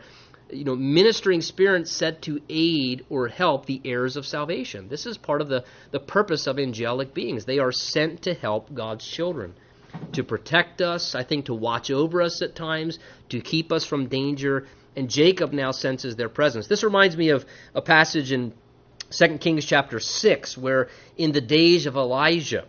you 0.51 0.63
know, 0.63 0.75
ministering 0.75 1.41
spirits 1.41 1.91
set 1.91 2.21
to 2.23 2.41
aid 2.49 3.05
or 3.09 3.27
help 3.27 3.65
the 3.65 3.81
heirs 3.85 4.15
of 4.15 4.25
salvation. 4.25 4.87
This 4.89 5.05
is 5.05 5.17
part 5.17 5.41
of 5.41 5.47
the, 5.47 5.63
the 5.91 5.99
purpose 5.99 6.47
of 6.47 6.57
angelic 6.57 7.13
beings. 7.13 7.45
They 7.45 7.59
are 7.59 7.71
sent 7.71 8.23
to 8.23 8.33
help 8.33 8.73
God's 8.73 9.05
children, 9.05 9.53
to 10.13 10.23
protect 10.23 10.81
us, 10.81 11.15
I 11.15 11.23
think 11.23 11.45
to 11.45 11.53
watch 11.53 11.91
over 11.91 12.21
us 12.21 12.41
at 12.41 12.55
times, 12.55 12.99
to 13.29 13.41
keep 13.41 13.71
us 13.71 13.85
from 13.85 14.07
danger. 14.07 14.67
And 14.95 15.09
Jacob 15.09 15.53
now 15.53 15.71
senses 15.71 16.15
their 16.15 16.29
presence. 16.29 16.67
This 16.67 16.83
reminds 16.83 17.15
me 17.15 17.29
of 17.29 17.45
a 17.73 17.81
passage 17.81 18.31
in 18.31 18.53
2 19.11 19.37
Kings 19.37 19.65
chapter 19.65 19.99
6, 19.99 20.57
where 20.57 20.89
in 21.17 21.31
the 21.31 21.41
days 21.41 21.85
of 21.85 21.95
Elijah, 21.95 22.65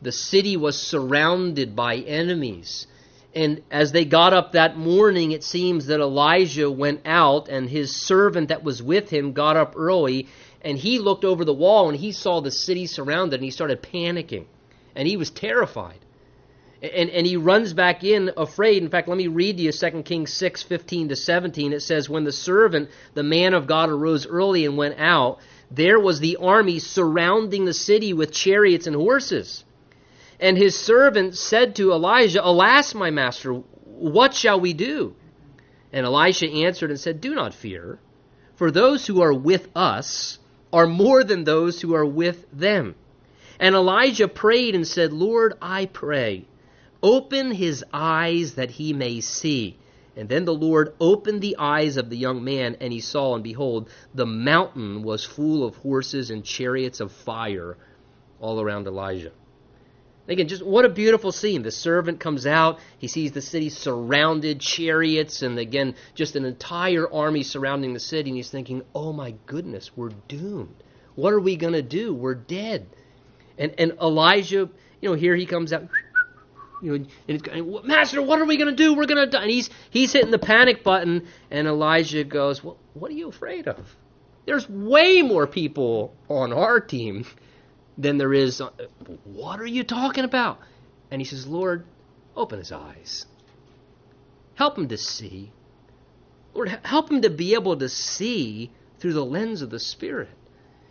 the 0.00 0.12
city 0.12 0.56
was 0.56 0.80
surrounded 0.80 1.74
by 1.76 1.96
enemies 1.96 2.86
and 3.34 3.62
as 3.70 3.92
they 3.92 4.04
got 4.04 4.34
up 4.34 4.52
that 4.52 4.76
morning, 4.76 5.32
it 5.32 5.42
seems 5.42 5.86
that 5.86 6.00
Elijah 6.00 6.70
went 6.70 7.00
out, 7.06 7.48
and 7.48 7.68
his 7.68 7.94
servant 7.96 8.48
that 8.48 8.62
was 8.62 8.82
with 8.82 9.08
him 9.08 9.32
got 9.32 9.56
up 9.56 9.74
early, 9.76 10.28
and 10.60 10.76
he 10.76 10.98
looked 10.98 11.24
over 11.24 11.44
the 11.44 11.54
wall 11.54 11.88
and 11.88 11.98
he 11.98 12.12
saw 12.12 12.40
the 12.40 12.50
city 12.50 12.86
surrounded, 12.86 13.36
and 13.36 13.44
he 13.44 13.50
started 13.50 13.82
panicking. 13.82 14.44
And 14.94 15.08
he 15.08 15.16
was 15.16 15.30
terrified. 15.30 15.98
And, 16.82 17.10
and 17.10 17.24
he 17.24 17.36
runs 17.36 17.72
back 17.74 18.02
in 18.02 18.32
afraid. 18.36 18.82
In 18.82 18.90
fact, 18.90 19.06
let 19.06 19.16
me 19.16 19.28
read 19.28 19.58
to 19.58 19.62
you 19.62 19.72
2 19.72 20.02
Kings 20.02 20.32
6 20.32 20.64
15 20.64 21.10
to 21.10 21.16
17. 21.16 21.72
It 21.72 21.80
says, 21.80 22.08
When 22.08 22.24
the 22.24 22.32
servant, 22.32 22.90
the 23.14 23.22
man 23.22 23.54
of 23.54 23.68
God, 23.68 23.88
arose 23.88 24.26
early 24.26 24.64
and 24.64 24.76
went 24.76 24.98
out, 24.98 25.38
there 25.70 26.00
was 26.00 26.18
the 26.18 26.36
army 26.36 26.80
surrounding 26.80 27.64
the 27.64 27.72
city 27.72 28.12
with 28.12 28.32
chariots 28.32 28.88
and 28.88 28.96
horses. 28.96 29.64
And 30.40 30.58
his 30.58 30.76
servant 30.76 31.36
said 31.36 31.76
to 31.76 31.92
Elijah, 31.92 32.44
Alas, 32.44 32.94
my 32.94 33.10
master, 33.10 33.52
what 33.84 34.34
shall 34.34 34.58
we 34.58 34.72
do? 34.72 35.14
And 35.92 36.04
Elisha 36.04 36.48
answered 36.48 36.90
and 36.90 36.98
said, 36.98 37.20
Do 37.20 37.32
not 37.34 37.54
fear, 37.54 38.00
for 38.56 38.72
those 38.72 39.06
who 39.06 39.22
are 39.22 39.32
with 39.32 39.68
us 39.76 40.40
are 40.72 40.86
more 40.86 41.22
than 41.22 41.44
those 41.44 41.80
who 41.80 41.94
are 41.94 42.04
with 42.04 42.44
them. 42.52 42.96
And 43.60 43.76
Elijah 43.76 44.26
prayed 44.26 44.74
and 44.74 44.88
said, 44.88 45.12
Lord, 45.12 45.54
I 45.62 45.86
pray, 45.86 46.46
Open 47.02 47.50
his 47.50 47.84
eyes 47.92 48.54
that 48.54 48.70
he 48.70 48.92
may 48.92 49.20
see. 49.20 49.78
And 50.16 50.28
then 50.28 50.44
the 50.44 50.54
Lord 50.54 50.94
opened 51.00 51.40
the 51.40 51.56
eyes 51.58 51.96
of 51.96 52.10
the 52.10 52.16
young 52.16 52.44
man, 52.44 52.76
and 52.80 52.92
he 52.92 53.00
saw, 53.00 53.34
and 53.34 53.42
behold, 53.42 53.88
the 54.14 54.26
mountain 54.26 55.02
was 55.02 55.24
full 55.24 55.64
of 55.64 55.76
horses 55.76 56.30
and 56.30 56.44
chariots 56.44 57.00
of 57.00 57.12
fire 57.12 57.78
all 58.38 58.60
around 58.60 58.86
Elijah. 58.86 59.32
Again, 60.28 60.48
just 60.48 60.64
what 60.64 60.84
a 60.84 60.90
beautiful 60.90 61.32
scene. 61.32 61.62
The 61.62 61.70
servant 61.70 62.20
comes 62.20 62.46
out, 62.46 62.78
he 62.98 63.08
sees 63.08 63.32
the 63.32 63.40
city 63.40 63.70
surrounded, 63.70 64.60
chariots, 64.60 65.42
and 65.42 65.58
again, 65.58 65.96
just 66.14 66.36
an 66.36 66.44
entire 66.44 67.12
army 67.12 67.42
surrounding 67.42 67.92
the 67.92 68.00
city, 68.00 68.30
and 68.30 68.36
he's 68.36 68.50
thinking, 68.50 68.82
oh 68.94 69.12
my 69.12 69.34
goodness, 69.46 69.90
we're 69.96 70.10
doomed. 70.28 70.76
What 71.14 71.32
are 71.32 71.40
we 71.40 71.56
going 71.56 71.72
to 71.72 71.82
do? 71.82 72.14
We're 72.14 72.34
dead. 72.34 72.86
And, 73.58 73.74
and 73.78 73.92
Elijah, 74.00 74.70
you 75.00 75.10
know, 75.10 75.14
here 75.14 75.34
he 75.34 75.46
comes 75.46 75.72
out, 75.72 75.88
you 76.82 76.98
know, 76.98 77.06
and 77.28 77.42
going, 77.42 77.86
Master, 77.86 78.20
what 78.20 78.40
are 78.40 78.44
we 78.44 78.56
going 78.56 78.74
to 78.74 78.76
do? 78.76 78.94
We're 78.94 79.06
going 79.06 79.24
to 79.24 79.30
die. 79.30 79.42
And 79.42 79.50
he's, 79.50 79.70
he's 79.90 80.12
hitting 80.12 80.32
the 80.32 80.38
panic 80.38 80.82
button, 80.82 81.28
and 81.50 81.68
Elijah 81.68 82.24
goes, 82.24 82.62
well, 82.62 82.76
what 82.94 83.10
are 83.10 83.14
you 83.14 83.28
afraid 83.28 83.68
of? 83.68 83.96
There's 84.44 84.68
way 84.68 85.22
more 85.22 85.46
people 85.46 86.14
on 86.28 86.52
our 86.52 86.80
team 86.80 87.24
than 87.96 88.18
there 88.18 88.34
is. 88.34 88.60
Uh, 88.60 88.70
what 89.24 89.60
are 89.60 89.66
you 89.66 89.84
talking 89.84 90.24
about? 90.24 90.58
And 91.10 91.20
he 91.20 91.24
says, 91.24 91.46
Lord, 91.46 91.86
open 92.34 92.58
his 92.58 92.72
eyes. 92.72 93.26
Help 94.54 94.76
him 94.76 94.88
to 94.88 94.98
see. 94.98 95.52
Lord, 96.54 96.68
help 96.82 97.10
him 97.10 97.22
to 97.22 97.30
be 97.30 97.54
able 97.54 97.76
to 97.76 97.88
see 97.88 98.72
through 98.98 99.12
the 99.12 99.24
lens 99.24 99.62
of 99.62 99.70
the 99.70 99.78
Spirit. 99.78 100.30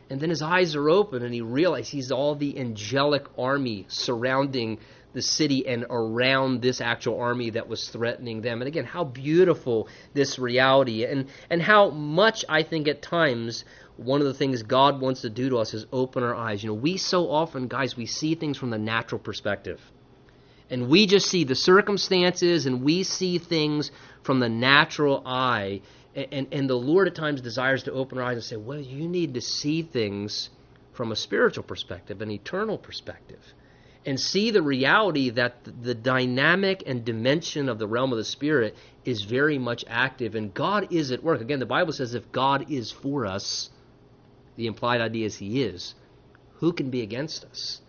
And 0.09 0.19
then 0.19 0.29
his 0.29 0.41
eyes 0.41 0.75
are 0.75 0.89
open 0.89 1.23
and 1.23 1.33
he 1.33 1.41
realizes 1.41 1.89
he's 1.89 2.11
all 2.11 2.35
the 2.35 2.59
angelic 2.59 3.25
army 3.37 3.85
surrounding 3.87 4.79
the 5.13 5.21
city 5.21 5.67
and 5.67 5.85
around 5.89 6.61
this 6.61 6.81
actual 6.81 7.19
army 7.19 7.49
that 7.51 7.67
was 7.67 7.89
threatening 7.89 8.41
them. 8.41 8.61
And 8.61 8.67
again, 8.67 8.85
how 8.85 9.03
beautiful 9.03 9.87
this 10.13 10.39
reality 10.39 11.03
and 11.05 11.27
and 11.49 11.61
how 11.61 11.89
much 11.89 12.45
I 12.47 12.63
think 12.63 12.87
at 12.87 13.01
times 13.01 13.65
one 13.97 14.21
of 14.21 14.27
the 14.27 14.33
things 14.33 14.63
God 14.63 15.01
wants 15.01 15.21
to 15.21 15.29
do 15.29 15.49
to 15.49 15.57
us 15.57 15.73
is 15.73 15.85
open 15.91 16.23
our 16.23 16.35
eyes. 16.35 16.63
You 16.63 16.69
know, 16.69 16.75
we 16.75 16.97
so 16.97 17.29
often, 17.29 17.67
guys, 17.67 17.95
we 17.95 18.05
see 18.05 18.35
things 18.35 18.57
from 18.57 18.69
the 18.69 18.77
natural 18.77 19.19
perspective. 19.19 19.79
And 20.69 20.87
we 20.87 21.05
just 21.05 21.29
see 21.29 21.43
the 21.43 21.55
circumstances 21.55 22.65
and 22.65 22.81
we 22.81 23.03
see 23.03 23.37
things 23.37 23.91
from 24.23 24.39
the 24.39 24.47
natural 24.47 25.21
eye. 25.25 25.81
And, 26.15 26.27
and, 26.31 26.47
and 26.53 26.69
the 26.69 26.75
Lord 26.75 27.07
at 27.07 27.15
times 27.15 27.41
desires 27.41 27.83
to 27.83 27.91
open 27.91 28.17
our 28.17 28.23
eyes 28.23 28.35
and 28.37 28.43
say, 28.43 28.55
well, 28.55 28.79
you 28.79 29.07
need 29.07 29.33
to 29.33 29.41
see 29.41 29.81
things 29.81 30.49
from 30.93 31.11
a 31.11 31.15
spiritual 31.15 31.63
perspective, 31.63 32.21
an 32.21 32.31
eternal 32.31 32.77
perspective 32.77 33.53
and 34.05 34.19
see 34.19 34.51
the 34.51 34.61
reality 34.61 35.29
that 35.29 35.57
the 35.83 35.93
dynamic 35.93 36.83
and 36.85 37.05
dimension 37.05 37.69
of 37.69 37.77
the 37.77 37.87
realm 37.87 38.11
of 38.11 38.17
the 38.17 38.23
spirit 38.23 38.75
is 39.05 39.23
very 39.23 39.57
much 39.57 39.85
active 39.87 40.35
and 40.35 40.53
God 40.53 40.91
is 40.91 41.11
at 41.11 41.23
work. 41.23 41.41
Again, 41.41 41.59
the 41.59 41.65
Bible 41.65 41.93
says 41.93 42.15
if 42.15 42.31
God 42.31 42.71
is 42.71 42.91
for 42.91 43.25
us, 43.25 43.69
the 44.55 44.67
implied 44.67 45.01
idea 45.01 45.25
is 45.25 45.37
he 45.37 45.61
is. 45.63 45.93
Who 46.55 46.73
can 46.73 46.89
be 46.89 47.01
against 47.01 47.45
us? 47.45 47.81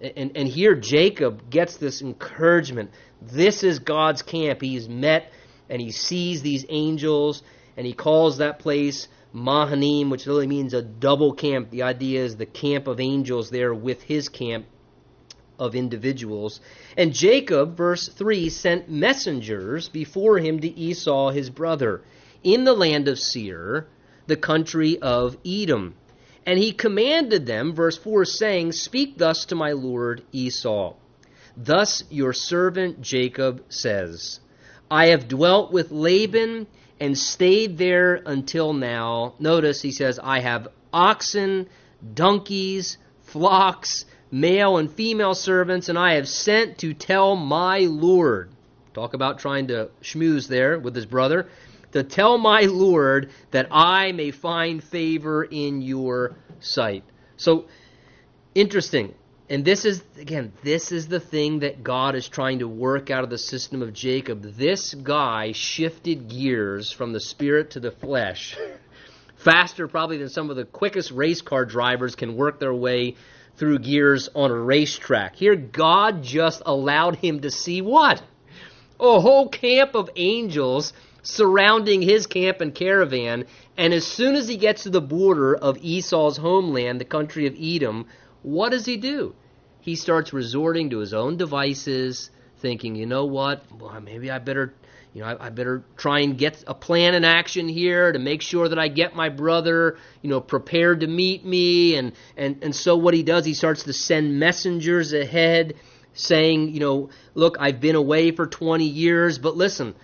And, 0.00 0.36
and 0.36 0.46
here 0.46 0.74
Jacob 0.76 1.50
gets 1.50 1.76
this 1.76 2.00
encouragement. 2.00 2.90
This 3.20 3.64
is 3.64 3.78
God's 3.78 4.22
camp. 4.22 4.60
He's 4.60 4.88
met 4.88 5.32
and 5.68 5.80
he 5.80 5.90
sees 5.90 6.42
these 6.42 6.64
angels 6.68 7.42
and 7.76 7.86
he 7.86 7.92
calls 7.92 8.38
that 8.38 8.60
place 8.60 9.08
Mahanaim, 9.32 10.10
which 10.10 10.26
really 10.26 10.46
means 10.46 10.74
a 10.74 10.82
double 10.82 11.34
camp. 11.34 11.70
The 11.70 11.82
idea 11.82 12.24
is 12.24 12.36
the 12.36 12.46
camp 12.46 12.86
of 12.86 13.00
angels 13.00 13.50
there 13.50 13.74
with 13.74 14.02
his 14.02 14.28
camp 14.28 14.66
of 15.58 15.74
individuals. 15.74 16.60
And 16.96 17.12
Jacob, 17.12 17.76
verse 17.76 18.08
3, 18.08 18.48
sent 18.48 18.90
messengers 18.90 19.88
before 19.88 20.38
him 20.38 20.60
to 20.60 20.78
Esau 20.78 21.30
his 21.30 21.50
brother 21.50 22.02
in 22.42 22.64
the 22.64 22.74
land 22.74 23.08
of 23.08 23.18
Seir, 23.18 23.86
the 24.26 24.36
country 24.36 24.98
of 25.00 25.36
Edom. 25.44 25.94
And 26.44 26.58
he 26.58 26.72
commanded 26.72 27.46
them, 27.46 27.74
verse 27.74 27.98
4, 27.98 28.24
saying, 28.24 28.72
Speak 28.72 29.18
thus 29.18 29.46
to 29.46 29.54
my 29.54 29.72
lord 29.72 30.22
Esau. 30.32 30.94
Thus 31.56 32.04
your 32.10 32.32
servant 32.32 33.00
Jacob 33.00 33.64
says, 33.68 34.40
I 34.90 35.06
have 35.06 35.26
dwelt 35.26 35.72
with 35.72 35.90
Laban 35.90 36.66
and 37.00 37.18
stayed 37.18 37.78
there 37.78 38.22
until 38.26 38.72
now. 38.72 39.34
Notice 39.38 39.82
he 39.82 39.90
says, 39.90 40.20
I 40.22 40.40
have 40.40 40.68
oxen, 40.92 41.68
donkeys, 42.14 42.98
flocks, 43.22 44.04
male 44.30 44.78
and 44.78 44.90
female 44.90 45.34
servants, 45.34 45.88
and 45.88 45.98
I 45.98 46.14
have 46.14 46.28
sent 46.28 46.78
to 46.78 46.94
tell 46.94 47.36
my 47.36 47.80
Lord. 47.80 48.50
Talk 48.94 49.14
about 49.14 49.38
trying 49.38 49.68
to 49.68 49.90
schmooze 50.02 50.48
there 50.48 50.78
with 50.78 50.94
his 50.94 51.06
brother 51.06 51.48
to 51.92 52.02
tell 52.02 52.38
my 52.38 52.62
Lord 52.62 53.30
that 53.50 53.68
I 53.70 54.12
may 54.12 54.30
find 54.30 54.82
favor 54.82 55.44
in 55.44 55.82
your 55.82 56.36
sight. 56.60 57.04
So, 57.36 57.66
interesting. 58.54 59.14
And 59.48 59.64
this 59.64 59.84
is, 59.84 60.02
again, 60.18 60.52
this 60.64 60.90
is 60.90 61.06
the 61.06 61.20
thing 61.20 61.60
that 61.60 61.84
God 61.84 62.16
is 62.16 62.28
trying 62.28 62.58
to 62.58 62.68
work 62.68 63.10
out 63.10 63.22
of 63.22 63.30
the 63.30 63.38
system 63.38 63.80
of 63.80 63.92
Jacob. 63.92 64.42
This 64.42 64.92
guy 64.92 65.52
shifted 65.52 66.28
gears 66.28 66.90
from 66.90 67.12
the 67.12 67.20
spirit 67.20 67.70
to 67.72 67.80
the 67.80 67.92
flesh 67.92 68.56
faster, 69.36 69.86
probably, 69.86 70.18
than 70.18 70.28
some 70.28 70.50
of 70.50 70.56
the 70.56 70.64
quickest 70.64 71.12
race 71.12 71.42
car 71.42 71.64
drivers 71.64 72.16
can 72.16 72.36
work 72.36 72.58
their 72.58 72.74
way 72.74 73.14
through 73.56 73.78
gears 73.78 74.28
on 74.34 74.50
a 74.50 74.54
racetrack. 74.54 75.36
Here, 75.36 75.56
God 75.56 76.22
just 76.22 76.62
allowed 76.66 77.16
him 77.16 77.40
to 77.40 77.50
see 77.50 77.80
what? 77.80 78.22
A 79.00 79.20
whole 79.20 79.48
camp 79.48 79.94
of 79.94 80.10
angels 80.16 80.92
surrounding 81.22 82.02
his 82.02 82.26
camp 82.26 82.60
and 82.60 82.74
caravan. 82.74 83.44
And 83.76 83.92
as 83.92 84.06
soon 84.06 84.36
as 84.36 84.48
he 84.48 84.56
gets 84.56 84.84
to 84.84 84.90
the 84.90 85.00
border 85.00 85.54
of 85.54 85.78
Esau's 85.78 86.36
homeland, 86.36 87.00
the 87.00 87.04
country 87.04 87.46
of 87.46 87.56
Edom, 87.60 88.06
what 88.42 88.70
does 88.70 88.86
he 88.86 88.96
do? 88.96 89.34
He 89.80 89.96
starts 89.96 90.32
resorting 90.32 90.90
to 90.90 90.98
his 90.98 91.14
own 91.14 91.36
devices, 91.36 92.30
thinking, 92.58 92.94
you 92.94 93.06
know 93.06 93.24
what? 93.24 93.62
Well, 93.78 94.00
maybe 94.00 94.30
I 94.30 94.38
better, 94.38 94.74
you 95.16 95.22
know, 95.22 95.28
I, 95.28 95.46
I 95.46 95.48
better 95.48 95.82
try 95.96 96.20
and 96.20 96.36
get 96.36 96.62
a 96.66 96.74
plan 96.74 97.14
in 97.14 97.24
action 97.24 97.70
here 97.70 98.12
to 98.12 98.18
make 98.18 98.42
sure 98.42 98.68
that 98.68 98.78
I 98.78 98.88
get 98.88 99.16
my 99.16 99.30
brother, 99.30 99.96
you 100.20 100.28
know, 100.28 100.42
prepared 100.42 101.00
to 101.00 101.06
meet 101.06 101.42
me. 101.42 101.96
And 101.96 102.12
and 102.36 102.62
and 102.62 102.76
so 102.76 102.98
what 102.98 103.14
he 103.14 103.22
does, 103.22 103.46
he 103.46 103.54
starts 103.54 103.84
to 103.84 103.94
send 103.94 104.38
messengers 104.38 105.14
ahead, 105.14 105.76
saying, 106.12 106.74
you 106.74 106.80
know, 106.80 107.08
look, 107.32 107.56
I've 107.58 107.80
been 107.80 107.96
away 107.96 108.30
for 108.32 108.46
20 108.46 108.84
years, 108.84 109.38
but 109.38 109.56
listen, 109.56 109.94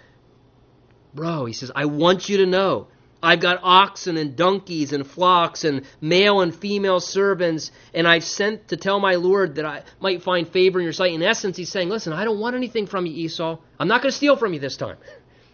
Bro, 1.13 1.45
he 1.45 1.53
says, 1.53 1.71
I 1.77 1.85
want 1.85 2.31
you 2.31 2.39
to 2.39 2.47
know. 2.47 2.89
I've 3.23 3.41
got 3.41 3.61
oxen 3.63 4.17
and 4.17 4.35
donkeys 4.35 4.93
and 4.93 5.07
flocks 5.07 5.65
and 5.65 5.83
male 6.01 6.41
and 6.41 6.55
female 6.55 6.99
servants, 6.99 7.71
and 7.95 8.09
I've 8.09 8.25
sent 8.25 8.69
to 8.69 8.77
tell 8.77 8.99
my 8.99 9.15
Lord 9.15 9.55
that 9.57 9.65
I 9.65 9.85
might 10.01 10.23
find 10.23 10.49
favor 10.49 10.81
in 10.81 10.85
your 10.85 10.93
sight. 10.93 11.13
In 11.13 11.23
essence, 11.23 11.57
he's 11.57 11.71
saying, 11.71 11.89
Listen, 11.89 12.13
I 12.13 12.25
don't 12.25 12.41
want 12.41 12.57
anything 12.57 12.87
from 12.87 13.07
you, 13.07 13.13
Esau. 13.13 13.59
I'm 13.79 13.89
not 13.89 14.03
going 14.03 14.11
to 14.11 14.17
steal 14.17 14.37
from 14.37 14.55
you 14.55 14.61
this 14.61 14.77
time. 14.77 14.97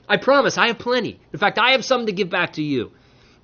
I 0.09 0.17
promise, 0.17 0.57
I 0.57 0.69
have 0.69 0.79
plenty. 0.79 1.21
In 1.33 1.39
fact, 1.39 1.59
I 1.59 1.73
have 1.73 1.85
some 1.85 2.07
to 2.07 2.13
give 2.13 2.31
back 2.31 2.55
to 2.55 2.63
you. 2.63 2.93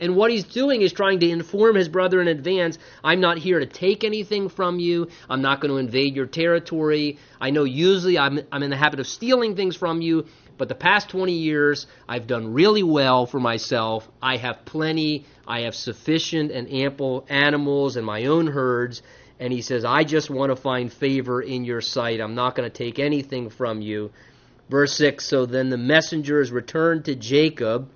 And 0.01 0.17
what 0.17 0.31
he's 0.31 0.45
doing 0.45 0.83
is 0.83 0.93
trying 0.93 1.21
to 1.21 1.31
inform 1.31 1.77
his 1.77 1.89
brother 1.89 2.21
in 2.21 2.29
advance 2.29 2.79
I'm 3.03 3.21
not 3.21 3.39
here 3.39 3.61
to 3.61 3.67
take 3.67 4.03
anything 4.03 4.49
from 4.49 4.79
you. 4.79 5.09
I'm 5.31 5.41
not 5.41 5.61
going 5.61 5.71
to 5.71 5.79
invade 5.79 6.17
your 6.17 6.27
territory. 6.27 7.19
I 7.41 7.51
know 7.51 7.65
usually 7.65 8.19
I'm, 8.19 8.41
I'm 8.51 8.63
in 8.63 8.71
the 8.71 8.77
habit 8.77 9.01
of 9.01 9.07
stealing 9.07 9.55
things 9.55 9.77
from 9.77 10.01
you, 10.01 10.27
but 10.57 10.69
the 10.69 10.75
past 10.75 11.09
20 11.09 11.33
years, 11.33 11.87
I've 12.09 12.27
done 12.27 12.53
really 12.53 12.83
well 12.83 13.27
for 13.27 13.41
myself. 13.41 14.09
I 14.23 14.37
have 14.37 14.65
plenty, 14.65 15.27
I 15.47 15.61
have 15.63 15.75
sufficient 15.75 16.53
and 16.53 16.71
ample 16.73 17.27
animals 17.29 17.97
and 17.97 18.07
my 18.07 18.27
own 18.27 18.47
herds. 18.47 19.03
And 19.41 19.53
he 19.53 19.63
says, 19.63 19.85
I 19.85 20.05
just 20.05 20.31
want 20.31 20.51
to 20.51 20.57
find 20.57 20.93
favor 20.93 21.43
in 21.43 21.65
your 21.65 21.81
sight. 21.81 22.21
I'm 22.21 22.37
not 22.37 22.55
going 22.55 22.71
to 22.71 22.77
take 22.77 22.99
anything 22.99 23.51
from 23.51 23.81
you. 23.81 24.13
Verse 24.71 24.95
6 24.95 25.25
So 25.25 25.45
then 25.45 25.71
the 25.71 25.77
messengers 25.77 26.53
returned 26.53 27.07
to 27.07 27.17
Jacob, 27.17 27.91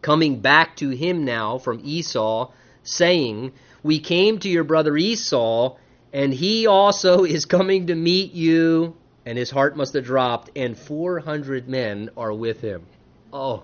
coming 0.00 0.40
back 0.40 0.76
to 0.76 0.88
him 0.88 1.24
now 1.24 1.58
from 1.58 1.80
Esau, 1.84 2.52
saying, 2.82 3.52
We 3.82 4.00
came 4.00 4.38
to 4.38 4.48
your 4.48 4.64
brother 4.64 4.96
Esau, 4.96 5.76
and 6.12 6.32
he 6.32 6.66
also 6.66 7.24
is 7.24 7.44
coming 7.44 7.88
to 7.88 7.94
meet 7.94 8.32
you 8.32 8.96
and 9.26 9.36
his 9.36 9.50
heart 9.50 9.76
must 9.76 9.94
have 9.94 10.04
dropped, 10.04 10.50
and 10.56 10.76
400 10.76 11.68
men 11.68 12.10
are 12.16 12.32
with 12.32 12.60
him. 12.60 12.86
Oh, 13.32 13.62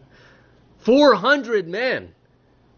400 0.78 1.68
men. 1.68 2.14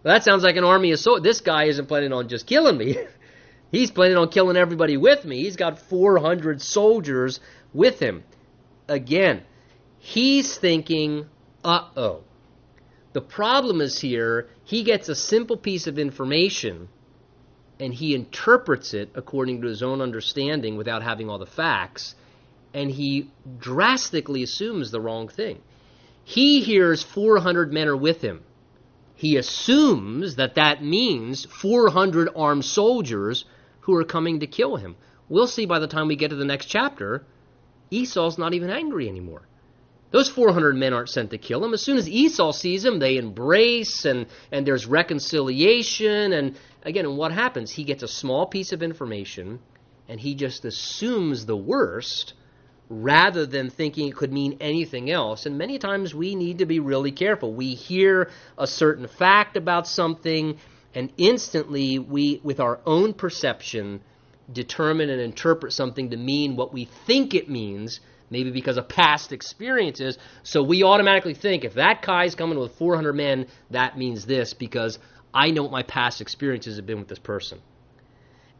That 0.02 0.22
sounds 0.22 0.44
like 0.44 0.56
an 0.56 0.64
army 0.64 0.92
of 0.92 0.98
soldiers. 0.98 1.24
This 1.24 1.40
guy 1.40 1.64
isn't 1.64 1.86
planning 1.86 2.12
on 2.12 2.28
just 2.28 2.46
killing 2.46 2.76
me. 2.76 2.98
He's 3.72 3.90
planning 3.90 4.16
on 4.16 4.28
killing 4.28 4.56
everybody 4.56 4.96
with 4.96 5.24
me. 5.24 5.42
He's 5.42 5.56
got 5.56 5.80
400 5.80 6.62
soldiers 6.62 7.40
with 7.72 7.98
him. 7.98 8.22
Again, 8.86 9.42
he's 9.98 10.56
thinking, 10.56 11.26
uh 11.64 11.88
oh. 11.96 12.20
The 13.14 13.20
problem 13.20 13.80
is 13.80 13.98
here, 13.98 14.48
he 14.62 14.84
gets 14.84 15.08
a 15.08 15.16
simple 15.16 15.56
piece 15.56 15.88
of 15.88 15.98
information 15.98 16.88
and 17.80 17.92
he 17.94 18.14
interprets 18.14 18.94
it 18.94 19.10
according 19.14 19.60
to 19.62 19.66
his 19.68 19.82
own 19.82 20.00
understanding 20.00 20.76
without 20.76 21.02
having 21.02 21.28
all 21.28 21.38
the 21.38 21.46
facts. 21.46 22.14
and 22.72 22.90
he 22.90 23.30
drastically 23.58 24.42
assumes 24.42 24.90
the 24.90 25.00
wrong 25.00 25.28
thing. 25.28 25.60
He 26.24 26.60
hears 26.60 27.02
400 27.04 27.72
men 27.72 27.86
are 27.86 27.96
with 27.96 28.20
him. 28.20 28.42
He 29.14 29.36
assumes 29.36 30.34
that 30.36 30.56
that 30.56 30.82
means 30.82 31.44
400 31.44 32.30
armed 32.34 32.64
soldiers 32.64 33.44
who 33.82 33.94
are 33.94 34.04
coming 34.04 34.40
to 34.40 34.46
kill 34.48 34.74
him. 34.76 34.96
We'll 35.28 35.46
see 35.46 35.66
by 35.66 35.78
the 35.78 35.86
time 35.86 36.08
we 36.08 36.16
get 36.16 36.30
to 36.30 36.36
the 36.36 36.44
next 36.44 36.66
chapter, 36.66 37.24
Esau's 37.90 38.38
not 38.38 38.54
even 38.54 38.70
angry 38.70 39.08
anymore. 39.08 39.42
Those 40.14 40.28
400 40.28 40.76
men 40.76 40.92
aren't 40.92 41.08
sent 41.08 41.32
to 41.32 41.38
kill 41.38 41.64
him. 41.64 41.74
As 41.74 41.82
soon 41.82 41.96
as 41.96 42.08
Esau 42.08 42.52
sees 42.52 42.84
him, 42.84 43.00
they 43.00 43.16
embrace 43.16 44.04
and, 44.04 44.26
and 44.52 44.64
there's 44.64 44.86
reconciliation. 44.86 46.32
And 46.32 46.54
again, 46.84 47.16
what 47.16 47.32
happens? 47.32 47.72
He 47.72 47.82
gets 47.82 48.04
a 48.04 48.06
small 48.06 48.46
piece 48.46 48.72
of 48.72 48.80
information 48.80 49.58
and 50.08 50.20
he 50.20 50.36
just 50.36 50.64
assumes 50.64 51.46
the 51.46 51.56
worst 51.56 52.34
rather 52.88 53.44
than 53.44 53.70
thinking 53.70 54.06
it 54.06 54.14
could 54.14 54.32
mean 54.32 54.56
anything 54.60 55.10
else. 55.10 55.46
And 55.46 55.58
many 55.58 55.80
times 55.80 56.14
we 56.14 56.36
need 56.36 56.58
to 56.58 56.66
be 56.66 56.78
really 56.78 57.10
careful. 57.10 57.52
We 57.52 57.74
hear 57.74 58.30
a 58.56 58.68
certain 58.68 59.08
fact 59.08 59.56
about 59.56 59.88
something 59.88 60.58
and 60.94 61.12
instantly 61.16 61.98
we, 61.98 62.40
with 62.44 62.60
our 62.60 62.78
own 62.86 63.14
perception, 63.14 64.00
determine 64.52 65.10
and 65.10 65.20
interpret 65.20 65.72
something 65.72 66.10
to 66.10 66.16
mean 66.16 66.54
what 66.54 66.72
we 66.72 66.84
think 66.84 67.34
it 67.34 67.50
means 67.50 67.98
maybe 68.30 68.50
because 68.50 68.76
of 68.76 68.88
past 68.88 69.32
experiences. 69.32 70.18
So 70.42 70.62
we 70.62 70.82
automatically 70.82 71.34
think 71.34 71.64
if 71.64 71.74
that 71.74 72.02
guy's 72.02 72.34
coming 72.34 72.58
with 72.58 72.74
400 72.76 73.12
men, 73.12 73.46
that 73.70 73.98
means 73.98 74.26
this 74.26 74.54
because 74.54 74.98
I 75.32 75.50
know 75.50 75.62
what 75.62 75.72
my 75.72 75.82
past 75.82 76.20
experiences 76.20 76.76
have 76.76 76.86
been 76.86 76.98
with 76.98 77.08
this 77.08 77.18
person. 77.18 77.60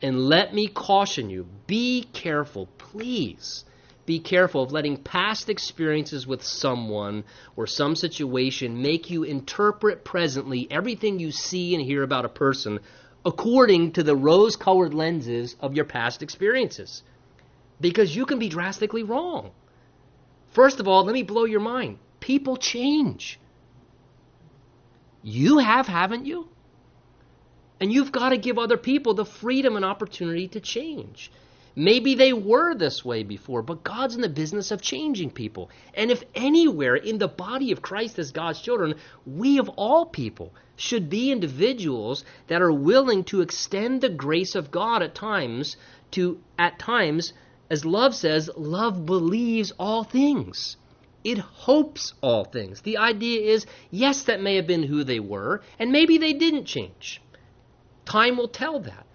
And 0.03 0.29
let 0.29 0.53
me 0.53 0.69
caution 0.69 1.31
you 1.31 1.47
be 1.67 2.07
careful, 2.12 2.67
please. 2.79 3.65
Be 4.07 4.21
careful 4.21 4.62
of 4.62 4.73
letting 4.73 4.99
past 4.99 5.49
experiences 5.49 6.27
with 6.27 6.43
someone 6.43 7.25
or 7.57 7.67
some 7.67 7.97
situation 7.97 8.83
make 8.83 9.09
you 9.09 9.23
interpret 9.23 10.05
presently 10.05 10.69
everything 10.71 11.19
you 11.19 11.31
see 11.31 11.75
and 11.75 11.83
hear 11.83 12.03
about 12.03 12.27
a 12.27 12.29
person 12.29 12.81
according 13.25 13.93
to 13.93 14.03
the 14.03 14.15
rose 14.15 14.57
colored 14.57 14.93
lenses 14.93 15.57
of 15.59 15.75
your 15.75 15.87
past 15.87 16.23
experiences 16.23 17.03
because 17.81 18.14
you 18.14 18.27
can 18.27 18.39
be 18.39 18.49
drastically 18.49 19.03
wrong. 19.03 19.51
First 20.53 20.81
of 20.81 20.89
all, 20.89 21.05
let 21.05 21.12
me 21.12 21.22
blow 21.22 21.45
your 21.45 21.61
mind. 21.61 21.99
People 22.20 22.57
change. 22.57 23.39
You 25.22 25.59
have, 25.59 25.87
haven't 25.87 26.27
you? 26.27 26.49
And 27.81 27.93
you've 27.93 28.12
got 28.12 28.29
to 28.31 28.37
give 28.39 28.59
other 28.59 28.77
people 28.77 29.14
the 29.14 29.25
freedom 29.25 29.77
and 29.77 29.85
opportunity 29.85 30.49
to 30.49 30.61
change. 30.61 31.31
Maybe 31.77 32.14
they 32.14 32.33
were 32.33 32.75
this 32.75 33.05
way 33.05 33.25
before, 33.25 33.61
but 33.61 33.83
God's 33.83 34.14
in 34.14 34.20
the 34.20 34.29
business 34.29 34.70
of 34.70 34.81
changing 34.81 35.33
people. 35.33 35.70
And 35.93 36.11
if 36.11 36.22
anywhere 36.35 36.95
in 36.95 37.18
the 37.18 37.27
body 37.27 37.72
of 37.72 37.83
Christ 37.83 38.18
as 38.20 38.31
God's 38.31 38.61
children, 38.61 38.95
we 39.27 39.59
of 39.59 39.68
all 39.70 40.07
people 40.07 40.55
should 40.77 41.11
be 41.11 41.33
individuals 41.33 42.25
that 42.47 42.62
are 42.62 42.72
willing 42.72 43.25
to 43.25 43.41
extend 43.41 44.01
the 44.01 44.09
grace 44.09 44.55
of 44.55 44.70
God 44.70 45.03
at 45.03 45.16
times 45.16 45.77
to 46.12 46.39
at 46.57 46.79
times 46.79 47.33
as 47.75 47.85
love 47.85 48.14
says, 48.14 48.49
love 48.57 49.05
believes 49.05 49.72
all 49.81 50.05
things. 50.05 50.77
It 51.25 51.39
hopes 51.39 52.14
all 52.20 52.45
things. 52.45 52.83
The 52.83 52.99
idea 52.99 53.53
is, 53.53 53.66
yes, 53.91 54.22
that 54.22 54.41
may 54.41 54.55
have 54.55 54.68
been 54.68 54.85
who 54.85 55.03
they 55.03 55.18
were, 55.18 55.61
and 55.77 55.91
maybe 55.91 56.18
they 56.18 56.35
didn't 56.35 56.66
change. 56.66 57.20
Time 58.05 58.37
will 58.37 58.47
tell 58.62 58.79
that. 58.79 59.07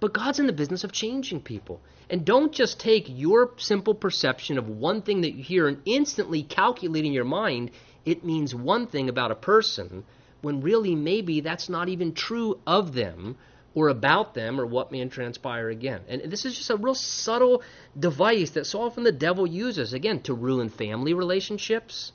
But 0.00 0.12
God's 0.12 0.40
in 0.40 0.48
the 0.48 0.60
business 0.60 0.82
of 0.82 0.90
changing 0.90 1.42
people. 1.42 1.80
And 2.10 2.24
don't 2.24 2.52
just 2.52 2.80
take 2.80 3.06
your 3.08 3.52
simple 3.58 3.94
perception 3.94 4.58
of 4.58 4.68
one 4.68 5.02
thing 5.02 5.20
that 5.20 5.36
you 5.36 5.44
hear 5.44 5.68
and 5.68 5.80
instantly 5.84 6.42
calculate 6.42 7.04
in 7.04 7.12
your 7.12 7.30
mind 7.42 7.70
it 8.04 8.24
means 8.24 8.54
one 8.54 8.88
thing 8.88 9.08
about 9.08 9.30
a 9.30 9.36
person 9.36 10.04
when 10.42 10.60
really 10.60 10.94
maybe 10.94 11.40
that's 11.40 11.68
not 11.68 11.88
even 11.88 12.12
true 12.12 12.58
of 12.66 12.92
them 12.92 13.36
or 13.74 13.88
about 13.88 14.34
them 14.34 14.60
or 14.60 14.66
what 14.66 14.92
may 14.92 15.06
transpire 15.08 15.68
again. 15.68 16.00
And 16.08 16.22
this 16.30 16.44
is 16.44 16.56
just 16.56 16.70
a 16.70 16.76
real 16.76 16.94
subtle 16.94 17.62
device 17.98 18.50
that 18.50 18.66
so 18.66 18.80
often 18.82 19.02
the 19.02 19.12
devil 19.12 19.46
uses, 19.46 19.92
again, 19.92 20.20
to 20.22 20.34
ruin 20.34 20.68
family 20.68 21.12
relationships, 21.14 22.12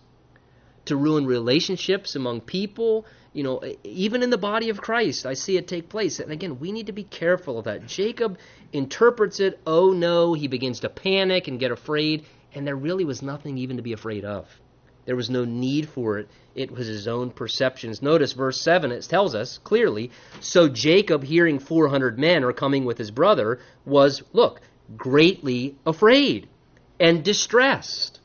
to 0.85 0.95
ruin 0.95 1.25
relationships 1.25 2.15
among 2.15 2.41
people, 2.41 3.05
you 3.33 3.43
know, 3.43 3.61
even 3.83 4.23
in 4.23 4.29
the 4.29 4.37
body 4.37 4.69
of 4.69 4.81
Christ, 4.81 5.25
I 5.25 5.33
see 5.33 5.57
it 5.57 5.67
take 5.67 5.89
place. 5.89 6.19
And 6.19 6.31
again, 6.31 6.59
we 6.59 6.71
need 6.71 6.87
to 6.87 6.93
be 6.93 7.03
careful 7.03 7.59
of 7.59 7.65
that. 7.65 7.85
Jacob 7.85 8.39
interprets 8.73 9.39
it, 9.39 9.59
oh 9.67 9.91
no, 9.91 10.33
he 10.33 10.47
begins 10.47 10.79
to 10.79 10.89
panic 10.89 11.47
and 11.47 11.59
get 11.59 11.71
afraid, 11.71 12.25
and 12.55 12.65
there 12.65 12.75
really 12.75 13.05
was 13.05 13.21
nothing 13.21 13.57
even 13.57 13.77
to 13.77 13.83
be 13.83 13.93
afraid 13.93 14.25
of. 14.25 14.47
There 15.09 15.15
was 15.15 15.31
no 15.31 15.43
need 15.43 15.89
for 15.89 16.19
it. 16.19 16.27
It 16.53 16.69
was 16.69 16.85
his 16.85 17.07
own 17.07 17.31
perceptions. 17.31 17.99
Notice 17.99 18.33
verse 18.33 18.61
7, 18.61 18.91
it 18.91 19.01
tells 19.01 19.33
us 19.33 19.57
clearly 19.57 20.11
So 20.39 20.69
Jacob, 20.69 21.23
hearing 21.23 21.57
400 21.57 22.19
men 22.19 22.43
are 22.43 22.53
coming 22.53 22.85
with 22.85 22.99
his 22.99 23.09
brother, 23.09 23.57
was, 23.85 24.21
look, 24.33 24.61
greatly 24.95 25.75
afraid 25.83 26.47
and 26.99 27.23
distressed. 27.23 28.19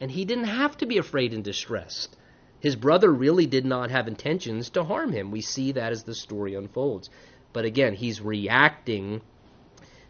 And 0.00 0.10
he 0.10 0.24
didn't 0.24 0.44
have 0.44 0.78
to 0.78 0.86
be 0.86 0.96
afraid 0.96 1.34
and 1.34 1.44
distressed. 1.44 2.16
His 2.58 2.74
brother 2.74 3.12
really 3.12 3.44
did 3.44 3.66
not 3.66 3.90
have 3.90 4.08
intentions 4.08 4.70
to 4.70 4.84
harm 4.84 5.12
him. 5.12 5.30
We 5.30 5.42
see 5.42 5.72
that 5.72 5.92
as 5.92 6.04
the 6.04 6.14
story 6.14 6.54
unfolds. 6.54 7.10
But 7.52 7.66
again, 7.66 7.92
he's 7.92 8.22
reacting. 8.22 9.20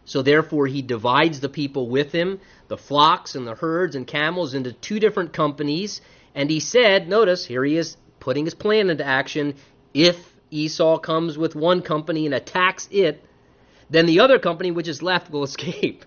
So 0.05 0.21
therefore, 0.21 0.67
he 0.67 0.81
divides 0.81 1.41
the 1.41 1.49
people 1.49 1.89
with 1.89 2.13
him, 2.13 2.39
the 2.69 2.77
flocks 2.77 3.35
and 3.35 3.45
the 3.45 3.55
herds 3.55 3.97
and 3.97 4.07
camels, 4.07 4.53
into 4.53 4.71
two 4.71 5.01
different 5.01 5.33
companies 5.33 5.99
and 6.35 6.49
he 6.49 6.59
said, 6.59 7.07
notice, 7.07 7.45
here 7.45 7.63
he 7.63 7.77
is 7.77 7.97
putting 8.19 8.45
his 8.45 8.53
plan 8.53 8.89
into 8.89 9.05
action. 9.05 9.55
If 9.93 10.17
Esau 10.49 10.97
comes 10.99 11.37
with 11.37 11.55
one 11.55 11.81
company 11.81 12.25
and 12.25 12.35
attacks 12.35 12.87
it, 12.91 13.23
then 13.89 14.05
the 14.05 14.21
other 14.21 14.39
company 14.39 14.71
which 14.71 14.87
is 14.87 15.01
left 15.01 15.31
will 15.31 15.43
escape. 15.51 16.05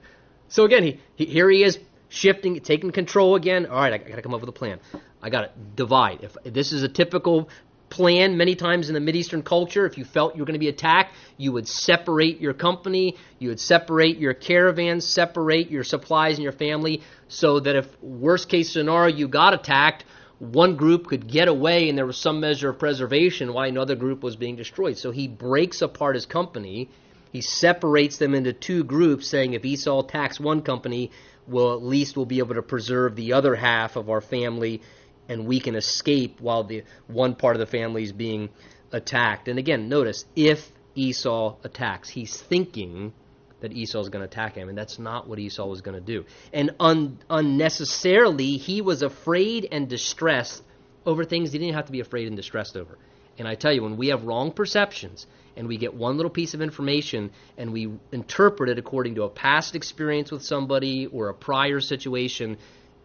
So 0.48 0.64
again, 0.64 0.82
he, 0.82 1.00
he, 1.16 1.26
here 1.26 1.50
he 1.50 1.62
is 1.62 1.78
shifting, 2.08 2.60
taking 2.60 2.92
control 2.92 3.34
again. 3.34 3.66
All 3.66 3.76
right, 3.76 3.92
I 3.92 3.98
got 3.98 4.16
to 4.16 4.22
come 4.22 4.34
up 4.34 4.40
with 4.40 4.48
a 4.48 4.52
plan. 4.52 4.80
I 5.20 5.30
got 5.30 5.42
to 5.42 5.50
divide. 5.74 6.22
If, 6.22 6.36
if 6.44 6.54
this 6.54 6.72
is 6.72 6.82
a 6.82 6.88
typical 6.88 7.48
plan 7.90 8.36
many 8.36 8.54
times 8.54 8.88
in 8.88 8.94
the 8.94 9.00
Mideastern 9.00 9.44
culture. 9.44 9.86
If 9.86 9.98
you 9.98 10.04
felt 10.04 10.34
you 10.34 10.40
were 10.40 10.46
going 10.46 10.54
to 10.54 10.60
be 10.60 10.68
attacked, 10.68 11.14
you 11.36 11.52
would 11.52 11.68
separate 11.68 12.40
your 12.40 12.54
company, 12.54 13.16
you 13.38 13.48
would 13.50 13.60
separate 13.60 14.18
your 14.18 14.34
caravans, 14.34 15.06
separate 15.06 15.70
your 15.70 15.84
supplies 15.84 16.36
and 16.36 16.42
your 16.42 16.52
family, 16.52 17.02
so 17.28 17.60
that 17.60 17.76
if 17.76 18.02
worst 18.02 18.48
case 18.48 18.72
scenario 18.72 19.14
you 19.14 19.28
got 19.28 19.54
attacked, 19.54 20.04
one 20.38 20.76
group 20.76 21.06
could 21.06 21.28
get 21.28 21.48
away 21.48 21.88
and 21.88 21.96
there 21.96 22.06
was 22.06 22.18
some 22.18 22.40
measure 22.40 22.70
of 22.70 22.78
preservation 22.78 23.52
while 23.52 23.68
another 23.68 23.94
group 23.94 24.22
was 24.22 24.36
being 24.36 24.56
destroyed. 24.56 24.98
So 24.98 25.10
he 25.10 25.28
breaks 25.28 25.80
apart 25.80 26.16
his 26.16 26.26
company. 26.26 26.88
He 27.32 27.40
separates 27.40 28.18
them 28.18 28.34
into 28.34 28.52
two 28.52 28.84
groups, 28.84 29.26
saying 29.26 29.54
if 29.54 29.64
Esau 29.64 30.00
attacks 30.04 30.38
one 30.38 30.62
company, 30.62 31.10
well, 31.46 31.74
at 31.74 31.82
least 31.82 32.16
we'll 32.16 32.26
be 32.26 32.38
able 32.38 32.54
to 32.54 32.62
preserve 32.62 33.16
the 33.16 33.32
other 33.32 33.54
half 33.54 33.96
of 33.96 34.08
our 34.10 34.20
family 34.20 34.82
and 35.28 35.46
we 35.46 35.60
can 35.60 35.74
escape 35.74 36.40
while 36.40 36.64
the 36.64 36.84
one 37.06 37.34
part 37.34 37.56
of 37.56 37.60
the 37.60 37.66
family 37.66 38.02
is 38.02 38.12
being 38.12 38.50
attacked. 38.92 39.48
And 39.48 39.58
again, 39.58 39.88
notice 39.88 40.24
if 40.36 40.70
Esau 40.94 41.56
attacks, 41.64 42.08
he's 42.08 42.36
thinking 42.36 43.12
that 43.60 43.72
Esau 43.72 44.00
is 44.00 44.10
going 44.10 44.20
to 44.20 44.26
attack 44.26 44.54
him, 44.54 44.68
and 44.68 44.76
that's 44.76 44.98
not 44.98 45.26
what 45.26 45.38
Esau 45.38 45.66
was 45.66 45.80
going 45.80 45.94
to 45.94 46.00
do. 46.00 46.24
And 46.52 46.74
un- 46.78 47.18
unnecessarily, 47.30 48.58
he 48.58 48.82
was 48.82 49.02
afraid 49.02 49.66
and 49.72 49.88
distressed 49.88 50.62
over 51.06 51.24
things 51.24 51.52
he 51.52 51.58
didn't 51.58 51.74
have 51.74 51.86
to 51.86 51.92
be 51.92 52.00
afraid 52.00 52.28
and 52.28 52.36
distressed 52.36 52.76
over. 52.76 52.98
And 53.38 53.48
I 53.48 53.54
tell 53.54 53.72
you, 53.72 53.82
when 53.82 53.96
we 53.96 54.08
have 54.08 54.24
wrong 54.24 54.52
perceptions 54.52 55.26
and 55.56 55.66
we 55.66 55.76
get 55.76 55.94
one 55.94 56.16
little 56.16 56.30
piece 56.30 56.54
of 56.54 56.60
information 56.60 57.30
and 57.56 57.72
we 57.72 57.90
interpret 58.12 58.70
it 58.70 58.78
according 58.78 59.16
to 59.16 59.24
a 59.24 59.28
past 59.28 59.74
experience 59.74 60.30
with 60.30 60.42
somebody 60.42 61.06
or 61.06 61.28
a 61.28 61.34
prior 61.34 61.80
situation, 61.80 62.58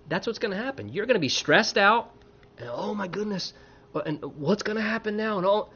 that's 0.09 0.27
what's 0.27 0.39
going 0.39 0.51
to 0.51 0.61
happen. 0.61 0.89
You're 0.89 1.05
going 1.05 1.15
to 1.15 1.21
be 1.21 1.29
stressed 1.29 1.77
out, 1.77 2.11
and 2.57 2.69
oh 2.71 2.93
my 2.93 3.07
goodness, 3.07 3.53
uh, 3.95 3.99
and 3.99 4.23
what's 4.37 4.63
going 4.63 4.77
to 4.77 4.83
happen 4.83 5.15
now? 5.15 5.37
And 5.37 5.45
all 5.45 5.71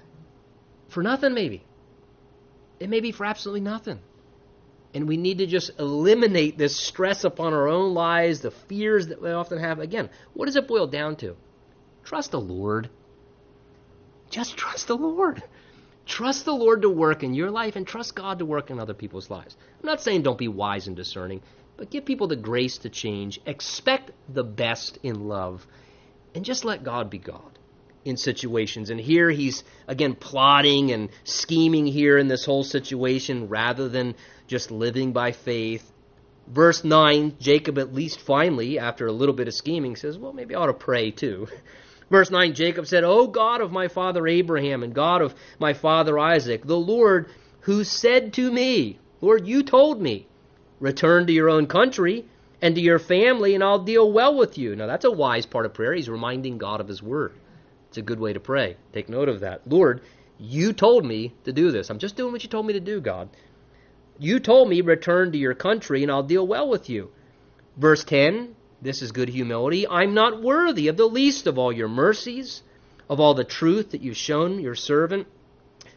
for 0.89 1.01
nothing, 1.03 1.33
maybe. 1.33 1.63
It 2.79 2.89
may 2.89 2.99
be 2.99 3.11
for 3.11 3.25
absolutely 3.25 3.61
nothing. 3.61 3.99
And 4.93 5.07
we 5.07 5.17
need 5.17 5.39
to 5.39 5.47
just 5.47 5.71
eliminate 5.79 6.57
this 6.57 6.75
stress 6.75 7.23
upon 7.23 7.53
our 7.53 7.67
own 7.67 7.93
lives, 7.93 8.41
the 8.41 8.51
fears 8.51 9.07
that 9.07 9.21
we 9.21 9.31
often 9.31 9.57
have. 9.57 9.79
Again, 9.79 10.09
what 10.33 10.45
does 10.45 10.55
it 10.55 10.67
boil 10.67 10.85
down 10.85 11.15
to? 11.17 11.35
Trust 12.03 12.31
the 12.31 12.39
Lord. 12.39 12.89
Just 14.29 14.55
trust 14.57 14.87
the 14.87 14.97
Lord. 14.97 15.41
Trust 16.05 16.45
the 16.45 16.53
Lord 16.53 16.81
to 16.81 16.89
work 16.89 17.23
in 17.23 17.33
your 17.33 17.49
life 17.49 17.75
and 17.75 17.87
trust 17.87 18.15
God 18.15 18.39
to 18.39 18.45
work 18.45 18.69
in 18.69 18.79
other 18.79 18.93
people's 18.93 19.29
lives. 19.29 19.55
I'm 19.79 19.85
not 19.85 20.01
saying 20.01 20.21
don't 20.21 20.37
be 20.37 20.47
wise 20.47 20.87
and 20.87 20.95
discerning, 20.95 21.41
but 21.77 21.89
give 21.89 22.05
people 22.05 22.27
the 22.27 22.35
grace 22.35 22.79
to 22.79 22.89
change. 22.89 23.39
Expect 23.45 24.11
the 24.29 24.43
best 24.43 24.97
in 25.03 25.27
love 25.27 25.65
and 26.35 26.45
just 26.45 26.65
let 26.65 26.83
God 26.83 27.09
be 27.09 27.17
God 27.17 27.59
in 28.05 28.17
situations. 28.17 28.89
And 28.89 28.99
here 28.99 29.29
he's, 29.29 29.63
again, 29.87 30.15
plotting 30.15 30.91
and 30.91 31.09
scheming 31.23 31.85
here 31.85 32.17
in 32.17 32.27
this 32.27 32.45
whole 32.45 32.63
situation 32.63 33.47
rather 33.49 33.89
than 33.89 34.15
just 34.47 34.71
living 34.71 35.13
by 35.13 35.31
faith. 35.31 35.89
Verse 36.47 36.83
9, 36.83 37.37
Jacob, 37.39 37.77
at 37.77 37.93
least 37.93 38.19
finally, 38.19 38.77
after 38.77 39.07
a 39.07 39.13
little 39.13 39.35
bit 39.35 39.47
of 39.47 39.53
scheming, 39.53 39.95
says, 39.95 40.17
Well, 40.17 40.33
maybe 40.33 40.55
I 40.55 40.59
ought 40.59 40.67
to 40.67 40.73
pray 40.73 41.11
too. 41.11 41.47
Verse 42.09 42.29
9, 42.29 42.53
Jacob 42.53 42.85
said, 42.85 43.05
O 43.05 43.27
God 43.27 43.61
of 43.61 43.71
my 43.71 43.87
father 43.87 44.27
Abraham 44.27 44.83
and 44.83 44.93
God 44.93 45.21
of 45.21 45.33
my 45.57 45.73
father 45.73 46.19
Isaac, 46.19 46.65
the 46.65 46.77
Lord 46.77 47.29
who 47.61 47.85
said 47.85 48.33
to 48.33 48.51
me, 48.51 48.99
Lord, 49.21 49.47
you 49.47 49.63
told 49.63 50.01
me, 50.01 50.27
return 50.83 51.25
to 51.27 51.33
your 51.33 51.49
own 51.49 51.65
country 51.65 52.25
and 52.61 52.75
to 52.75 52.81
your 52.81 52.99
family, 52.99 53.55
and 53.55 53.63
I'll 53.63 53.79
deal 53.79 54.11
well 54.11 54.35
with 54.37 54.57
you. 54.57 54.75
Now, 54.75 54.87
that's 54.87 55.05
a 55.05 55.11
wise 55.11 55.45
part 55.45 55.65
of 55.65 55.73
prayer. 55.73 55.93
He's 55.93 56.09
reminding 56.09 56.57
God 56.57 56.81
of 56.81 56.89
his 56.89 57.01
word. 57.01 57.33
It's 57.87 57.97
a 57.97 58.01
good 58.01 58.19
way 58.19 58.33
to 58.33 58.39
pray. 58.39 58.75
Take 58.91 59.07
note 59.07 59.29
of 59.29 59.39
that. 59.39 59.61
Lord, 59.65 60.01
you 60.37 60.73
told 60.73 61.05
me 61.05 61.33
to 61.45 61.53
do 61.53 61.71
this. 61.71 61.89
I'm 61.89 61.99
just 61.99 62.17
doing 62.17 62.33
what 62.33 62.43
you 62.43 62.49
told 62.49 62.65
me 62.65 62.73
to 62.73 62.81
do, 62.81 62.99
God. 62.99 63.29
You 64.19 64.39
told 64.39 64.67
me, 64.67 64.81
return 64.81 65.31
to 65.31 65.37
your 65.37 65.53
country, 65.53 66.03
and 66.03 66.11
I'll 66.11 66.23
deal 66.23 66.45
well 66.45 66.67
with 66.67 66.89
you. 66.89 67.11
Verse 67.77 68.03
10 68.03 68.55
this 68.83 69.01
is 69.01 69.13
good 69.13 69.29
humility. 69.29 69.87
I'm 69.87 70.13
not 70.13 70.41
worthy 70.41 70.89
of 70.89 70.97
the 70.97 71.05
least 71.05 71.47
of 71.47 71.57
all 71.57 71.71
your 71.71 71.87
mercies, 71.87 72.61
of 73.09 73.21
all 73.21 73.33
the 73.33 73.45
truth 73.45 73.91
that 73.91 74.01
you've 74.01 74.17
shown 74.17 74.59
your 74.59 74.75
servant. 74.75 75.25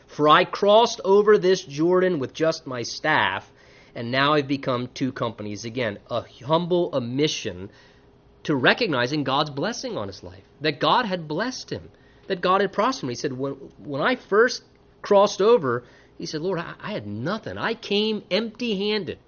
For 0.07 0.29
I 0.29 0.45
crossed 0.45 1.01
over 1.05 1.37
this 1.37 1.65
Jordan 1.65 2.21
with 2.21 2.33
just 2.33 2.65
my 2.65 2.85
staff, 2.85 3.51
and 3.97 4.13
now 4.13 4.35
I've 4.35 4.47
become 4.47 4.89
two 4.95 5.11
companies. 5.11 5.65
Again, 5.65 5.99
a 6.11 6.23
humble 6.45 6.91
omission 6.93 7.71
to 8.45 8.55
recognizing 8.55 9.25
God's 9.25 9.51
blessing 9.51 9.97
on 9.97 10.07
his 10.07 10.23
life, 10.23 10.45
that 10.61 10.79
God 10.79 11.07
had 11.07 11.27
blessed 11.27 11.71
him, 11.71 11.91
that 12.29 12.41
God 12.41 12.61
had 12.61 12.73
prospered 12.73 13.05
him. 13.05 13.09
He 13.09 13.15
said, 13.17 13.33
When, 13.33 13.55
when 13.79 14.03
I 14.03 14.17
first 14.17 14.63
crossed 15.03 15.41
over, 15.43 15.85
he 16.19 16.27
said, 16.27 16.43
Lord, 16.43 16.59
I, 16.61 16.75
I 16.81 16.93
had 16.93 17.07
nothing. 17.07 17.59
I 17.59 17.75
came 17.75 18.23
empty 18.31 18.91
handed. 18.91 19.19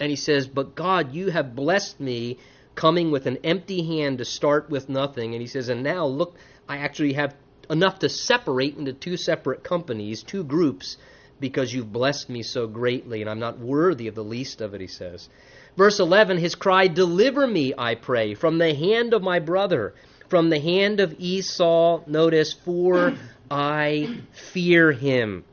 And 0.00 0.10
he 0.10 0.16
says, 0.16 0.48
But 0.48 0.74
God, 0.74 1.14
you 1.14 1.30
have 1.30 1.54
blessed 1.54 2.00
me 2.00 2.38
coming 2.74 3.10
with 3.10 3.26
an 3.26 3.38
empty 3.42 3.82
hand 3.82 4.18
to 4.18 4.24
start 4.24 4.70
with 4.70 4.88
nothing. 4.88 5.34
And 5.34 5.40
he 5.40 5.48
says, 5.48 5.68
and 5.68 5.82
now 5.82 6.06
look, 6.06 6.36
I 6.68 6.78
actually 6.78 7.14
have 7.14 7.34
enough 7.68 7.98
to 8.00 8.08
separate 8.08 8.76
into 8.76 8.92
two 8.92 9.16
separate 9.16 9.64
companies, 9.64 10.22
two 10.22 10.44
groups, 10.44 10.96
because 11.40 11.72
you've 11.72 11.92
blessed 11.92 12.28
me 12.28 12.42
so 12.42 12.66
greatly, 12.66 13.20
and 13.20 13.30
I'm 13.30 13.38
not 13.38 13.58
worthy 13.58 14.08
of 14.08 14.14
the 14.14 14.24
least 14.24 14.60
of 14.60 14.74
it, 14.74 14.80
he 14.80 14.86
says. 14.86 15.28
Verse 15.76 16.00
11, 16.00 16.38
his 16.38 16.54
cry, 16.54 16.86
Deliver 16.86 17.46
me, 17.46 17.74
I 17.76 17.94
pray, 17.94 18.34
from 18.34 18.58
the 18.58 18.74
hand 18.74 19.12
of 19.12 19.22
my 19.22 19.38
brother, 19.38 19.94
from 20.28 20.48
the 20.48 20.60
hand 20.60 21.00
of 21.00 21.14
Esau. 21.18 22.00
Notice, 22.06 22.52
for 22.52 23.14
I 23.50 24.20
fear 24.32 24.92
him, 24.92 25.44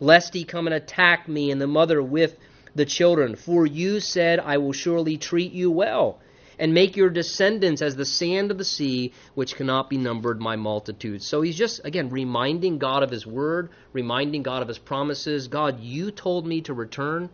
lest 0.00 0.34
he 0.34 0.44
come 0.44 0.66
and 0.66 0.74
attack 0.74 1.28
me 1.28 1.50
and 1.50 1.60
the 1.60 1.66
mother 1.66 2.02
with 2.02 2.36
the 2.74 2.86
children. 2.86 3.36
For 3.36 3.66
you 3.66 4.00
said, 4.00 4.40
I 4.40 4.58
will 4.58 4.72
surely 4.72 5.16
treat 5.16 5.52
you 5.52 5.70
well 5.70 6.18
and 6.58 6.72
make 6.72 6.96
your 6.96 7.10
descendants 7.10 7.82
as 7.82 7.96
the 7.96 8.04
sand 8.04 8.50
of 8.50 8.58
the 8.58 8.64
sea, 8.64 9.12
which 9.34 9.56
cannot 9.56 9.90
be 9.90 9.98
numbered 9.98 10.40
my 10.40 10.56
multitude. 10.56 11.22
So 11.22 11.42
he's 11.42 11.56
just, 11.56 11.80
again, 11.84 12.08
reminding 12.08 12.78
God 12.78 13.02
of 13.02 13.10
his 13.10 13.26
word, 13.26 13.70
reminding 13.92 14.42
God 14.42 14.62
of 14.62 14.68
his 14.68 14.78
promises. 14.78 15.48
God, 15.48 15.80
you 15.80 16.10
told 16.10 16.46
me 16.46 16.62
to 16.62 16.74
return. 16.74 17.28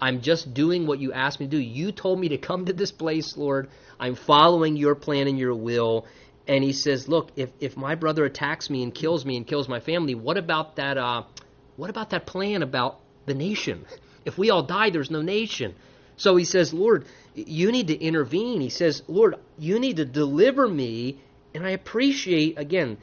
I'm 0.00 0.20
just 0.20 0.54
doing 0.54 0.86
what 0.86 1.00
you 1.00 1.12
asked 1.12 1.40
me 1.40 1.46
to 1.46 1.50
do. 1.50 1.58
You 1.58 1.90
told 1.90 2.20
me 2.20 2.28
to 2.28 2.38
come 2.38 2.66
to 2.66 2.72
this 2.72 2.92
place, 2.92 3.36
Lord. 3.36 3.68
I'm 3.98 4.14
following 4.14 4.76
your 4.76 4.94
plan 4.94 5.26
and 5.26 5.38
your 5.38 5.54
will. 5.54 6.06
And 6.46 6.62
he 6.62 6.72
says, 6.72 7.08
Look, 7.08 7.32
if, 7.36 7.50
if 7.60 7.76
my 7.76 7.94
brother 7.94 8.24
attacks 8.24 8.70
me 8.70 8.82
and 8.82 8.94
kills 8.94 9.26
me 9.26 9.36
and 9.36 9.46
kills 9.46 9.68
my 9.68 9.80
family, 9.80 10.14
what 10.14 10.38
about 10.38 10.76
that 10.76 10.96
uh, 10.96 11.24
what 11.76 11.90
about 11.90 12.10
that 12.10 12.26
plan 12.26 12.62
about 12.62 13.00
the 13.26 13.34
nation? 13.34 13.84
If 14.24 14.36
we 14.36 14.50
all 14.50 14.62
die, 14.62 14.90
there's 14.90 15.10
no 15.10 15.22
nation. 15.22 15.74
So 16.18 16.36
he 16.36 16.44
says, 16.44 16.74
Lord, 16.74 17.06
you 17.46 17.72
need 17.72 17.88
to 17.88 17.98
intervene. 17.98 18.60
He 18.60 18.70
says, 18.70 19.02
Lord, 19.06 19.36
you 19.58 19.78
need 19.78 19.96
to 19.96 20.04
deliver 20.04 20.66
me. 20.68 21.18
And 21.54 21.66
I 21.66 21.70
appreciate, 21.70 22.58
again, 22.58 22.98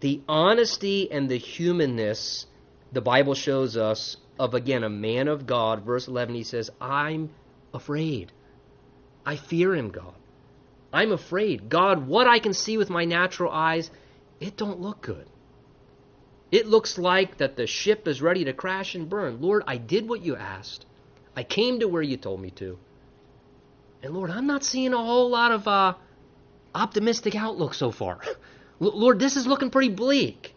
the 0.00 0.20
honesty 0.28 1.10
and 1.10 1.28
the 1.28 1.38
humanness 1.38 2.46
the 2.92 3.00
Bible 3.00 3.34
shows 3.34 3.76
us 3.76 4.16
of, 4.38 4.54
again, 4.54 4.84
a 4.84 4.90
man 4.90 5.28
of 5.28 5.46
God. 5.46 5.82
Verse 5.82 6.08
11, 6.08 6.34
he 6.34 6.44
says, 6.44 6.70
I'm 6.80 7.30
afraid. 7.72 8.32
I 9.26 9.36
fear 9.36 9.74
him, 9.74 9.90
God. 9.90 10.14
I'm 10.92 11.10
afraid. 11.10 11.68
God, 11.68 12.06
what 12.06 12.28
I 12.28 12.38
can 12.38 12.54
see 12.54 12.78
with 12.78 12.90
my 12.90 13.04
natural 13.04 13.50
eyes, 13.50 13.90
it 14.38 14.56
don't 14.56 14.80
look 14.80 15.00
good. 15.00 15.26
It 16.52 16.68
looks 16.68 16.98
like 16.98 17.38
that 17.38 17.56
the 17.56 17.66
ship 17.66 18.06
is 18.06 18.22
ready 18.22 18.44
to 18.44 18.52
crash 18.52 18.94
and 18.94 19.08
burn. 19.08 19.40
Lord, 19.40 19.64
I 19.66 19.76
did 19.76 20.08
what 20.08 20.22
you 20.22 20.36
asked. 20.36 20.86
I 21.34 21.42
came 21.42 21.80
to 21.80 21.88
where 21.88 22.02
you 22.02 22.16
told 22.16 22.40
me 22.40 22.50
to. 22.52 22.78
And 24.04 24.12
Lord, 24.12 24.30
I'm 24.30 24.46
not 24.46 24.62
seeing 24.62 24.92
a 24.92 24.98
whole 24.98 25.30
lot 25.30 25.50
of 25.50 25.66
uh, 25.66 25.94
optimistic 26.74 27.34
outlook 27.34 27.72
so 27.72 27.90
far. 27.90 28.20
Lord, 28.78 29.18
this 29.18 29.36
is 29.36 29.46
looking 29.46 29.70
pretty 29.70 29.88
bleak. 29.88 30.54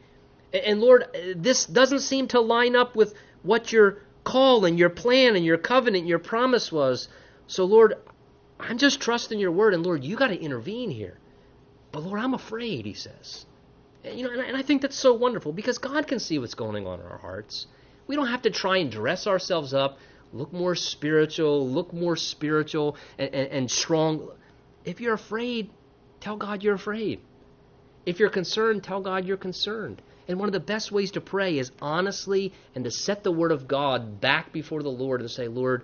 And 0.53 0.81
Lord, 0.81 1.05
this 1.33 1.65
doesn't 1.65 2.01
seem 2.01 2.27
to 2.29 2.41
line 2.41 2.75
up 2.75 2.93
with 2.97 3.13
what 3.43 3.71
your 3.71 3.99
call 4.25 4.65
and 4.65 4.77
your 4.77 4.89
plan 4.89 5.37
and 5.37 5.45
your 5.45 5.57
covenant 5.57 6.01
and 6.01 6.09
your 6.09 6.19
promise 6.19 6.73
was. 6.73 7.07
So, 7.47 7.63
Lord, 7.63 7.93
I'm 8.59 8.77
just 8.77 8.99
trusting 8.99 9.39
your 9.39 9.51
word. 9.53 9.73
And 9.73 9.85
Lord, 9.85 10.03
you 10.03 10.17
got 10.17 10.27
to 10.27 10.37
intervene 10.37 10.89
here. 10.89 11.17
But 11.93 12.03
Lord, 12.03 12.19
I'm 12.19 12.33
afraid, 12.33 12.85
he 12.85 12.95
says. 12.95 13.45
And, 14.03 14.19
you 14.19 14.25
know, 14.25 14.43
and 14.43 14.57
I 14.57 14.61
think 14.61 14.81
that's 14.81 14.97
so 14.97 15.13
wonderful 15.13 15.53
because 15.53 15.77
God 15.77 16.05
can 16.05 16.19
see 16.19 16.37
what's 16.37 16.53
going 16.53 16.85
on 16.85 16.99
in 16.99 17.05
our 17.05 17.17
hearts. 17.17 17.67
We 18.07 18.17
don't 18.17 18.27
have 18.27 18.41
to 18.41 18.49
try 18.49 18.77
and 18.77 18.91
dress 18.91 19.25
ourselves 19.25 19.73
up 19.73 19.99
look 20.33 20.53
more 20.53 20.75
spiritual, 20.75 21.69
look 21.69 21.93
more 21.93 22.15
spiritual 22.15 22.97
and, 23.17 23.33
and, 23.33 23.49
and, 23.49 23.71
strong. 23.71 24.29
If 24.85 25.01
you're 25.01 25.13
afraid, 25.13 25.69
tell 26.19 26.37
God 26.37 26.63
you're 26.63 26.75
afraid. 26.75 27.19
If 28.05 28.19
you're 28.19 28.29
concerned, 28.29 28.83
tell 28.83 29.01
God 29.01 29.25
you're 29.25 29.37
concerned. 29.37 30.01
And 30.27 30.39
one 30.39 30.49
of 30.49 30.53
the 30.53 30.59
best 30.59 30.91
ways 30.91 31.11
to 31.11 31.21
pray 31.21 31.57
is 31.57 31.71
honestly 31.81 32.53
and 32.75 32.83
to 32.83 32.91
set 32.91 33.23
the 33.23 33.31
Word 33.31 33.51
of 33.51 33.67
God 33.67 34.19
back 34.19 34.51
before 34.51 34.83
the 34.83 34.89
Lord 34.89 35.21
and 35.21 35.31
say, 35.31 35.47
Lord, 35.47 35.83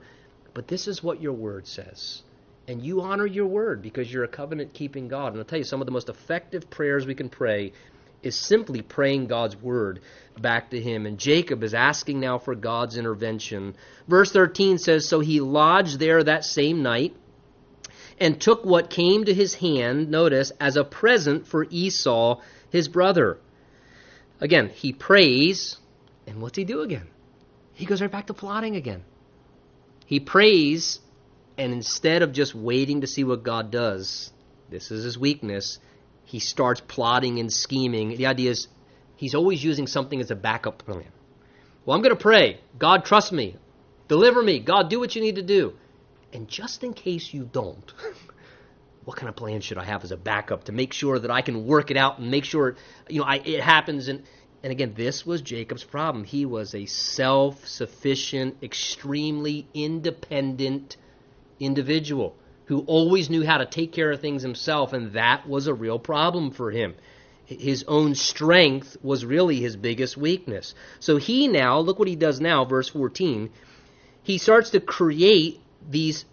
but 0.53 0.67
this 0.67 0.87
is 0.87 1.01
what 1.01 1.21
your 1.21 1.33
Word 1.33 1.65
says. 1.65 2.21
And 2.67 2.81
you 2.81 3.01
honor 3.01 3.25
your 3.25 3.47
Word 3.47 3.81
because 3.81 4.11
you're 4.11 4.23
a 4.23 4.29
covenant 4.29 4.73
keeping 4.73 5.07
God. 5.07 5.33
And 5.33 5.37
I'll 5.37 5.45
tell 5.45 5.59
you, 5.59 5.65
some 5.65 5.81
of 5.81 5.85
the 5.85 5.91
most 5.91 6.09
effective 6.09 6.69
prayers 6.69 7.05
we 7.05 7.15
can 7.15 7.29
pray 7.29 7.73
is 8.23 8.35
simply 8.35 8.81
praying 8.81 9.27
God's 9.27 9.55
word 9.55 9.99
back 10.39 10.71
to 10.71 10.81
him. 10.81 11.05
And 11.05 11.19
Jacob 11.19 11.63
is 11.63 11.73
asking 11.73 12.19
now 12.19 12.39
for 12.39 12.55
God's 12.55 12.97
intervention. 12.97 13.75
Verse 14.07 14.31
13 14.31 14.77
says 14.77 15.07
So 15.07 15.19
he 15.19 15.39
lodged 15.39 15.99
there 15.99 16.23
that 16.23 16.45
same 16.45 16.81
night 16.81 17.15
and 18.19 18.39
took 18.39 18.65
what 18.65 18.89
came 18.89 19.25
to 19.25 19.33
his 19.33 19.55
hand, 19.55 20.09
notice, 20.09 20.51
as 20.59 20.77
a 20.77 20.83
present 20.83 21.47
for 21.47 21.65
Esau, 21.69 22.41
his 22.69 22.87
brother. 22.87 23.37
Again, 24.39 24.69
he 24.69 24.93
prays, 24.93 25.77
and 26.27 26.41
what's 26.41 26.57
he 26.57 26.63
do 26.63 26.81
again? 26.81 27.07
He 27.73 27.85
goes 27.85 28.01
right 28.01 28.11
back 28.11 28.27
to 28.27 28.33
plotting 28.33 28.75
again. 28.75 29.03
He 30.05 30.19
prays, 30.19 30.99
and 31.57 31.73
instead 31.73 32.21
of 32.21 32.33
just 32.33 32.53
waiting 32.53 33.01
to 33.01 33.07
see 33.07 33.23
what 33.23 33.43
God 33.43 33.71
does, 33.71 34.31
this 34.69 34.91
is 34.91 35.03
his 35.03 35.17
weakness 35.17 35.79
he 36.33 36.39
starts 36.39 36.81
plotting 36.81 37.39
and 37.39 37.53
scheming. 37.53 38.17
The 38.17 38.25
idea 38.25 38.49
is 38.49 38.67
he's 39.17 39.35
always 39.35 39.63
using 39.63 39.85
something 39.85 40.19
as 40.19 40.31
a 40.31 40.35
backup 40.35 40.79
plan. 40.79 41.11
Well, 41.85 41.95
I'm 41.95 42.01
going 42.01 42.15
to 42.15 42.19
pray. 42.19 42.59
God, 42.79 43.05
trust 43.05 43.31
me. 43.31 43.55
Deliver 44.07 44.41
me. 44.41 44.57
God, 44.57 44.89
do 44.89 44.99
what 44.99 45.15
you 45.15 45.21
need 45.21 45.35
to 45.35 45.43
do. 45.43 45.73
And 46.33 46.47
just 46.47 46.83
in 46.83 46.95
case 46.95 47.35
you 47.35 47.43
don't, 47.43 47.93
what 49.05 49.15
kind 49.15 49.29
of 49.29 49.35
plan 49.35 49.61
should 49.61 49.77
I 49.77 49.83
have 49.83 50.03
as 50.03 50.11
a 50.11 50.17
backup 50.17 50.63
to 50.63 50.71
make 50.71 50.91
sure 50.91 51.19
that 51.19 51.29
I 51.29 51.43
can 51.43 51.67
work 51.67 51.91
it 51.91 51.97
out 51.97 52.17
and 52.17 52.31
make 52.31 52.45
sure 52.45 52.77
you 53.07 53.19
know 53.19 53.27
I, 53.27 53.35
it 53.35 53.61
happens? 53.61 54.07
And 54.07 54.23
and 54.63 54.71
again, 54.71 54.95
this 54.95 55.27
was 55.27 55.43
Jacob's 55.43 55.83
problem. 55.83 56.23
He 56.23 56.47
was 56.47 56.73
a 56.73 56.87
self-sufficient, 56.87 58.63
extremely 58.63 59.67
independent 59.75 60.97
individual 61.59 62.35
who 62.65 62.79
always 62.81 63.29
knew 63.29 63.45
how 63.45 63.57
to 63.57 63.65
take 63.65 63.91
care 63.91 64.11
of 64.11 64.21
things 64.21 64.41
himself, 64.41 64.93
and 64.93 65.13
that 65.13 65.47
was 65.47 65.67
a 65.67 65.73
real 65.73 65.99
problem 65.99 66.51
for 66.51 66.71
him. 66.71 66.95
His 67.45 67.83
own 67.87 68.15
strength 68.15 68.95
was 69.03 69.25
really 69.25 69.59
his 69.59 69.75
biggest 69.75 70.15
weakness. 70.15 70.73
So 70.99 71.17
he 71.17 71.47
now, 71.47 71.79
look 71.79 71.99
what 71.99 72.07
he 72.07 72.15
does 72.15 72.39
now, 72.39 72.63
verse 72.63 72.89
14. 72.89 73.49
He 74.23 74.37
starts 74.37 74.69
to 74.71 74.79
create 74.79 75.59
these 75.89 76.25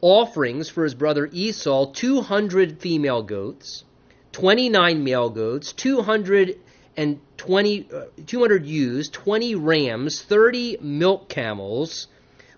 offerings 0.00 0.68
for 0.68 0.84
his 0.84 0.94
brother 0.94 1.28
Esau 1.32 1.92
200 1.92 2.80
female 2.80 3.22
goats, 3.22 3.84
29 4.32 5.02
male 5.02 5.30
goats, 5.30 5.72
200 5.72 6.60
and 6.96 7.20
20, 7.36 7.88
uh, 7.92 8.04
200 8.26 8.66
ewes, 8.66 9.08
20 9.08 9.54
rams, 9.56 10.22
30 10.22 10.78
milk 10.80 11.28
camels, 11.28 12.06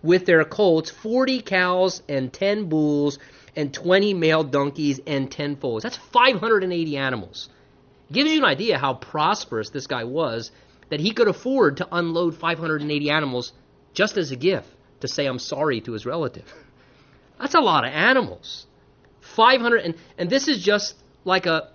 with 0.02 0.26
their 0.26 0.44
colts 0.44 0.90
40 0.90 1.42
cows 1.42 2.02
and 2.08 2.32
10 2.32 2.68
bulls 2.68 3.18
and 3.56 3.72
20 3.72 4.14
male 4.14 4.44
donkeys 4.44 5.00
and 5.06 5.30
10 5.30 5.56
foals. 5.56 5.82
That's 5.82 5.96
580 5.96 6.96
animals. 6.96 7.48
gives 8.12 8.30
you 8.30 8.38
an 8.38 8.44
idea 8.44 8.78
how 8.78 8.94
prosperous 8.94 9.70
this 9.70 9.86
guy 9.86 10.04
was 10.04 10.50
that 10.90 11.00
he 11.00 11.12
could 11.12 11.28
afford 11.28 11.78
to 11.78 11.88
unload 11.90 12.36
580 12.36 13.10
animals 13.10 13.52
just 13.92 14.16
as 14.16 14.30
a 14.30 14.36
gift 14.36 14.68
to 15.00 15.08
say 15.08 15.26
I'm 15.26 15.38
sorry 15.38 15.80
to 15.82 15.92
his 15.92 16.06
relative. 16.06 16.52
That's 17.40 17.54
a 17.54 17.60
lot 17.60 17.84
of 17.84 17.92
animals. 17.92 18.66
500 19.20 19.78
and, 19.78 19.94
and 20.16 20.30
this 20.30 20.48
is 20.48 20.62
just 20.62 20.96
like 21.24 21.46
a 21.46 21.70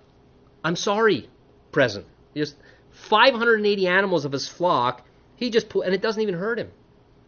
I'm 0.64 0.76
sorry 0.76 1.28
present. 1.72 2.06
Just 2.34 2.56
580 2.92 3.86
animals 3.86 4.24
of 4.24 4.32
his 4.32 4.48
flock. 4.48 5.06
He 5.36 5.50
just 5.50 5.68
put, 5.68 5.84
and 5.84 5.94
it 5.94 6.00
doesn't 6.00 6.22
even 6.22 6.36
hurt 6.36 6.58
him. 6.58 6.70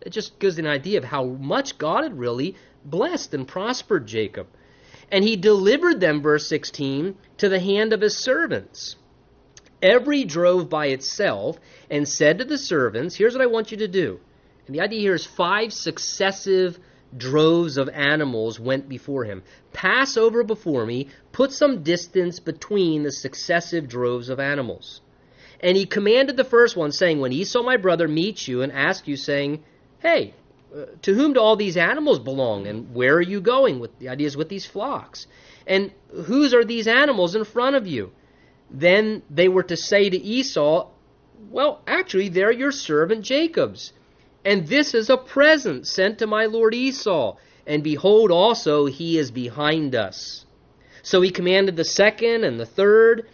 It 0.07 0.13
just 0.13 0.39
gives 0.39 0.57
an 0.61 0.69
idea 0.69 0.99
of 0.99 1.05
how 1.05 1.25
much 1.25 1.79
God 1.79 2.05
had 2.05 2.17
really 2.17 2.55
blessed 2.85 3.35
and 3.35 3.47
prospered 3.47 4.07
Jacob. 4.07 4.47
And 5.11 5.25
he 5.25 5.35
delivered 5.35 5.99
them, 5.99 6.23
verse 6.23 6.47
16, 6.47 7.17
to 7.39 7.49
the 7.49 7.59
hand 7.59 7.93
of 7.93 8.03
his 8.03 8.17
servants. 8.17 8.95
Every 9.83 10.23
drove 10.23 10.71
by 10.71 10.87
itself 10.87 11.59
and 11.91 12.07
said 12.07 12.39
to 12.39 12.45
the 12.45 12.57
servants, 12.57 13.17
Here's 13.17 13.35
what 13.35 13.43
I 13.43 13.47
want 13.47 13.73
you 13.73 13.79
to 13.79 13.89
do. 13.89 14.21
And 14.69 14.77
the 14.77 14.81
idea 14.81 15.01
here 15.01 15.15
is 15.15 15.27
five 15.27 15.73
successive 15.73 16.79
droves 17.17 17.77
of 17.77 17.89
animals 17.89 18.61
went 18.61 18.89
before 18.89 19.25
him. 19.25 19.43
Pass 19.73 20.17
over 20.17 20.45
before 20.45 20.87
me, 20.87 21.09
put 21.33 21.51
some 21.51 21.83
distance 21.83 22.39
between 22.39 23.03
the 23.03 23.11
successive 23.11 23.89
droves 23.89 24.29
of 24.29 24.39
animals. 24.39 25.01
And 25.59 25.77
he 25.77 25.85
commanded 25.85 26.37
the 26.37 26.45
first 26.45 26.77
one, 26.77 26.93
saying, 26.93 27.19
When 27.19 27.33
Esau 27.33 27.65
my 27.65 27.77
brother 27.77 28.07
meets 28.07 28.47
you 28.47 28.63
and 28.63 28.71
asks 28.71 29.09
you, 29.09 29.17
saying, 29.17 29.65
Hey, 30.07 30.35
uh, 30.73 30.85
to 31.03 31.15
whom 31.15 31.33
do 31.33 31.41
all 31.41 31.57
these 31.57 31.77
animals 31.77 32.21
belong? 32.21 32.69
And 32.69 32.95
where 32.95 33.15
are 33.15 33.29
you 33.35 33.41
going? 33.41 33.81
With 33.81 33.99
the 33.99 34.09
ideas 34.09 34.37
with 34.37 34.49
these 34.49 34.65
flocks. 34.65 35.27
And 35.67 35.91
whose 36.27 36.55
are 36.55 36.65
these 36.65 36.87
animals 36.87 37.35
in 37.35 37.45
front 37.45 37.75
of 37.75 37.89
you? 37.89 38.13
Then 38.71 39.23
they 39.29 39.49
were 39.49 39.65
to 39.65 39.77
say 39.77 40.09
to 40.09 40.17
Esau, 40.17 40.91
Well, 41.51 41.83
actually, 41.89 42.29
they're 42.29 42.53
your 42.53 42.71
servant 42.71 43.25
Jacob's. 43.25 43.93
And 44.45 44.69
this 44.69 44.95
is 44.95 45.11
a 45.11 45.17
present 45.17 45.89
sent 45.89 46.21
to 46.21 46.29
my 46.29 46.47
lord 46.47 46.73
Esau. 46.73 47.37
And 47.67 47.83
behold, 47.83 48.31
also, 48.31 48.87
he 48.87 49.19
is 49.19 49.33
behind 49.33 49.97
us. 49.97 50.47
So 51.03 51.21
he 51.21 51.31
commanded 51.31 51.75
the 51.75 51.85
second 51.85 52.45
and 52.45 52.61
the 52.61 52.67
third, 52.67 53.27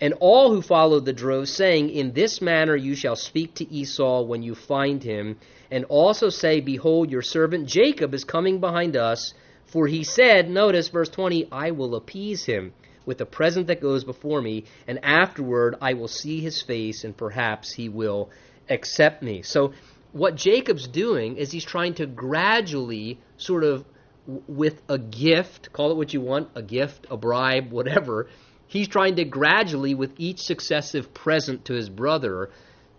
and 0.00 0.14
all 0.20 0.52
who 0.52 0.62
followed 0.62 1.04
the 1.04 1.12
drove, 1.12 1.48
saying, 1.48 1.90
In 1.90 2.12
this 2.12 2.40
manner 2.40 2.76
you 2.76 2.94
shall 2.94 3.16
speak 3.16 3.54
to 3.54 3.72
Esau 3.72 4.22
when 4.22 4.42
you 4.42 4.54
find 4.54 5.02
him, 5.02 5.38
and 5.70 5.84
also 5.86 6.28
say, 6.28 6.60
Behold, 6.60 7.10
your 7.10 7.22
servant 7.22 7.66
Jacob 7.66 8.12
is 8.14 8.24
coming 8.24 8.60
behind 8.60 8.96
us. 8.96 9.32
For 9.66 9.88
he 9.88 10.04
said, 10.04 10.48
notice 10.48 10.88
verse 10.88 11.08
20, 11.08 11.48
I 11.50 11.72
will 11.72 11.96
appease 11.96 12.44
him 12.44 12.72
with 13.04 13.18
the 13.18 13.26
present 13.26 13.66
that 13.68 13.80
goes 13.80 14.04
before 14.04 14.40
me, 14.40 14.64
and 14.86 15.04
afterward 15.04 15.76
I 15.80 15.94
will 15.94 16.08
see 16.08 16.40
his 16.40 16.62
face, 16.62 17.04
and 17.04 17.16
perhaps 17.16 17.72
he 17.72 17.88
will 17.88 18.30
accept 18.68 19.22
me. 19.22 19.42
So, 19.42 19.72
what 20.12 20.34
Jacob's 20.34 20.86
doing 20.86 21.36
is 21.36 21.52
he's 21.52 21.64
trying 21.64 21.94
to 21.94 22.06
gradually, 22.06 23.18
sort 23.36 23.64
of, 23.64 23.84
with 24.26 24.80
a 24.88 24.98
gift, 24.98 25.72
call 25.72 25.90
it 25.90 25.96
what 25.96 26.14
you 26.14 26.20
want, 26.20 26.48
a 26.54 26.62
gift, 26.62 27.06
a 27.10 27.16
bribe, 27.16 27.70
whatever, 27.70 28.28
he's 28.66 28.88
trying 28.88 29.16
to 29.16 29.24
gradually, 29.24 29.94
with 29.94 30.12
each 30.18 30.40
successive 30.40 31.14
present 31.14 31.64
to 31.66 31.74
his 31.74 31.88
brother, 31.88 32.50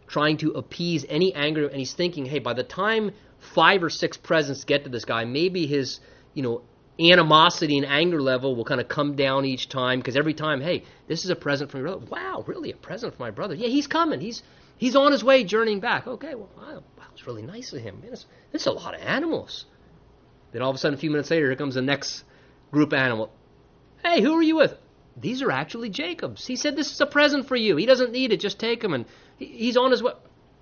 trying 0.07 0.37
to 0.37 0.51
appease 0.51 1.05
any 1.09 1.33
anger, 1.33 1.67
and 1.67 1.77
he's 1.77 1.93
thinking, 1.93 2.25
hey, 2.25 2.39
by 2.39 2.53
the 2.53 2.63
time 2.63 3.11
five 3.39 3.83
or 3.83 3.89
six 3.89 4.17
presents 4.17 4.63
get 4.63 4.83
to 4.83 4.89
this 4.89 5.05
guy, 5.05 5.25
maybe 5.25 5.67
his, 5.67 5.99
you 6.33 6.43
know, 6.43 6.61
animosity 6.99 7.77
and 7.77 7.85
anger 7.85 8.21
level 8.21 8.55
will 8.55 8.65
kind 8.65 8.81
of 8.81 8.87
come 8.87 9.15
down 9.15 9.45
each 9.45 9.69
time 9.69 9.99
because 9.99 10.15
every 10.15 10.33
time, 10.33 10.61
hey, 10.61 10.83
this 11.07 11.23
is 11.23 11.29
a 11.29 11.35
present 11.35 11.69
from 11.69 11.81
your 11.81 11.89
brother. 11.89 12.05
Wow, 12.09 12.43
really, 12.47 12.71
a 12.71 12.75
present 12.75 13.15
from 13.15 13.23
my 13.23 13.31
brother? 13.31 13.53
Yeah, 13.53 13.67
he's 13.67 13.87
coming. 13.87 14.19
He's 14.19 14.41
he's 14.77 14.95
on 14.95 15.11
his 15.11 15.23
way, 15.23 15.43
journeying 15.43 15.79
back. 15.79 16.07
Okay, 16.07 16.35
well, 16.35 16.49
wow, 16.57 16.83
wow 16.97 17.03
it's 17.13 17.27
really 17.27 17.43
nice 17.43 17.71
of 17.73 17.81
him. 17.81 17.99
Man, 18.01 18.11
this 18.11 18.25
is 18.53 18.65
a 18.65 18.71
lot 18.71 18.95
of 18.95 19.01
animals. 19.01 19.65
Then 20.51 20.61
all 20.61 20.69
of 20.69 20.75
a 20.75 20.79
sudden, 20.79 20.97
a 20.97 20.99
few 20.99 21.11
minutes 21.11 21.29
later, 21.29 21.47
here 21.47 21.55
comes 21.55 21.75
the 21.75 21.81
next 21.81 22.23
group 22.71 22.93
animal. 22.93 23.31
Hey, 24.03 24.21
who 24.21 24.33
are 24.33 24.43
you 24.43 24.55
with? 24.55 24.73
These 25.19 25.41
are 25.41 25.51
actually 25.51 25.89
Jacob's. 25.89 26.45
He 26.45 26.55
said 26.55 26.75
this 26.75 26.91
is 26.91 27.01
a 27.01 27.05
present 27.05 27.47
for 27.47 27.55
you. 27.55 27.75
He 27.75 27.85
doesn't 27.85 28.11
need 28.11 28.31
it. 28.31 28.39
Just 28.39 28.59
take 28.59 28.81
them, 28.81 28.93
and 28.93 29.05
he's 29.37 29.77
on 29.77 29.91
his 29.91 30.03
way. 30.03 30.13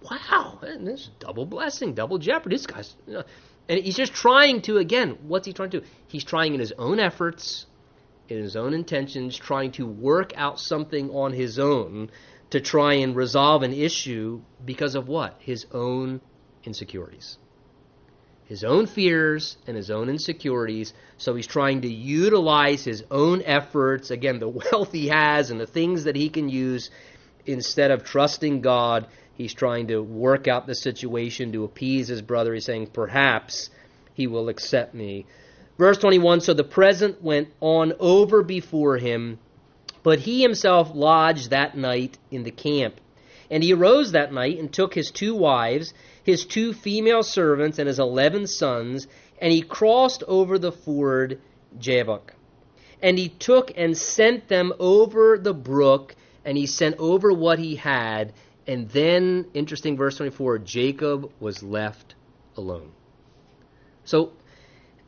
Wow, 0.10 0.60
this 0.62 1.02
is 1.02 1.10
double 1.20 1.46
blessing, 1.46 1.94
double 1.94 2.18
jeopardy. 2.18 2.56
This 2.56 2.68
guy's. 2.68 2.96
You 3.08 3.14
know, 3.14 3.24
and 3.68 3.80
he's 3.80 3.96
just 3.96 4.14
trying 4.14 4.62
to, 4.64 4.78
again, 4.78 5.18
what's 5.24 5.48
he 5.48 5.54
trying 5.54 5.72
to 5.72 5.82
do? 5.82 5.86
He's 6.08 6.24
trying 6.24 6.54
in 6.54 6.60
his 6.60 6.72
own 6.78 7.00
efforts, 7.00 7.66
in 8.30 8.38
his 8.38 8.56
own 8.56 8.74
intentions, 8.74 9.36
trying 9.36 9.72
to 9.74 9.88
work 9.88 10.34
out 10.36 10.60
something 10.60 11.10
on 11.10 11.34
his 11.34 11.58
own 11.58 12.12
to 12.52 12.62
try 12.62 12.94
and 12.96 13.16
resolve 13.16 13.64
an 13.64 13.74
issue 13.74 14.42
because 14.64 14.96
of 14.96 15.08
what? 15.08 15.36
His 15.40 15.66
own 15.72 16.22
insecurities. 16.64 17.40
His 18.48 18.64
own 18.64 18.86
fears 18.86 19.58
and 19.66 19.76
his 19.76 19.90
own 19.90 20.10
insecurities. 20.10 20.94
So 21.18 21.36
he's 21.36 21.48
trying 21.48 21.82
to 21.82 21.92
utilize 21.92 22.84
his 22.84 23.04
own 23.10 23.42
efforts, 23.44 24.12
again, 24.12 24.40
the 24.40 24.50
wealth 24.72 24.92
he 24.92 25.08
has 25.08 25.52
and 25.52 25.60
the 25.60 25.68
things 25.68 26.04
that 26.04 26.16
he 26.16 26.30
can 26.30 26.50
use, 26.50 26.90
instead 27.46 27.92
of 27.92 28.04
trusting 28.04 28.62
God 28.62 29.08
He's 29.36 29.54
trying 29.54 29.88
to 29.88 30.02
work 30.02 30.48
out 30.48 30.66
the 30.66 30.76
situation 30.76 31.52
to 31.52 31.66
appease 31.66 32.08
his 32.08 32.22
brother. 32.22 32.54
He's 32.54 32.66
saying, 32.66 32.88
Perhaps 32.88 33.70
he 34.14 34.28
will 34.28 34.48
accept 34.48 34.94
me. 34.94 35.26
Verse 35.78 35.98
21 35.98 36.40
So 36.40 36.54
the 36.54 36.64
present 36.64 37.22
went 37.22 37.50
on 37.60 37.94
over 38.00 38.44
before 38.44 38.98
him, 38.98 39.40
but 40.04 40.20
he 40.20 40.42
himself 40.42 40.92
lodged 40.94 41.50
that 41.50 41.78
night 41.78 42.18
in 42.32 42.44
the 42.44 42.52
camp. 42.52 43.02
And 43.52 43.62
he 43.62 43.74
arose 43.74 44.14
that 44.14 44.34
night 44.34 44.58
and 44.58 44.72
took 44.72 44.96
his 44.96 45.12
two 45.12 45.36
wives, 45.36 45.94
his 46.26 46.46
two 46.46 46.74
female 46.74 47.24
servants, 47.24 47.80
and 47.80 47.88
his 47.88 48.00
eleven 48.00 48.48
sons, 48.48 49.08
and 49.40 49.54
he 49.54 49.62
crossed 49.62 50.24
over 50.28 50.58
the 50.60 50.72
ford 50.72 51.40
Jabbok. 51.80 52.34
And 53.02 53.18
he 53.18 53.30
took 53.30 53.72
and 53.78 53.98
sent 53.98 54.48
them 54.48 54.74
over 54.80 55.38
the 55.38 55.54
brook, 55.54 56.16
and 56.44 56.58
he 56.58 56.66
sent 56.66 56.96
over 56.98 57.32
what 57.32 57.60
he 57.60 57.76
had, 57.76 58.34
and 58.68 58.90
then, 58.90 59.46
interesting, 59.54 59.96
verse 59.96 60.18
24 60.18 60.60
Jacob 60.60 61.32
was 61.40 61.62
left 61.62 62.16
alone. 62.58 62.92
So, 64.06 64.32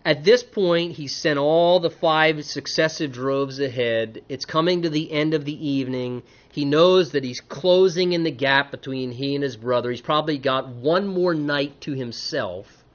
at 0.08 0.24
this 0.24 0.42
point, 0.42 0.94
he 0.94 1.10
sent 1.10 1.38
all 1.38 1.82
the 1.82 1.90
five 1.90 2.46
successive 2.46 3.12
droves 3.12 3.60
ahead. 3.60 4.22
It's 4.30 4.46
coming 4.46 4.84
to 4.84 4.90
the 4.90 5.12
end 5.12 5.34
of 5.34 5.44
the 5.44 5.68
evening. 5.68 6.24
He 6.50 6.64
knows 6.64 7.12
that 7.12 7.26
he's 7.26 7.42
closing 7.42 8.14
in 8.14 8.24
the 8.24 8.32
gap 8.32 8.72
between 8.72 9.12
he 9.12 9.36
and 9.36 9.44
his 9.44 9.58
brother. 9.58 9.92
He's 9.92 10.00
probably 10.00 10.38
got 10.38 10.70
one 10.70 11.10
more 11.10 11.34
night 11.34 11.82
to 11.82 11.92
himself 11.92 12.86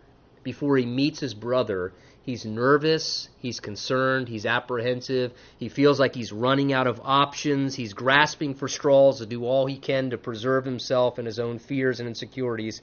before 0.43 0.79
he 0.79 0.87
meets 0.87 1.21
his 1.21 1.35
brother. 1.35 1.93
He's 2.23 2.47
nervous, 2.47 3.29
he's 3.41 3.61
concerned, 3.61 4.29
he's 4.29 4.47
apprehensive, 4.47 5.33
he 5.59 5.69
feels 5.69 6.01
like 6.01 6.15
he's 6.15 6.33
running 6.33 6.73
out 6.73 6.87
of 6.87 6.99
options, 7.05 7.75
he's 7.75 7.93
grasping 7.93 8.55
for 8.55 8.69
straws 8.69 9.19
to 9.19 9.27
do 9.27 9.45
all 9.45 9.67
he 9.67 9.77
can 9.77 10.11
to 10.11 10.19
preserve 10.19 10.65
himself 10.65 11.19
and 11.19 11.27
his 11.27 11.39
own 11.39 11.59
fears 11.59 12.01
and 12.01 12.09
insecurities. 12.09 12.81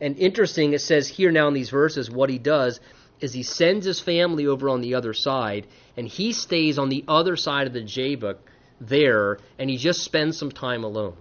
And 0.00 0.16
interesting, 0.18 0.72
it 0.72 0.80
says 0.80 1.08
here 1.08 1.30
now 1.30 1.48
in 1.48 1.54
these 1.54 1.70
verses, 1.70 2.10
what 2.10 2.30
he 2.30 2.38
does 2.38 2.80
is 3.20 3.32
he 3.32 3.42
sends 3.42 3.86
his 3.86 4.00
family 4.00 4.46
over 4.46 4.68
on 4.68 4.80
the 4.80 4.94
other 4.94 5.14
side, 5.14 5.66
and 5.96 6.06
he 6.06 6.32
stays 6.32 6.78
on 6.78 6.88
the 6.88 7.04
other 7.08 7.36
side 7.36 7.66
of 7.66 7.72
the 7.72 7.82
Jabbok 7.82 8.38
there, 8.80 9.38
and 9.58 9.70
he 9.70 9.76
just 9.76 10.02
spends 10.02 10.36
some 10.36 10.50
time 10.50 10.84
alone. 10.84 11.16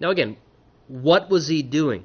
Now, 0.00 0.10
again, 0.10 0.36
what 0.88 1.30
was 1.30 1.46
he 1.48 1.62
doing? 1.62 2.04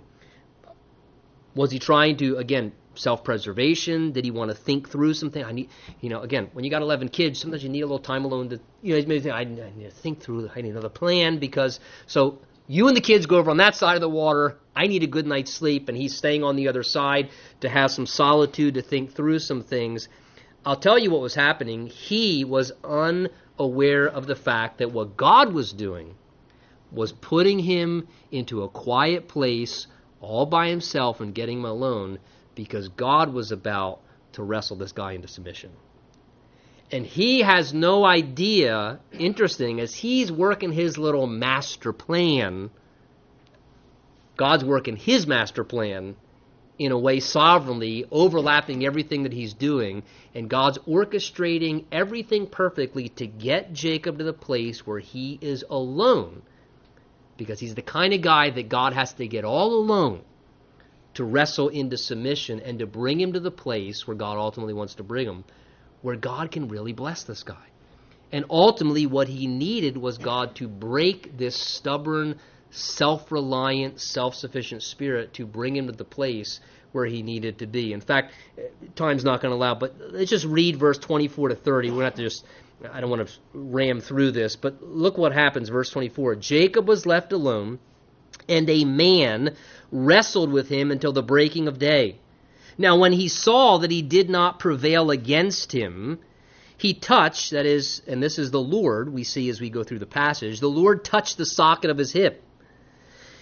Was 1.55 1.71
he 1.71 1.79
trying 1.79 2.17
to, 2.17 2.37
again, 2.37 2.71
self-preservation? 2.95 4.11
Did 4.11 4.25
he 4.25 4.31
want 4.31 4.51
to 4.51 4.55
think 4.55 4.89
through 4.89 5.13
something? 5.13 5.43
I 5.43 5.51
need, 5.51 5.69
you 5.99 6.09
know, 6.09 6.21
again, 6.21 6.49
when 6.53 6.63
you 6.63 6.71
got 6.71 6.81
11 6.81 7.09
kids, 7.09 7.39
sometimes 7.39 7.63
you 7.63 7.69
need 7.69 7.81
a 7.81 7.85
little 7.85 7.99
time 7.99 8.25
alone 8.25 8.49
to, 8.49 8.59
you 8.81 8.95
know, 8.95 9.07
maybe 9.07 9.19
think, 9.19 9.35
I, 9.35 9.43
need 9.43 9.57
to 9.57 9.91
think 9.91 10.21
through. 10.21 10.49
I 10.55 10.61
need 10.61 10.71
another 10.71 10.89
plan 10.89 11.39
because 11.39 11.79
so 12.07 12.39
you 12.71 12.87
and 12.87 12.95
the 12.95 13.01
kids 13.01 13.25
go 13.25 13.35
over 13.35 13.51
on 13.51 13.57
that 13.57 13.75
side 13.75 13.95
of 13.95 14.01
the 14.01 14.07
water. 14.07 14.57
I 14.73 14.87
need 14.87 15.03
a 15.03 15.07
good 15.07 15.27
night's 15.27 15.53
sleep, 15.53 15.89
and 15.89 15.97
he's 15.97 16.15
staying 16.15 16.45
on 16.45 16.55
the 16.55 16.69
other 16.69 16.83
side 16.83 17.29
to 17.59 17.67
have 17.67 17.91
some 17.91 18.05
solitude 18.05 18.75
to 18.75 18.81
think 18.81 19.11
through 19.11 19.39
some 19.39 19.61
things. 19.61 20.07
I'll 20.65 20.77
tell 20.77 20.97
you 20.97 21.11
what 21.11 21.19
was 21.19 21.35
happening. 21.35 21.87
He 21.87 22.45
was 22.45 22.71
unaware 22.81 24.07
of 24.07 24.25
the 24.25 24.37
fact 24.37 24.77
that 24.77 24.93
what 24.93 25.17
God 25.17 25.51
was 25.51 25.73
doing 25.73 26.15
was 26.93 27.11
putting 27.11 27.59
him 27.59 28.07
into 28.31 28.63
a 28.63 28.69
quiet 28.69 29.27
place 29.27 29.87
all 30.21 30.45
by 30.45 30.69
himself 30.69 31.19
and 31.19 31.35
getting 31.35 31.57
him 31.57 31.65
alone 31.65 32.19
because 32.55 32.87
God 32.87 33.33
was 33.33 33.51
about 33.51 33.99
to 34.31 34.43
wrestle 34.43 34.77
this 34.77 34.93
guy 34.93 35.11
into 35.11 35.27
submission. 35.27 35.71
And 36.91 37.05
he 37.05 37.41
has 37.41 37.73
no 37.73 38.03
idea, 38.03 38.99
interesting, 39.13 39.79
as 39.79 39.95
he's 39.95 40.31
working 40.31 40.73
his 40.73 40.97
little 40.97 41.25
master 41.25 41.93
plan, 41.93 42.69
God's 44.35 44.65
working 44.65 44.97
his 44.97 45.25
master 45.25 45.63
plan 45.63 46.15
in 46.77 46.91
a 46.91 46.97
way 46.97 47.19
sovereignly, 47.19 48.05
overlapping 48.11 48.83
everything 48.85 49.23
that 49.23 49.31
he's 49.31 49.53
doing, 49.53 50.03
and 50.33 50.49
God's 50.49 50.79
orchestrating 50.79 51.85
everything 51.91 52.47
perfectly 52.47 53.07
to 53.09 53.27
get 53.27 53.71
Jacob 53.71 54.17
to 54.17 54.23
the 54.23 54.33
place 54.33 54.85
where 54.85 54.99
he 54.99 55.37
is 55.41 55.63
alone. 55.69 56.41
Because 57.37 57.59
he's 57.59 57.75
the 57.75 57.81
kind 57.81 58.13
of 58.13 58.21
guy 58.21 58.49
that 58.49 58.67
God 58.67 58.93
has 58.93 59.13
to 59.13 59.27
get 59.27 59.45
all 59.45 59.73
alone 59.75 60.23
to 61.13 61.23
wrestle 61.23 61.69
into 61.69 61.97
submission 61.97 62.59
and 62.59 62.79
to 62.79 62.87
bring 62.87 63.19
him 63.19 63.33
to 63.33 63.39
the 63.39 63.51
place 63.51 64.07
where 64.07 64.17
God 64.17 64.37
ultimately 64.37 64.73
wants 64.73 64.95
to 64.95 65.03
bring 65.03 65.27
him, 65.27 65.43
where 66.01 66.15
God 66.15 66.51
can 66.51 66.67
really 66.67 66.93
bless 66.93 67.23
this 67.23 67.43
guy. 67.43 67.67
And 68.31 68.45
ultimately, 68.49 69.05
what 69.05 69.27
he 69.27 69.47
needed 69.47 69.97
was 69.97 70.17
God 70.17 70.55
to 70.55 70.67
break 70.67 71.37
this 71.37 71.55
stubborn, 71.55 72.39
self 72.69 73.31
reliant, 73.31 73.99
self 73.99 74.35
sufficient 74.35 74.83
spirit 74.83 75.33
to 75.33 75.45
bring 75.45 75.75
him 75.75 75.87
to 75.87 75.91
the 75.91 76.05
place 76.05 76.61
where 76.91 77.05
he 77.05 77.23
needed 77.23 77.59
to 77.59 77.67
be. 77.67 77.93
In 77.93 78.01
fact, 78.01 78.33
eh, 78.57 78.63
time's 78.95 79.23
not 79.23 79.41
going 79.41 79.51
to 79.51 79.55
allow, 79.55 79.75
but 79.75 79.95
let's 80.11 80.29
just 80.29 80.45
read 80.45 80.77
verse 80.77 80.97
24 80.97 81.49
to 81.49 81.55
30. 81.55 81.89
We're 81.89 81.95
going 81.95 81.99
to 81.99 82.05
have 82.05 82.15
to 82.15 82.23
just, 82.23 82.45
I 82.91 83.01
don't 83.01 83.09
want 83.09 83.27
to 83.27 83.33
ram 83.53 84.01
through 84.01 84.31
this, 84.31 84.55
but 84.55 84.81
look 84.81 85.17
what 85.17 85.33
happens, 85.33 85.69
verse 85.69 85.89
24. 85.89 86.35
Jacob 86.35 86.87
was 86.87 87.05
left 87.05 87.33
alone, 87.33 87.79
and 88.47 88.69
a 88.69 88.85
man 88.85 89.55
wrestled 89.91 90.51
with 90.51 90.69
him 90.69 90.91
until 90.91 91.11
the 91.11 91.23
breaking 91.23 91.67
of 91.67 91.79
day. 91.79 92.17
Now, 92.81 92.97
when 92.97 93.13
he 93.13 93.27
saw 93.27 93.77
that 93.77 93.91
he 93.91 94.01
did 94.01 94.29
not 94.29 94.59
prevail 94.59 95.11
against 95.11 95.71
him, 95.71 96.19
he 96.77 96.95
touched, 96.95 97.51
that 97.51 97.67
is, 97.67 98.01
and 98.07 98.23
this 98.23 98.39
is 98.39 98.49
the 98.49 98.59
Lord, 98.59 99.13
we 99.13 99.23
see 99.23 99.49
as 99.49 99.61
we 99.61 99.69
go 99.69 99.83
through 99.83 99.99
the 99.99 100.07
passage, 100.07 100.59
the 100.59 100.67
Lord 100.67 101.05
touched 101.05 101.37
the 101.37 101.45
socket 101.45 101.91
of 101.91 101.99
his 101.99 102.11
hip. 102.11 102.43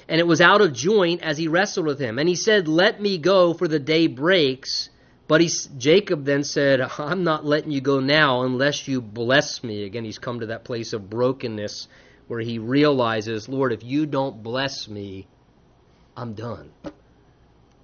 And 0.09 0.19
it 0.19 0.27
was 0.27 0.41
out 0.41 0.59
of 0.59 0.73
joint 0.73 1.21
as 1.21 1.37
he 1.37 1.47
wrestled 1.47 1.85
with 1.85 1.99
him. 1.99 2.19
And 2.19 2.27
he 2.27 2.35
said, 2.35 2.67
Let 2.67 3.01
me 3.01 3.17
go, 3.17 3.53
for 3.53 3.69
the 3.69 3.79
day 3.79 4.07
breaks. 4.07 4.89
But 5.29 5.39
he, 5.39 5.49
Jacob 5.77 6.25
then 6.25 6.43
said, 6.43 6.81
I'm 6.97 7.23
not 7.23 7.45
letting 7.45 7.71
you 7.71 7.79
go 7.79 8.01
now 8.01 8.41
unless 8.41 8.89
you 8.89 9.01
bless 9.01 9.63
me. 9.63 9.85
Again, 9.85 10.03
he's 10.03 10.19
come 10.19 10.41
to 10.41 10.47
that 10.47 10.65
place 10.65 10.91
of 10.91 11.09
brokenness 11.09 11.87
where 12.27 12.41
he 12.41 12.59
realizes, 12.59 13.47
Lord, 13.47 13.71
if 13.71 13.83
you 13.83 14.05
don't 14.05 14.43
bless 14.43 14.89
me, 14.89 15.27
I'm 16.17 16.33
done. 16.33 16.71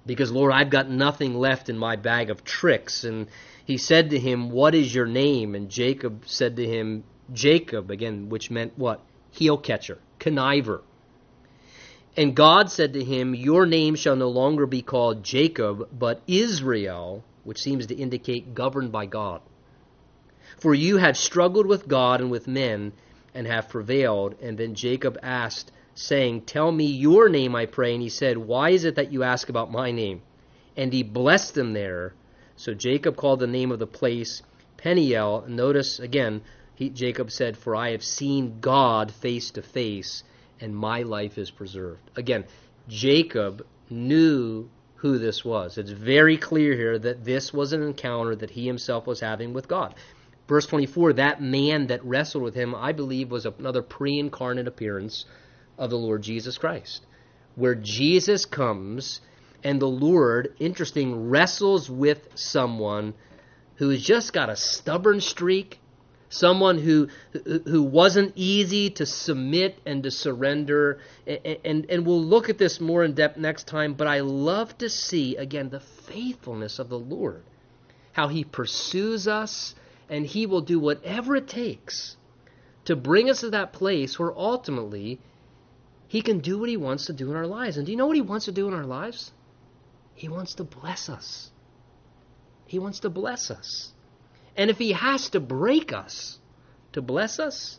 Because, 0.06 0.30
Lord, 0.30 0.52
I've 0.52 0.70
got 0.70 0.88
nothing 0.88 1.34
left 1.34 1.68
in 1.68 1.76
my 1.76 1.96
bag 1.96 2.30
of 2.30 2.44
tricks. 2.44 3.04
And 3.04 3.26
he 3.64 3.76
said 3.76 4.10
to 4.10 4.18
him, 4.18 4.50
What 4.50 4.74
is 4.74 4.94
your 4.94 5.06
name? 5.06 5.54
And 5.54 5.68
Jacob 5.68 6.22
said 6.26 6.56
to 6.56 6.66
him, 6.66 7.04
Jacob, 7.32 7.90
again, 7.90 8.28
which 8.28 8.50
meant 8.50 8.74
what? 8.76 9.00
Heel 9.32 9.58
catcher, 9.58 9.98
conniver. 10.20 10.82
And 12.16 12.34
God 12.34 12.70
said 12.70 12.94
to 12.94 13.04
him, 13.04 13.34
Your 13.34 13.66
name 13.66 13.94
shall 13.94 14.16
no 14.16 14.28
longer 14.28 14.66
be 14.66 14.80
called 14.80 15.24
Jacob, 15.24 15.88
but 15.92 16.22
Israel, 16.26 17.24
which 17.44 17.60
seems 17.60 17.86
to 17.88 17.94
indicate 17.94 18.54
governed 18.54 18.92
by 18.92 19.06
God. 19.06 19.42
For 20.58 20.74
you 20.74 20.96
have 20.96 21.16
struggled 21.16 21.66
with 21.66 21.88
God 21.88 22.20
and 22.20 22.30
with 22.30 22.48
men, 22.48 22.92
and 23.34 23.46
have 23.46 23.68
prevailed. 23.68 24.36
And 24.40 24.56
then 24.56 24.74
Jacob 24.74 25.18
asked, 25.22 25.70
saying, 25.98 26.42
Tell 26.42 26.70
me 26.70 26.86
your 26.86 27.28
name, 27.28 27.56
I 27.56 27.66
pray. 27.66 27.94
And 27.94 28.02
he 28.02 28.08
said, 28.08 28.38
Why 28.38 28.70
is 28.70 28.84
it 28.84 28.96
that 28.96 29.12
you 29.12 29.22
ask 29.22 29.48
about 29.48 29.72
my 29.72 29.90
name? 29.90 30.22
And 30.76 30.92
he 30.92 31.02
blessed 31.02 31.54
them 31.54 31.72
there. 31.72 32.14
So 32.56 32.74
Jacob 32.74 33.16
called 33.16 33.40
the 33.40 33.46
name 33.46 33.72
of 33.72 33.78
the 33.78 33.86
place 33.86 34.42
Peniel. 34.76 35.44
Notice 35.48 35.98
again, 35.98 36.42
he, 36.74 36.90
Jacob 36.90 37.30
said, 37.30 37.56
For 37.56 37.74
I 37.74 37.90
have 37.90 38.04
seen 38.04 38.60
God 38.60 39.10
face 39.10 39.50
to 39.52 39.62
face, 39.62 40.22
and 40.60 40.76
my 40.76 41.02
life 41.02 41.38
is 41.38 41.50
preserved. 41.50 42.10
Again, 42.16 42.44
Jacob 42.88 43.66
knew 43.90 44.68
who 44.96 45.18
this 45.18 45.44
was. 45.44 45.78
It's 45.78 45.90
very 45.90 46.36
clear 46.36 46.74
here 46.74 46.98
that 46.98 47.24
this 47.24 47.52
was 47.52 47.72
an 47.72 47.82
encounter 47.82 48.36
that 48.36 48.50
he 48.50 48.66
himself 48.66 49.06
was 49.06 49.20
having 49.20 49.52
with 49.52 49.68
God. 49.68 49.94
Verse 50.48 50.66
24, 50.66 51.14
that 51.14 51.42
man 51.42 51.88
that 51.88 52.04
wrestled 52.04 52.44
with 52.44 52.54
him, 52.54 52.74
I 52.74 52.92
believe, 52.92 53.30
was 53.30 53.46
another 53.46 53.82
pre 53.82 54.18
incarnate 54.18 54.68
appearance 54.68 55.24
of 55.78 55.90
the 55.90 55.98
Lord 55.98 56.22
Jesus 56.22 56.58
Christ, 56.58 57.02
where 57.54 57.74
Jesus 57.74 58.44
comes 58.44 59.20
and 59.64 59.80
the 59.80 59.88
Lord, 59.88 60.54
interesting, 60.58 61.28
wrestles 61.28 61.90
with 61.90 62.28
someone 62.34 63.14
who 63.76 63.90
has 63.90 64.02
just 64.02 64.32
got 64.32 64.48
a 64.48 64.56
stubborn 64.56 65.20
streak, 65.20 65.80
someone 66.28 66.78
who 66.78 67.08
who 67.64 67.82
wasn't 67.82 68.32
easy 68.36 68.90
to 68.90 69.06
submit 69.06 69.78
and 69.86 70.02
to 70.02 70.10
surrender. 70.10 71.00
And, 71.26 71.58
and, 71.64 71.86
and 71.90 72.06
we'll 72.06 72.22
look 72.22 72.48
at 72.48 72.58
this 72.58 72.80
more 72.80 73.04
in 73.04 73.14
depth 73.14 73.38
next 73.38 73.66
time, 73.66 73.94
but 73.94 74.06
I 74.06 74.20
love 74.20 74.76
to 74.78 74.88
see, 74.88 75.36
again, 75.36 75.70
the 75.70 75.80
faithfulness 75.80 76.78
of 76.78 76.88
the 76.88 76.98
Lord, 76.98 77.42
how 78.12 78.28
he 78.28 78.44
pursues 78.44 79.26
us, 79.26 79.74
and 80.08 80.24
he 80.24 80.46
will 80.46 80.62
do 80.62 80.78
whatever 80.78 81.36
it 81.36 81.48
takes 81.48 82.16
to 82.84 82.96
bring 82.96 83.28
us 83.28 83.40
to 83.40 83.50
that 83.50 83.72
place 83.72 84.18
where 84.18 84.32
ultimately 84.36 85.18
he 86.08 86.22
can 86.22 86.40
do 86.40 86.58
what 86.58 86.68
he 86.68 86.76
wants 86.76 87.06
to 87.06 87.12
do 87.12 87.30
in 87.30 87.36
our 87.36 87.46
lives. 87.46 87.76
And 87.76 87.86
do 87.86 87.92
you 87.92 87.98
know 87.98 88.06
what 88.06 88.16
he 88.16 88.22
wants 88.22 88.44
to 88.46 88.52
do 88.52 88.68
in 88.68 88.74
our 88.74 88.84
lives? 88.84 89.32
He 90.14 90.28
wants 90.28 90.54
to 90.54 90.64
bless 90.64 91.08
us. 91.08 91.50
He 92.66 92.78
wants 92.78 93.00
to 93.00 93.10
bless 93.10 93.50
us. 93.50 93.92
And 94.56 94.70
if 94.70 94.78
he 94.78 94.92
has 94.92 95.30
to 95.30 95.40
break 95.40 95.92
us 95.92 96.38
to 96.92 97.02
bless 97.02 97.38
us, 97.38 97.78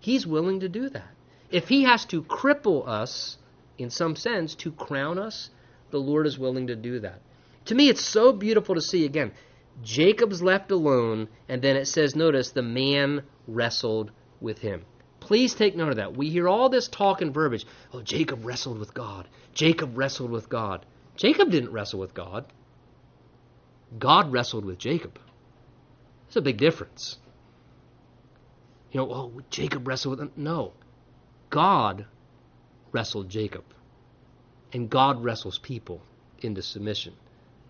he's 0.00 0.26
willing 0.26 0.60
to 0.60 0.68
do 0.68 0.88
that. 0.90 1.10
If 1.50 1.68
he 1.68 1.84
has 1.84 2.04
to 2.06 2.22
cripple 2.22 2.86
us, 2.88 3.38
in 3.78 3.90
some 3.90 4.16
sense, 4.16 4.54
to 4.56 4.72
crown 4.72 5.18
us, 5.18 5.50
the 5.90 5.98
Lord 5.98 6.26
is 6.26 6.38
willing 6.38 6.68
to 6.68 6.76
do 6.76 7.00
that. 7.00 7.20
To 7.66 7.74
me, 7.74 7.88
it's 7.88 8.04
so 8.04 8.32
beautiful 8.32 8.74
to 8.74 8.80
see 8.80 9.04
again. 9.04 9.32
Jacob's 9.82 10.42
left 10.42 10.70
alone, 10.70 11.28
and 11.48 11.60
then 11.60 11.76
it 11.76 11.86
says, 11.86 12.16
notice, 12.16 12.50
the 12.50 12.62
man 12.62 13.22
wrestled 13.46 14.10
with 14.40 14.58
him. 14.58 14.84
Please 15.26 15.54
take 15.54 15.74
note 15.74 15.88
of 15.88 15.96
that. 15.96 16.16
We 16.16 16.30
hear 16.30 16.48
all 16.48 16.68
this 16.68 16.86
talk 16.86 17.20
and 17.20 17.34
verbiage. 17.34 17.66
Oh, 17.92 18.00
Jacob 18.00 18.44
wrestled 18.44 18.78
with 18.78 18.94
God. 18.94 19.26
Jacob 19.54 19.98
wrestled 19.98 20.30
with 20.30 20.48
God. 20.48 20.86
Jacob 21.16 21.50
didn't 21.50 21.72
wrestle 21.72 21.98
with 21.98 22.14
God. 22.14 22.44
God 23.98 24.30
wrestled 24.30 24.64
with 24.64 24.78
Jacob. 24.78 25.18
It's 26.28 26.36
a 26.36 26.40
big 26.40 26.58
difference. 26.58 27.18
You 28.92 29.00
know, 29.00 29.12
oh, 29.12 29.40
Jacob 29.50 29.88
wrestled 29.88 30.20
with 30.20 30.28
him. 30.28 30.32
No. 30.36 30.74
God 31.50 32.06
wrestled 32.92 33.28
Jacob. 33.28 33.64
And 34.72 34.88
God 34.88 35.24
wrestles 35.24 35.58
people 35.58 36.02
into 36.38 36.62
submission. 36.62 37.14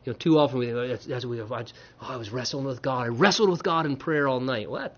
You 0.05 0.13
know, 0.13 0.19
too 0.19 0.39
often 0.39 0.59
we 0.59 0.73
oh, 0.75 0.89
that's, 0.89 1.07
that's 1.07 1.25
we, 1.25 1.41
oh, 1.41 1.49
oh, 1.51 1.65
I 2.03 2.17
was 2.17 2.31
wrestling 2.31 2.67
with 2.67 2.83
God. 2.83 3.07
I 3.07 3.09
wrestled 3.09 3.49
with 3.49 3.63
God 3.63 3.87
in 3.87 3.97
prayer 3.97 4.29
all 4.29 4.41
night. 4.41 4.71
Well, 4.71 4.83
that, 4.83 4.97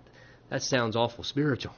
that 0.50 0.62
sounds 0.64 0.96
awful 0.96 1.22
spiritual. 1.22 1.76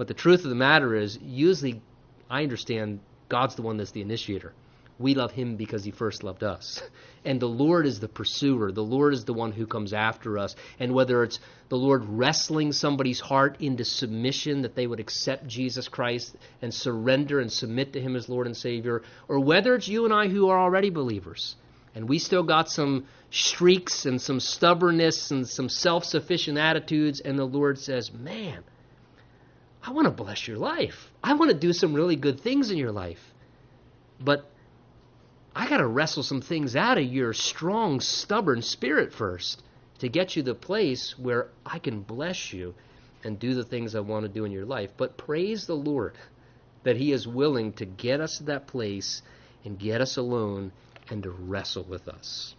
But 0.00 0.08
the 0.08 0.14
truth 0.14 0.44
of 0.44 0.48
the 0.48 0.56
matter 0.56 0.94
is, 0.94 1.18
usually 1.20 1.82
I 2.30 2.42
understand 2.42 3.00
God's 3.28 3.54
the 3.54 3.60
one 3.60 3.76
that's 3.76 3.90
the 3.90 4.00
initiator 4.00 4.54
we 4.98 5.14
love 5.14 5.32
him 5.32 5.56
because 5.56 5.84
he 5.84 5.90
first 5.90 6.24
loved 6.24 6.42
us. 6.42 6.82
And 7.22 7.38
the 7.38 7.46
Lord 7.46 7.84
is 7.84 8.00
the 8.00 8.08
pursuer. 8.08 8.72
The 8.72 8.82
Lord 8.82 9.12
is 9.12 9.26
the 9.26 9.34
one 9.34 9.52
who 9.52 9.66
comes 9.66 9.92
after 9.92 10.38
us. 10.38 10.56
And 10.78 10.94
whether 10.94 11.22
it's 11.22 11.38
the 11.68 11.76
Lord 11.76 12.02
wrestling 12.06 12.72
somebody's 12.72 13.20
heart 13.20 13.60
into 13.60 13.84
submission 13.84 14.62
that 14.62 14.74
they 14.74 14.86
would 14.86 15.00
accept 15.00 15.46
Jesus 15.46 15.86
Christ 15.86 16.34
and 16.62 16.72
surrender 16.72 17.38
and 17.38 17.52
submit 17.52 17.92
to 17.92 18.00
him 18.00 18.16
as 18.16 18.30
Lord 18.30 18.46
and 18.46 18.56
Savior, 18.56 19.02
or 19.28 19.38
whether 19.38 19.74
it's 19.74 19.86
you 19.86 20.06
and 20.06 20.14
I 20.14 20.28
who 20.28 20.48
are 20.48 20.58
already 20.58 20.88
believers 20.88 21.56
and 21.94 22.08
we 22.08 22.18
still 22.18 22.42
got 22.42 22.70
some 22.70 23.06
streaks 23.30 24.06
and 24.06 24.18
some 24.18 24.40
stubbornness 24.40 25.30
and 25.30 25.46
some 25.46 25.68
self 25.68 26.04
sufficient 26.04 26.56
attitudes, 26.56 27.20
and 27.20 27.38
the 27.38 27.44
Lord 27.44 27.78
says, 27.78 28.12
Man, 28.12 28.62
I 29.90 29.92
want 29.92 30.06
to 30.06 30.12
bless 30.12 30.46
your 30.46 30.56
life. 30.56 31.10
I 31.20 31.34
want 31.34 31.50
to 31.50 31.56
do 31.56 31.72
some 31.72 31.94
really 31.94 32.14
good 32.14 32.38
things 32.38 32.70
in 32.70 32.78
your 32.78 32.92
life. 32.92 33.34
But 34.20 34.48
I 35.52 35.68
got 35.68 35.78
to 35.78 35.86
wrestle 35.86 36.22
some 36.22 36.42
things 36.42 36.76
out 36.76 36.96
of 36.96 37.02
your 37.02 37.32
strong, 37.32 37.98
stubborn 37.98 38.62
spirit 38.62 39.12
first 39.12 39.64
to 39.98 40.08
get 40.08 40.36
you 40.36 40.44
the 40.44 40.54
place 40.54 41.18
where 41.18 41.48
I 41.66 41.80
can 41.80 42.02
bless 42.02 42.52
you 42.52 42.76
and 43.24 43.36
do 43.36 43.52
the 43.54 43.64
things 43.64 43.96
I 43.96 44.00
want 44.00 44.22
to 44.22 44.28
do 44.28 44.44
in 44.44 44.52
your 44.52 44.64
life. 44.64 44.90
But 44.96 45.18
praise 45.18 45.66
the 45.66 45.74
Lord 45.74 46.14
that 46.84 46.96
He 46.96 47.10
is 47.10 47.26
willing 47.26 47.72
to 47.72 47.84
get 47.84 48.20
us 48.20 48.38
to 48.38 48.44
that 48.44 48.68
place 48.68 49.22
and 49.64 49.76
get 49.76 50.00
us 50.00 50.16
alone 50.16 50.70
and 51.08 51.24
to 51.24 51.30
wrestle 51.30 51.82
with 51.82 52.06
us. 52.06 52.54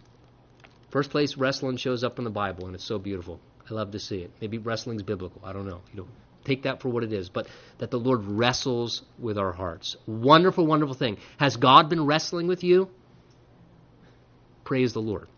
First 0.90 1.08
place 1.08 1.38
wrestling 1.38 1.78
shows 1.78 2.04
up 2.04 2.18
in 2.18 2.24
the 2.24 2.30
Bible, 2.30 2.66
and 2.66 2.74
it's 2.74 2.84
so 2.84 2.98
beautiful. 2.98 3.40
I 3.70 3.72
love 3.72 3.92
to 3.92 3.98
see 3.98 4.18
it. 4.18 4.32
Maybe 4.42 4.58
wrestling's 4.58 5.02
biblical. 5.02 5.40
I 5.42 5.54
don't 5.54 5.66
know. 5.66 5.80
You 5.94 6.02
know, 6.02 6.08
Take 6.44 6.64
that 6.64 6.80
for 6.82 6.88
what 6.88 7.04
it 7.04 7.12
is, 7.12 7.28
but 7.28 7.46
that 7.78 7.90
the 7.90 7.98
Lord 7.98 8.24
wrestles 8.24 9.02
with 9.18 9.38
our 9.38 9.52
hearts. 9.52 9.96
Wonderful, 10.06 10.66
wonderful 10.66 10.94
thing. 10.94 11.18
Has 11.38 11.56
God 11.56 11.88
been 11.88 12.04
wrestling 12.04 12.46
with 12.48 12.64
you? 12.64 12.88
Praise 14.64 14.92
the 14.92 15.00
Lord. 15.00 15.28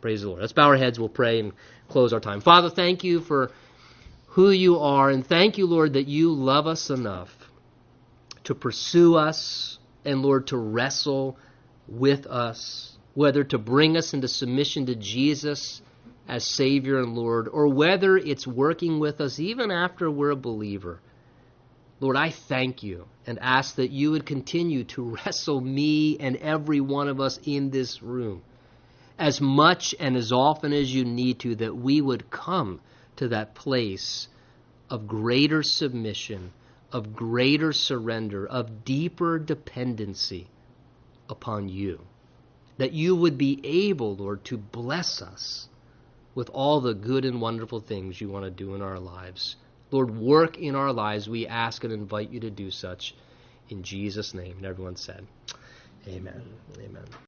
Praise 0.00 0.22
the 0.22 0.28
Lord. 0.28 0.40
Let's 0.40 0.52
bow 0.52 0.68
our 0.68 0.76
heads. 0.76 0.98
We'll 0.98 1.08
pray 1.08 1.40
and 1.40 1.52
close 1.88 2.12
our 2.12 2.20
time. 2.20 2.40
Father, 2.40 2.70
thank 2.70 3.04
you 3.04 3.20
for 3.20 3.50
who 4.28 4.50
you 4.50 4.78
are, 4.78 5.10
and 5.10 5.26
thank 5.26 5.58
you, 5.58 5.66
Lord, 5.66 5.94
that 5.94 6.08
you 6.08 6.32
love 6.32 6.66
us 6.66 6.90
enough 6.90 7.30
to 8.44 8.54
pursue 8.54 9.14
us 9.14 9.78
and, 10.04 10.22
Lord, 10.22 10.48
to 10.48 10.56
wrestle 10.56 11.38
with 11.88 12.26
us, 12.26 12.96
whether 13.14 13.44
to 13.44 13.58
bring 13.58 13.96
us 13.96 14.12
into 14.12 14.28
submission 14.28 14.86
to 14.86 14.94
Jesus 14.94 15.80
as 16.28 16.46
Savior 16.46 16.98
and 16.98 17.14
Lord, 17.14 17.48
or 17.48 17.68
whether 17.68 18.16
it's 18.16 18.46
working 18.46 18.98
with 18.98 19.20
us 19.20 19.38
even 19.38 19.70
after 19.70 20.10
we're 20.10 20.30
a 20.30 20.36
believer. 20.36 21.00
Lord, 22.00 22.16
I 22.16 22.30
thank 22.30 22.82
you 22.82 23.06
and 23.26 23.38
ask 23.40 23.76
that 23.76 23.90
you 23.90 24.10
would 24.12 24.26
continue 24.26 24.84
to 24.84 25.02
wrestle 25.26 25.60
me 25.60 26.16
and 26.18 26.36
every 26.36 26.80
one 26.80 27.08
of 27.08 27.20
us 27.20 27.38
in 27.44 27.70
this 27.70 28.02
room 28.02 28.42
as 29.18 29.40
much 29.40 29.94
and 30.00 30.16
as 30.16 30.32
often 30.32 30.72
as 30.72 30.92
you 30.92 31.04
need 31.04 31.38
to, 31.40 31.54
that 31.56 31.76
we 31.76 32.00
would 32.00 32.30
come 32.30 32.80
to 33.16 33.28
that 33.28 33.54
place 33.54 34.28
of 34.90 35.06
greater 35.06 35.62
submission, 35.62 36.52
of 36.92 37.14
greater 37.14 37.72
surrender, 37.72 38.46
of 38.46 38.84
deeper 38.84 39.38
dependency 39.38 40.48
upon 41.28 41.68
you. 41.68 42.00
That 42.76 42.92
you 42.92 43.14
would 43.14 43.38
be 43.38 43.60
able, 43.62 44.16
Lord, 44.16 44.44
to 44.46 44.56
bless 44.56 45.22
us 45.22 45.68
with 46.34 46.50
all 46.50 46.80
the 46.80 46.94
good 46.94 47.24
and 47.24 47.40
wonderful 47.40 47.80
things 47.80 48.20
you 48.20 48.28
want 48.28 48.44
to 48.44 48.50
do 48.50 48.74
in 48.74 48.82
our 48.82 48.98
lives. 48.98 49.56
Lord, 49.90 50.16
work 50.16 50.58
in 50.58 50.74
our 50.74 50.92
lives. 50.92 51.28
We 51.28 51.46
ask 51.46 51.84
and 51.84 51.92
invite 51.92 52.30
you 52.30 52.40
to 52.40 52.50
do 52.50 52.70
such 52.70 53.14
in 53.68 53.82
Jesus' 53.82 54.34
name. 54.34 54.56
And 54.56 54.66
everyone 54.66 54.96
said, 54.96 55.26
Amen. 56.08 56.42
Amen. 56.78 57.04